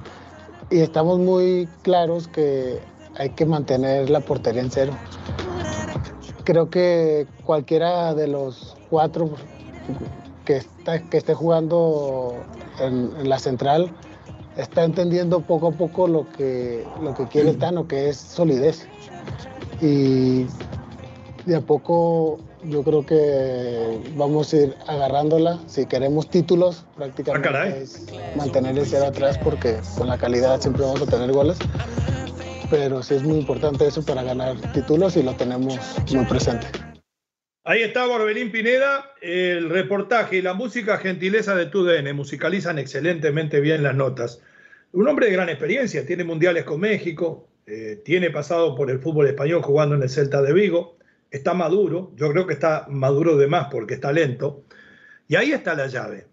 Y 0.70 0.80
estamos 0.80 1.18
muy 1.18 1.68
claros 1.82 2.28
que 2.28 2.80
hay 3.16 3.30
que 3.30 3.46
mantener 3.46 4.10
la 4.10 4.20
portería 4.20 4.62
en 4.62 4.70
cero. 4.70 4.92
Creo 6.44 6.70
que 6.70 7.26
cualquiera 7.44 8.14
de 8.14 8.28
los 8.28 8.76
cuatro 8.90 9.30
que, 10.44 10.56
está, 10.56 11.00
que 11.02 11.18
esté 11.18 11.34
jugando 11.34 12.34
en, 12.80 13.28
la 13.28 13.38
central 13.38 13.90
está 14.56 14.84
entendiendo 14.84 15.40
poco 15.40 15.68
a 15.68 15.72
poco 15.72 16.08
lo 16.08 16.30
que, 16.32 16.84
lo 17.00 17.14
que 17.14 17.26
quiere 17.28 17.54
Tano, 17.54 17.86
que 17.86 18.08
es 18.08 18.16
solidez 18.16 18.88
y 19.80 20.46
de 21.46 21.56
a 21.56 21.60
poco 21.60 22.40
yo 22.64 22.82
creo 22.82 23.06
que 23.06 24.12
vamos 24.16 24.52
a 24.52 24.56
ir 24.56 24.76
agarrándola. 24.86 25.58
Si 25.66 25.86
queremos 25.86 26.28
títulos, 26.28 26.84
prácticamente 26.96 27.48
ah, 27.48 27.68
es 27.68 28.06
mantener 28.36 28.76
el 28.78 28.86
cero 28.86 29.06
atrás 29.06 29.38
porque 29.38 29.78
con 29.96 30.08
la 30.08 30.18
calidad 30.18 30.60
siempre 30.60 30.82
vamos 30.82 31.02
a 31.02 31.06
tener 31.06 31.32
goles. 31.32 31.58
Pero 32.70 33.02
sí 33.02 33.14
es 33.14 33.22
muy 33.22 33.38
importante 33.38 33.86
eso 33.86 34.02
para 34.02 34.22
ganar 34.22 34.56
títulos 34.72 35.16
y 35.16 35.22
lo 35.22 35.34
tenemos 35.34 35.78
muy 36.12 36.24
presente. 36.26 36.66
Ahí 37.68 37.82
está 37.82 38.08
Orbelín 38.08 38.50
Pineda, 38.50 39.12
el 39.20 39.68
reportaje 39.68 40.36
y 40.38 40.40
la 40.40 40.54
música 40.54 40.96
gentileza 40.96 41.54
de 41.54 41.66
TUDN. 41.66 42.16
Musicalizan 42.16 42.78
excelentemente 42.78 43.60
bien 43.60 43.82
las 43.82 43.94
notas. 43.94 44.40
Un 44.92 45.06
hombre 45.06 45.26
de 45.26 45.32
gran 45.32 45.50
experiencia, 45.50 46.06
tiene 46.06 46.24
mundiales 46.24 46.64
con 46.64 46.80
México, 46.80 47.46
eh, 47.66 48.00
tiene 48.06 48.30
pasado 48.30 48.74
por 48.74 48.90
el 48.90 49.00
fútbol 49.00 49.26
español 49.26 49.60
jugando 49.60 49.96
en 49.96 50.02
el 50.02 50.08
Celta 50.08 50.40
de 50.40 50.54
Vigo, 50.54 50.96
está 51.30 51.52
maduro, 51.52 52.10
yo 52.16 52.32
creo 52.32 52.46
que 52.46 52.54
está 52.54 52.86
maduro 52.88 53.36
de 53.36 53.48
más 53.48 53.68
porque 53.70 53.92
está 53.92 54.12
lento, 54.12 54.64
y 55.26 55.36
ahí 55.36 55.52
está 55.52 55.74
la 55.74 55.88
llave. 55.88 56.26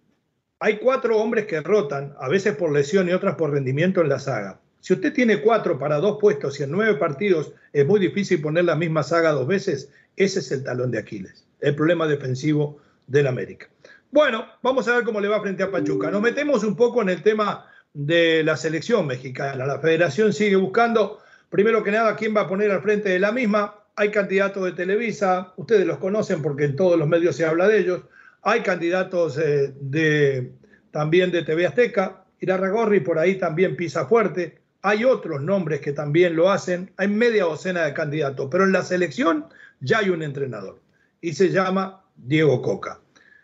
Hay 0.62 0.78
cuatro 0.78 1.18
hombres 1.18 1.48
que 1.48 1.60
rotan, 1.60 2.16
a 2.18 2.30
veces 2.30 2.56
por 2.56 2.72
lesión 2.72 3.10
y 3.10 3.12
otras 3.12 3.36
por 3.36 3.52
rendimiento 3.52 4.00
en 4.00 4.08
la 4.08 4.20
saga. 4.20 4.62
Si 4.86 4.94
usted 4.94 5.14
tiene 5.14 5.42
cuatro 5.42 5.80
para 5.80 5.98
dos 5.98 6.20
puestos 6.22 6.60
y 6.60 6.64
en 6.64 6.70
nueve 6.70 6.94
partidos 6.94 7.54
es 7.74 7.88
muy 7.88 8.00
difícil 8.00 8.40
poner 8.40 8.66
la 8.66 8.76
misma 8.76 9.02
saga 9.02 9.32
dos 9.32 9.48
veces, 9.48 9.90
ese 10.16 10.40
es 10.40 10.52
el 10.52 10.64
talón 10.64 10.92
de 10.92 11.00
Aquiles, 11.00 11.48
el 11.60 11.76
problema 11.76 12.06
defensivo 12.06 12.78
del 13.08 13.26
América. 13.26 13.68
Bueno, 14.12 14.46
vamos 14.62 14.88
a 14.88 14.96
ver 14.96 15.04
cómo 15.04 15.20
le 15.20 15.28
va 15.28 15.42
frente 15.42 15.64
a 15.64 15.72
Pachuca. 15.72 16.12
Nos 16.12 16.22
metemos 16.22 16.64
un 16.64 16.76
poco 16.76 17.02
en 17.02 17.10
el 17.10 17.24
tema 17.24 17.66
de 17.94 18.44
la 18.44 18.56
selección 18.56 19.08
mexicana. 19.08 19.66
La 19.66 19.80
federación 19.80 20.32
sigue 20.32 20.56
buscando 20.56 21.20
Primero 21.50 21.84
que 21.84 21.92
nada, 21.92 22.16
¿quién 22.16 22.36
va 22.36 22.42
a 22.42 22.48
poner 22.48 22.70
al 22.70 22.82
frente 22.82 23.10
de 23.10 23.18
la 23.18 23.32
misma? 23.32 23.76
Hay 23.96 24.12
candidatos 24.12 24.64
de 24.66 24.74
Televisa, 24.74 25.54
ustedes 25.56 25.88
los 25.88 26.00
conocen 26.00 26.42
porque 26.42 26.66
en 26.66 26.76
todos 26.76 27.00
los 27.00 27.08
medios 27.08 27.38
se 27.38 27.46
habla 27.46 27.68
de 27.68 27.80
ellos. 27.80 28.02
Hay 28.42 28.60
candidatos 28.62 29.38
eh, 29.38 29.74
de, 29.80 30.52
también 30.92 31.32
de 31.32 31.44
TV 31.44 31.66
Azteca, 31.66 32.26
Irarragorri 32.42 33.00
por 33.00 33.20
ahí 33.20 33.36
también 33.36 33.78
pisa 33.78 34.06
fuerte. 34.06 34.65
Hay 34.86 35.04
otros 35.04 35.42
nombres 35.42 35.82
que 35.82 35.94
también 35.94 36.36
lo 36.36 36.52
hacen. 36.52 36.92
Hay 36.98 37.08
media 37.08 37.46
docena 37.46 37.86
de 37.86 37.94
candidatos, 37.94 38.48
pero 38.52 38.66
en 38.66 38.72
la 38.72 38.84
selección 38.84 39.46
ya 39.80 40.00
hay 40.00 40.10
un 40.12 40.22
entrenador 40.22 40.80
y 41.22 41.34
se 41.34 41.50
llama 41.50 42.04
Diego 42.16 42.62
Coca. 42.62 43.00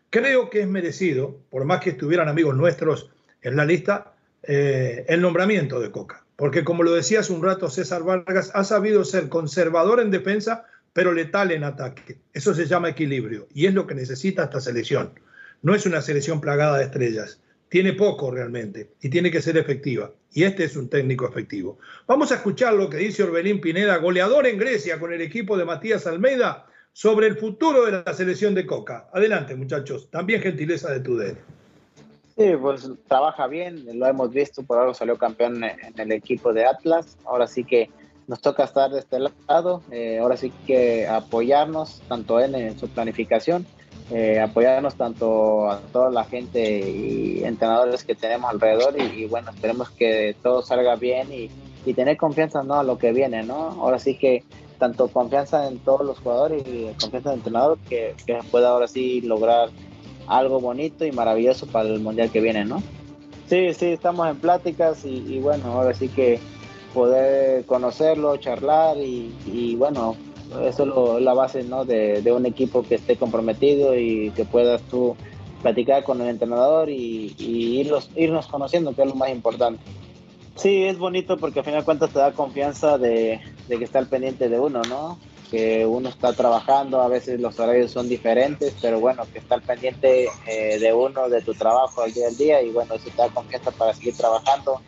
Creo 0.09 0.49
que 0.49 0.61
es 0.61 0.67
merecido, 0.67 1.39
por 1.49 1.65
más 1.65 1.81
que 1.81 1.91
estuvieran 1.91 2.29
amigos 2.29 2.55
nuestros 2.55 3.09
en 3.41 3.55
la 3.55 3.65
lista, 3.65 4.13
eh, 4.43 5.05
el 5.07 5.21
nombramiento 5.21 5.79
de 5.79 5.91
Coca 5.91 6.21
porque 6.41 6.63
como 6.63 6.81
lo 6.81 6.95
decía 6.95 7.19
hace 7.19 7.33
un 7.33 7.43
rato 7.43 7.69
César 7.69 8.01
Vargas, 8.01 8.49
ha 8.55 8.63
sabido 8.63 9.05
ser 9.05 9.29
conservador 9.29 9.99
en 9.99 10.09
defensa, 10.09 10.65
pero 10.91 11.13
letal 11.13 11.51
en 11.51 11.63
ataque. 11.63 12.17
Eso 12.33 12.55
se 12.55 12.65
llama 12.65 12.89
equilibrio 12.89 13.47
y 13.53 13.67
es 13.67 13.75
lo 13.75 13.85
que 13.85 13.93
necesita 13.93 14.45
esta 14.45 14.59
selección. 14.59 15.11
No 15.61 15.75
es 15.75 15.85
una 15.85 16.01
selección 16.01 16.41
plagada 16.41 16.79
de 16.79 16.85
estrellas, 16.85 17.39
tiene 17.71 17.93
poco 17.93 18.29
realmente 18.29 18.91
y 19.01 19.09
tiene 19.09 19.31
que 19.31 19.41
ser 19.41 19.55
efectiva. 19.55 20.11
Y 20.33 20.43
este 20.43 20.65
es 20.65 20.75
un 20.75 20.89
técnico 20.89 21.25
efectivo. 21.25 21.79
Vamos 22.05 22.29
a 22.33 22.35
escuchar 22.35 22.73
lo 22.73 22.89
que 22.89 22.97
dice 22.97 23.23
Orbelín 23.23 23.61
Pineda, 23.61 23.95
goleador 23.95 24.45
en 24.45 24.57
Grecia 24.57 24.99
con 24.99 25.13
el 25.13 25.21
equipo 25.21 25.57
de 25.57 25.63
Matías 25.63 26.05
Almeida, 26.05 26.67
sobre 26.91 27.27
el 27.27 27.37
futuro 27.37 27.85
de 27.85 28.03
la 28.05 28.13
selección 28.13 28.53
de 28.55 28.65
Coca. 28.65 29.07
Adelante, 29.13 29.55
muchachos. 29.55 30.09
También 30.11 30.41
gentileza 30.41 30.91
de 30.91 30.99
tu 30.99 31.15
dedo. 31.15 31.37
Sí, 32.37 32.51
pues 32.61 32.89
trabaja 33.07 33.47
bien, 33.47 33.85
lo 33.97 34.05
hemos 34.05 34.31
visto, 34.31 34.63
por 34.63 34.77
algo 34.77 34.93
salió 34.93 35.17
campeón 35.17 35.63
en 35.63 35.97
el 35.97 36.11
equipo 36.11 36.51
de 36.51 36.65
Atlas, 36.65 37.17
ahora 37.23 37.47
sí 37.47 37.63
que 37.63 37.89
nos 38.27 38.41
toca 38.41 38.65
estar 38.65 38.91
de 38.91 38.99
este 38.99 39.17
lado, 39.47 39.81
eh, 39.91 40.19
ahora 40.19 40.35
sí 40.35 40.51
que 40.67 41.07
apoyarnos 41.07 42.01
tanto 42.09 42.41
en, 42.41 42.77
su 42.77 42.89
planificación, 42.89 43.65
eh, 44.11 44.39
apoyarnos 44.39 44.95
tanto 44.95 45.69
a 45.69 45.79
toda 45.91 46.09
la 46.09 46.23
gente 46.25 46.79
y 46.79 47.43
entrenadores 47.43 48.03
que 48.03 48.15
tenemos 48.15 48.51
alrededor 48.51 48.95
y, 48.99 49.25
bueno, 49.25 49.51
esperemos 49.51 49.89
que 49.91 50.35
todo 50.41 50.61
salga 50.61 50.95
bien 50.95 51.29
y, 51.31 51.49
tener 51.93 52.15
confianza 52.15 52.63
¿no? 52.63 52.75
a 52.75 52.83
lo 52.83 52.97
que 52.97 53.11
viene, 53.11 53.43
¿no? 53.43 53.55
Ahora 53.81 53.97
sí 53.97 54.15
que 54.15 54.43
tanto 54.77 55.07
confianza 55.07 55.67
en 55.67 55.79
todos 55.79 56.05
los 56.05 56.19
jugadores 56.19 56.63
y 56.67 56.85
confianza 56.99 57.29
en 57.29 57.33
el 57.33 57.39
entrenador 57.39 57.79
que, 57.89 58.15
que 58.25 58.39
pueda 58.49 58.69
ahora 58.69 58.87
sí 58.87 59.19
lograr 59.21 59.69
algo 60.27 60.59
bonito 60.59 61.05
y 61.05 61.11
maravilloso 61.11 61.67
para 61.67 61.89
el 61.89 61.99
mundial 61.99 62.31
que 62.31 62.39
viene, 62.39 62.65
¿no? 62.65 62.81
Sí, 63.51 63.73
sí, 63.73 63.87
estamos 63.87 64.29
en 64.29 64.37
pláticas 64.37 65.03
y, 65.03 65.39
bueno, 65.39 65.73
ahora 65.73 65.93
sí 65.93 66.07
que 66.07 66.39
poder 66.93 67.65
conocerlo, 67.65 68.37
charlar 68.37 68.95
y, 68.97 69.75
bueno, 69.75 70.15
eso 70.67 71.17
es 71.17 71.23
la 71.23 71.33
base 71.33 71.63
¿no? 71.63 71.85
de, 71.85 72.31
un 72.31 72.45
equipo 72.45 72.83
que 72.83 72.95
esté 72.95 73.17
comprometido 73.17 73.97
y 73.97 74.31
que 74.31 74.45
puedas 74.45 74.81
tú 74.83 75.15
platicar 75.61 76.03
con 76.03 76.21
el 76.21 76.29
entrenador 76.29 76.89
y, 76.89 77.35
irlos, 77.37 78.09
irnos 78.15 78.47
conociendo, 78.47 78.93
que 78.93 79.03
es 79.03 79.07
lo 79.07 79.15
más 79.15 79.29
importante. 79.29 79.81
Sí, 80.55 80.83
es 80.83 80.97
bonito 80.97 81.37
porque 81.37 81.59
al 81.59 81.65
final 81.65 81.81
de 81.81 81.85
cuentas 81.85 82.09
te 82.09 82.19
da 82.19 82.33
confianza 82.33 82.97
de, 82.97 83.39
de 83.67 83.77
que 83.77 83.83
está 83.83 83.99
al 83.99 84.07
pendiente 84.07 84.49
de 84.49 84.59
uno, 84.59 84.81
¿no? 84.83 85.17
que 85.51 85.85
uno 85.85 86.07
está 86.07 86.31
trabajando, 86.31 87.01
a 87.01 87.09
veces 87.09 87.41
los 87.41 87.59
horarios 87.59 87.91
son 87.91 88.07
diferentes, 88.07 88.73
pero 88.81 89.01
bueno, 89.01 89.23
que 89.33 89.39
está 89.39 89.57
pendiente 89.59 90.29
eh, 90.47 90.79
de 90.79 90.93
uno, 90.93 91.27
de 91.27 91.41
tu 91.41 91.53
trabajo 91.53 92.01
al 92.01 92.13
día 92.13 92.29
al 92.29 92.37
día 92.37 92.61
y 92.61 92.71
bueno, 92.71 92.93
eso 92.93 93.09
te 93.09 93.17
da 93.17 93.27
confianza 93.27 93.69
para 93.71 93.93
seguir 93.93 94.15
trabajando, 94.15 94.81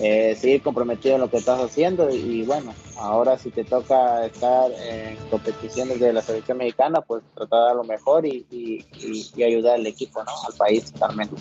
eh, 0.00 0.36
seguir 0.38 0.62
comprometido 0.62 1.14
en 1.14 1.20
lo 1.22 1.30
que 1.30 1.38
estás 1.38 1.60
haciendo 1.60 2.10
y, 2.10 2.44
bueno, 2.44 2.74
ahora 2.98 3.38
si 3.38 3.50
te 3.50 3.64
toca 3.64 4.26
estar 4.26 4.70
en 4.72 5.16
competiciones 5.30 6.00
de 6.00 6.12
la 6.12 6.22
selección 6.22 6.58
mexicana, 6.58 7.00
pues 7.00 7.22
tratar 7.34 7.60
de 7.60 7.66
dar 7.66 7.76
lo 7.76 7.84
mejor 7.84 8.26
y, 8.26 8.46
y, 8.50 9.42
ayudar 9.42 9.76
al 9.76 9.86
equipo, 9.86 10.22
¿no? 10.24 10.32
Al 10.46 10.54
país 10.56 10.92
totalmente. 10.92 11.36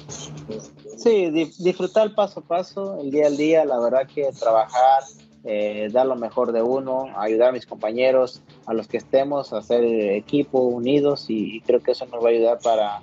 Sí, 0.97 1.29
disfrutar 1.59 2.13
paso 2.13 2.39
a 2.41 2.43
paso, 2.43 2.99
el 3.01 3.11
día 3.11 3.27
al 3.27 3.38
día, 3.38 3.65
la 3.65 3.79
verdad 3.79 4.07
que 4.07 4.31
trabajar 4.39 5.03
eh, 5.47 5.89
dar 5.91 6.07
lo 6.07 6.15
mejor 6.15 6.51
de 6.51 6.63
uno, 6.63 7.07
ayudar 7.15 7.49
a 7.49 7.51
mis 7.51 7.67
compañeros, 7.67 8.41
a 8.65 8.73
los 8.73 8.88
que 8.88 8.97
estemos, 8.97 9.53
a 9.53 9.59
hacer 9.59 9.83
equipo 9.83 10.59
unidos 10.59 11.25
y, 11.27 11.61
creo 11.61 11.81
que 11.81 11.91
eso 11.91 12.07
nos 12.07 12.23
va 12.23 12.29
a 12.29 12.31
ayudar 12.31 12.59
para 12.63 13.01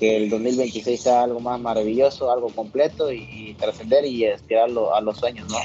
que 0.00 0.16
el 0.16 0.30
2026 0.30 1.00
sea 1.00 1.22
algo 1.22 1.38
más 1.38 1.60
maravilloso, 1.60 2.32
algo 2.32 2.48
completo 2.48 3.12
y, 3.12 3.54
trascender 3.60 4.04
y 4.04 4.24
estirarlo 4.24 4.94
a 4.94 5.00
los 5.00 5.18
sueños, 5.18 5.48
¿no? 5.48 5.58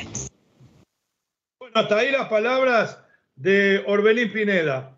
Bueno, 1.60 1.74
hasta 1.74 1.98
ahí 1.98 2.12
las 2.12 2.28
palabras 2.28 3.00
de 3.36 3.84
Orbelín 3.88 4.32
Pineda. 4.32 4.96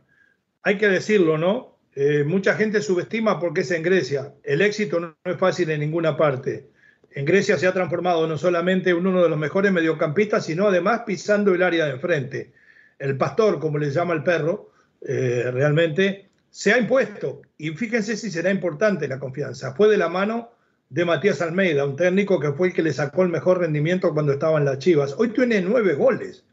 Hay 0.63 0.77
que 0.77 0.89
decirlo, 0.89 1.37
¿no? 1.37 1.77
Eh, 1.95 2.23
mucha 2.25 2.55
gente 2.55 2.81
subestima 2.81 3.39
porque 3.39 3.61
es 3.61 3.71
en 3.71 3.83
Grecia. 3.83 4.33
El 4.43 4.61
éxito 4.61 4.99
no 4.99 5.15
es 5.23 5.37
fácil 5.37 5.69
en 5.69 5.79
ninguna 5.79 6.17
parte 6.17 6.69
en 7.17 7.25
Grecia 7.25 7.57
se 7.57 7.65
ha 7.65 7.73
transformado 7.73 8.27
no 8.27 8.37
solamente 8.37 8.91
en 8.91 8.97
uno 8.97 9.23
de 9.23 9.29
los 9.29 9.39
mejores 9.39 9.71
mediocampistas, 9.71 10.45
sino 10.45 10.67
además 10.67 11.01
pisando 11.03 11.51
el 11.55 11.63
área 11.63 11.85
de 11.85 11.93
enfrente. 11.93 12.53
El 12.99 13.17
pastor, 13.17 13.59
como 13.59 13.79
le 13.79 13.89
llama 13.89 14.13
el 14.13 14.21
perro, 14.21 14.71
eh, 15.01 15.49
realmente 15.51 16.26
se 16.49 16.73
ha 16.73 16.77
impuesto. 16.77 17.41
Y 17.57 17.71
fíjense 17.71 18.17
si 18.17 18.31
será 18.31 18.49
importante 18.49 19.07
la 19.07 19.19
confianza. 19.19 19.73
Fue 19.73 19.89
de 19.89 19.97
la 19.97 20.09
mano 20.09 20.51
de 20.89 21.05
Matías 21.05 21.41
Almeida, 21.41 21.85
un 21.85 21.95
técnico 21.95 22.39
que 22.39 22.53
fue 22.53 22.69
el 22.69 22.73
que 22.73 22.83
le 22.83 22.93
sacó 22.93 23.23
el 23.23 23.29
mejor 23.29 23.59
rendimiento 23.59 24.13
cuando 24.13 24.33
estaba 24.33 24.57
en 24.57 24.65
las 24.65 24.79
Chivas. 24.79 25.15
Hoy 25.17 25.29
tiene 25.29 25.61
nueve 25.61 25.95
goles. 25.95 26.43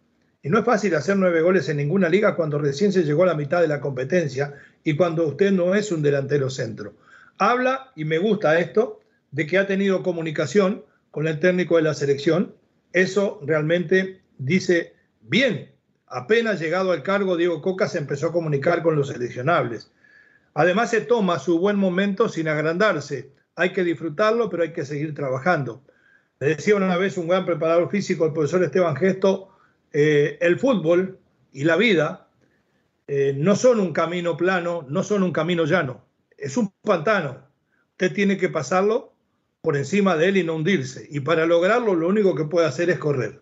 Y 0.42 0.50
no 0.50 0.58
es 0.58 0.64
fácil 0.64 0.94
hacer 0.94 1.16
nueve 1.16 1.40
goles 1.40 1.68
en 1.68 1.78
ninguna 1.78 2.08
liga 2.08 2.36
cuando 2.36 2.58
recién 2.58 2.92
se 2.92 3.04
llegó 3.04 3.22
a 3.22 3.28
la 3.28 3.34
mitad 3.34 3.62
de 3.62 3.68
la 3.68 3.80
competencia 3.80 4.54
y 4.82 4.94
cuando 4.94 5.26
usted 5.26 5.52
no 5.52 5.74
es 5.74 5.90
un 5.90 6.02
delantero 6.02 6.50
centro. 6.50 6.94
Habla, 7.38 7.92
y 7.96 8.04
me 8.04 8.18
gusta 8.18 8.58
esto, 8.58 9.00
de 9.30 9.46
que 9.46 9.58
ha 9.58 9.66
tenido 9.66 10.02
comunicación 10.02 10.84
con 11.10 11.26
el 11.26 11.40
técnico 11.40 11.76
de 11.76 11.82
la 11.82 11.94
selección. 11.94 12.54
Eso 12.92 13.40
realmente 13.42 14.20
dice 14.38 14.92
bien. 15.22 15.73
Apenas 16.16 16.60
llegado 16.60 16.92
al 16.92 17.02
cargo, 17.02 17.36
Diego 17.36 17.60
Coca 17.60 17.88
se 17.88 17.98
empezó 17.98 18.28
a 18.28 18.32
comunicar 18.32 18.84
con 18.84 18.94
los 18.94 19.08
seleccionables. 19.08 19.90
Además, 20.54 20.90
se 20.90 21.00
toma 21.00 21.40
su 21.40 21.58
buen 21.58 21.76
momento 21.76 22.28
sin 22.28 22.46
agrandarse. 22.46 23.32
Hay 23.56 23.72
que 23.72 23.82
disfrutarlo, 23.82 24.48
pero 24.48 24.62
hay 24.62 24.72
que 24.72 24.84
seguir 24.84 25.12
trabajando. 25.12 25.82
Le 26.38 26.50
decía 26.50 26.76
una 26.76 26.96
vez 26.96 27.18
un 27.18 27.26
gran 27.26 27.44
preparador 27.44 27.90
físico, 27.90 28.26
el 28.26 28.32
profesor 28.32 28.62
Esteban 28.62 28.94
Gesto, 28.94 29.48
eh, 29.92 30.38
el 30.40 30.56
fútbol 30.56 31.18
y 31.52 31.64
la 31.64 31.74
vida 31.74 32.28
eh, 33.08 33.34
no 33.36 33.56
son 33.56 33.80
un 33.80 33.92
camino 33.92 34.36
plano, 34.36 34.86
no 34.88 35.02
son 35.02 35.24
un 35.24 35.32
camino 35.32 35.64
llano, 35.64 36.04
es 36.38 36.56
un 36.56 36.72
pantano. 36.82 37.48
Usted 37.90 38.12
tiene 38.12 38.38
que 38.38 38.48
pasarlo 38.48 39.14
por 39.62 39.76
encima 39.76 40.16
de 40.16 40.28
él 40.28 40.36
y 40.36 40.44
no 40.44 40.54
hundirse. 40.54 41.08
Y 41.10 41.18
para 41.18 41.44
lograrlo 41.44 41.96
lo 41.96 42.06
único 42.06 42.36
que 42.36 42.44
puede 42.44 42.68
hacer 42.68 42.88
es 42.88 43.00
correr. 43.00 43.40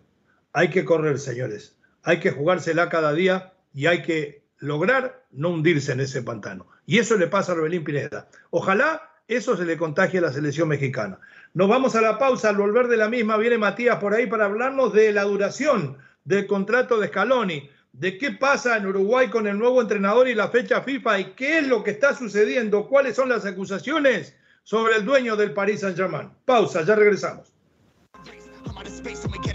Hay 0.54 0.70
que 0.70 0.86
correr, 0.86 1.18
señores. 1.18 1.76
Hay 2.02 2.20
que 2.20 2.30
jugársela 2.30 2.88
cada 2.88 3.12
día 3.12 3.52
y 3.74 3.86
hay 3.86 4.02
que 4.02 4.42
lograr 4.58 5.24
no 5.32 5.50
hundirse 5.50 5.92
en 5.92 6.00
ese 6.00 6.22
pantano. 6.22 6.66
Y 6.86 6.98
eso 6.98 7.16
le 7.16 7.26
pasa 7.26 7.52
a 7.52 7.54
Robelín 7.54 7.84
Pineda. 7.84 8.28
Ojalá 8.50 9.10
eso 9.28 9.56
se 9.56 9.64
le 9.64 9.76
contagie 9.76 10.18
a 10.18 10.22
la 10.22 10.32
selección 10.32 10.68
mexicana. 10.68 11.18
Nos 11.54 11.68
vamos 11.68 11.94
a 11.96 12.00
la 12.00 12.18
pausa. 12.18 12.50
Al 12.50 12.56
volver 12.56 12.88
de 12.88 12.96
la 12.96 13.08
misma 13.08 13.36
viene 13.36 13.58
Matías 13.58 13.96
por 13.98 14.14
ahí 14.14 14.26
para 14.26 14.46
hablarnos 14.46 14.92
de 14.92 15.12
la 15.12 15.22
duración 15.22 15.98
del 16.24 16.46
contrato 16.46 16.98
de 16.98 17.08
Scaloni, 17.08 17.70
de 17.92 18.18
qué 18.18 18.32
pasa 18.32 18.76
en 18.76 18.86
Uruguay 18.86 19.28
con 19.28 19.46
el 19.46 19.58
nuevo 19.58 19.80
entrenador 19.80 20.28
y 20.28 20.34
la 20.34 20.48
fecha 20.48 20.82
FIFA 20.82 21.20
y 21.20 21.24
qué 21.32 21.58
es 21.58 21.66
lo 21.66 21.82
que 21.82 21.90
está 21.92 22.14
sucediendo, 22.14 22.88
cuáles 22.88 23.16
son 23.16 23.28
las 23.28 23.44
acusaciones 23.44 24.36
sobre 24.62 24.96
el 24.96 25.04
dueño 25.04 25.36
del 25.36 25.52
Paris 25.52 25.80
Saint-Germain. 25.80 26.30
Pausa, 26.44 26.82
ya 26.82 26.94
regresamos. 26.94 27.52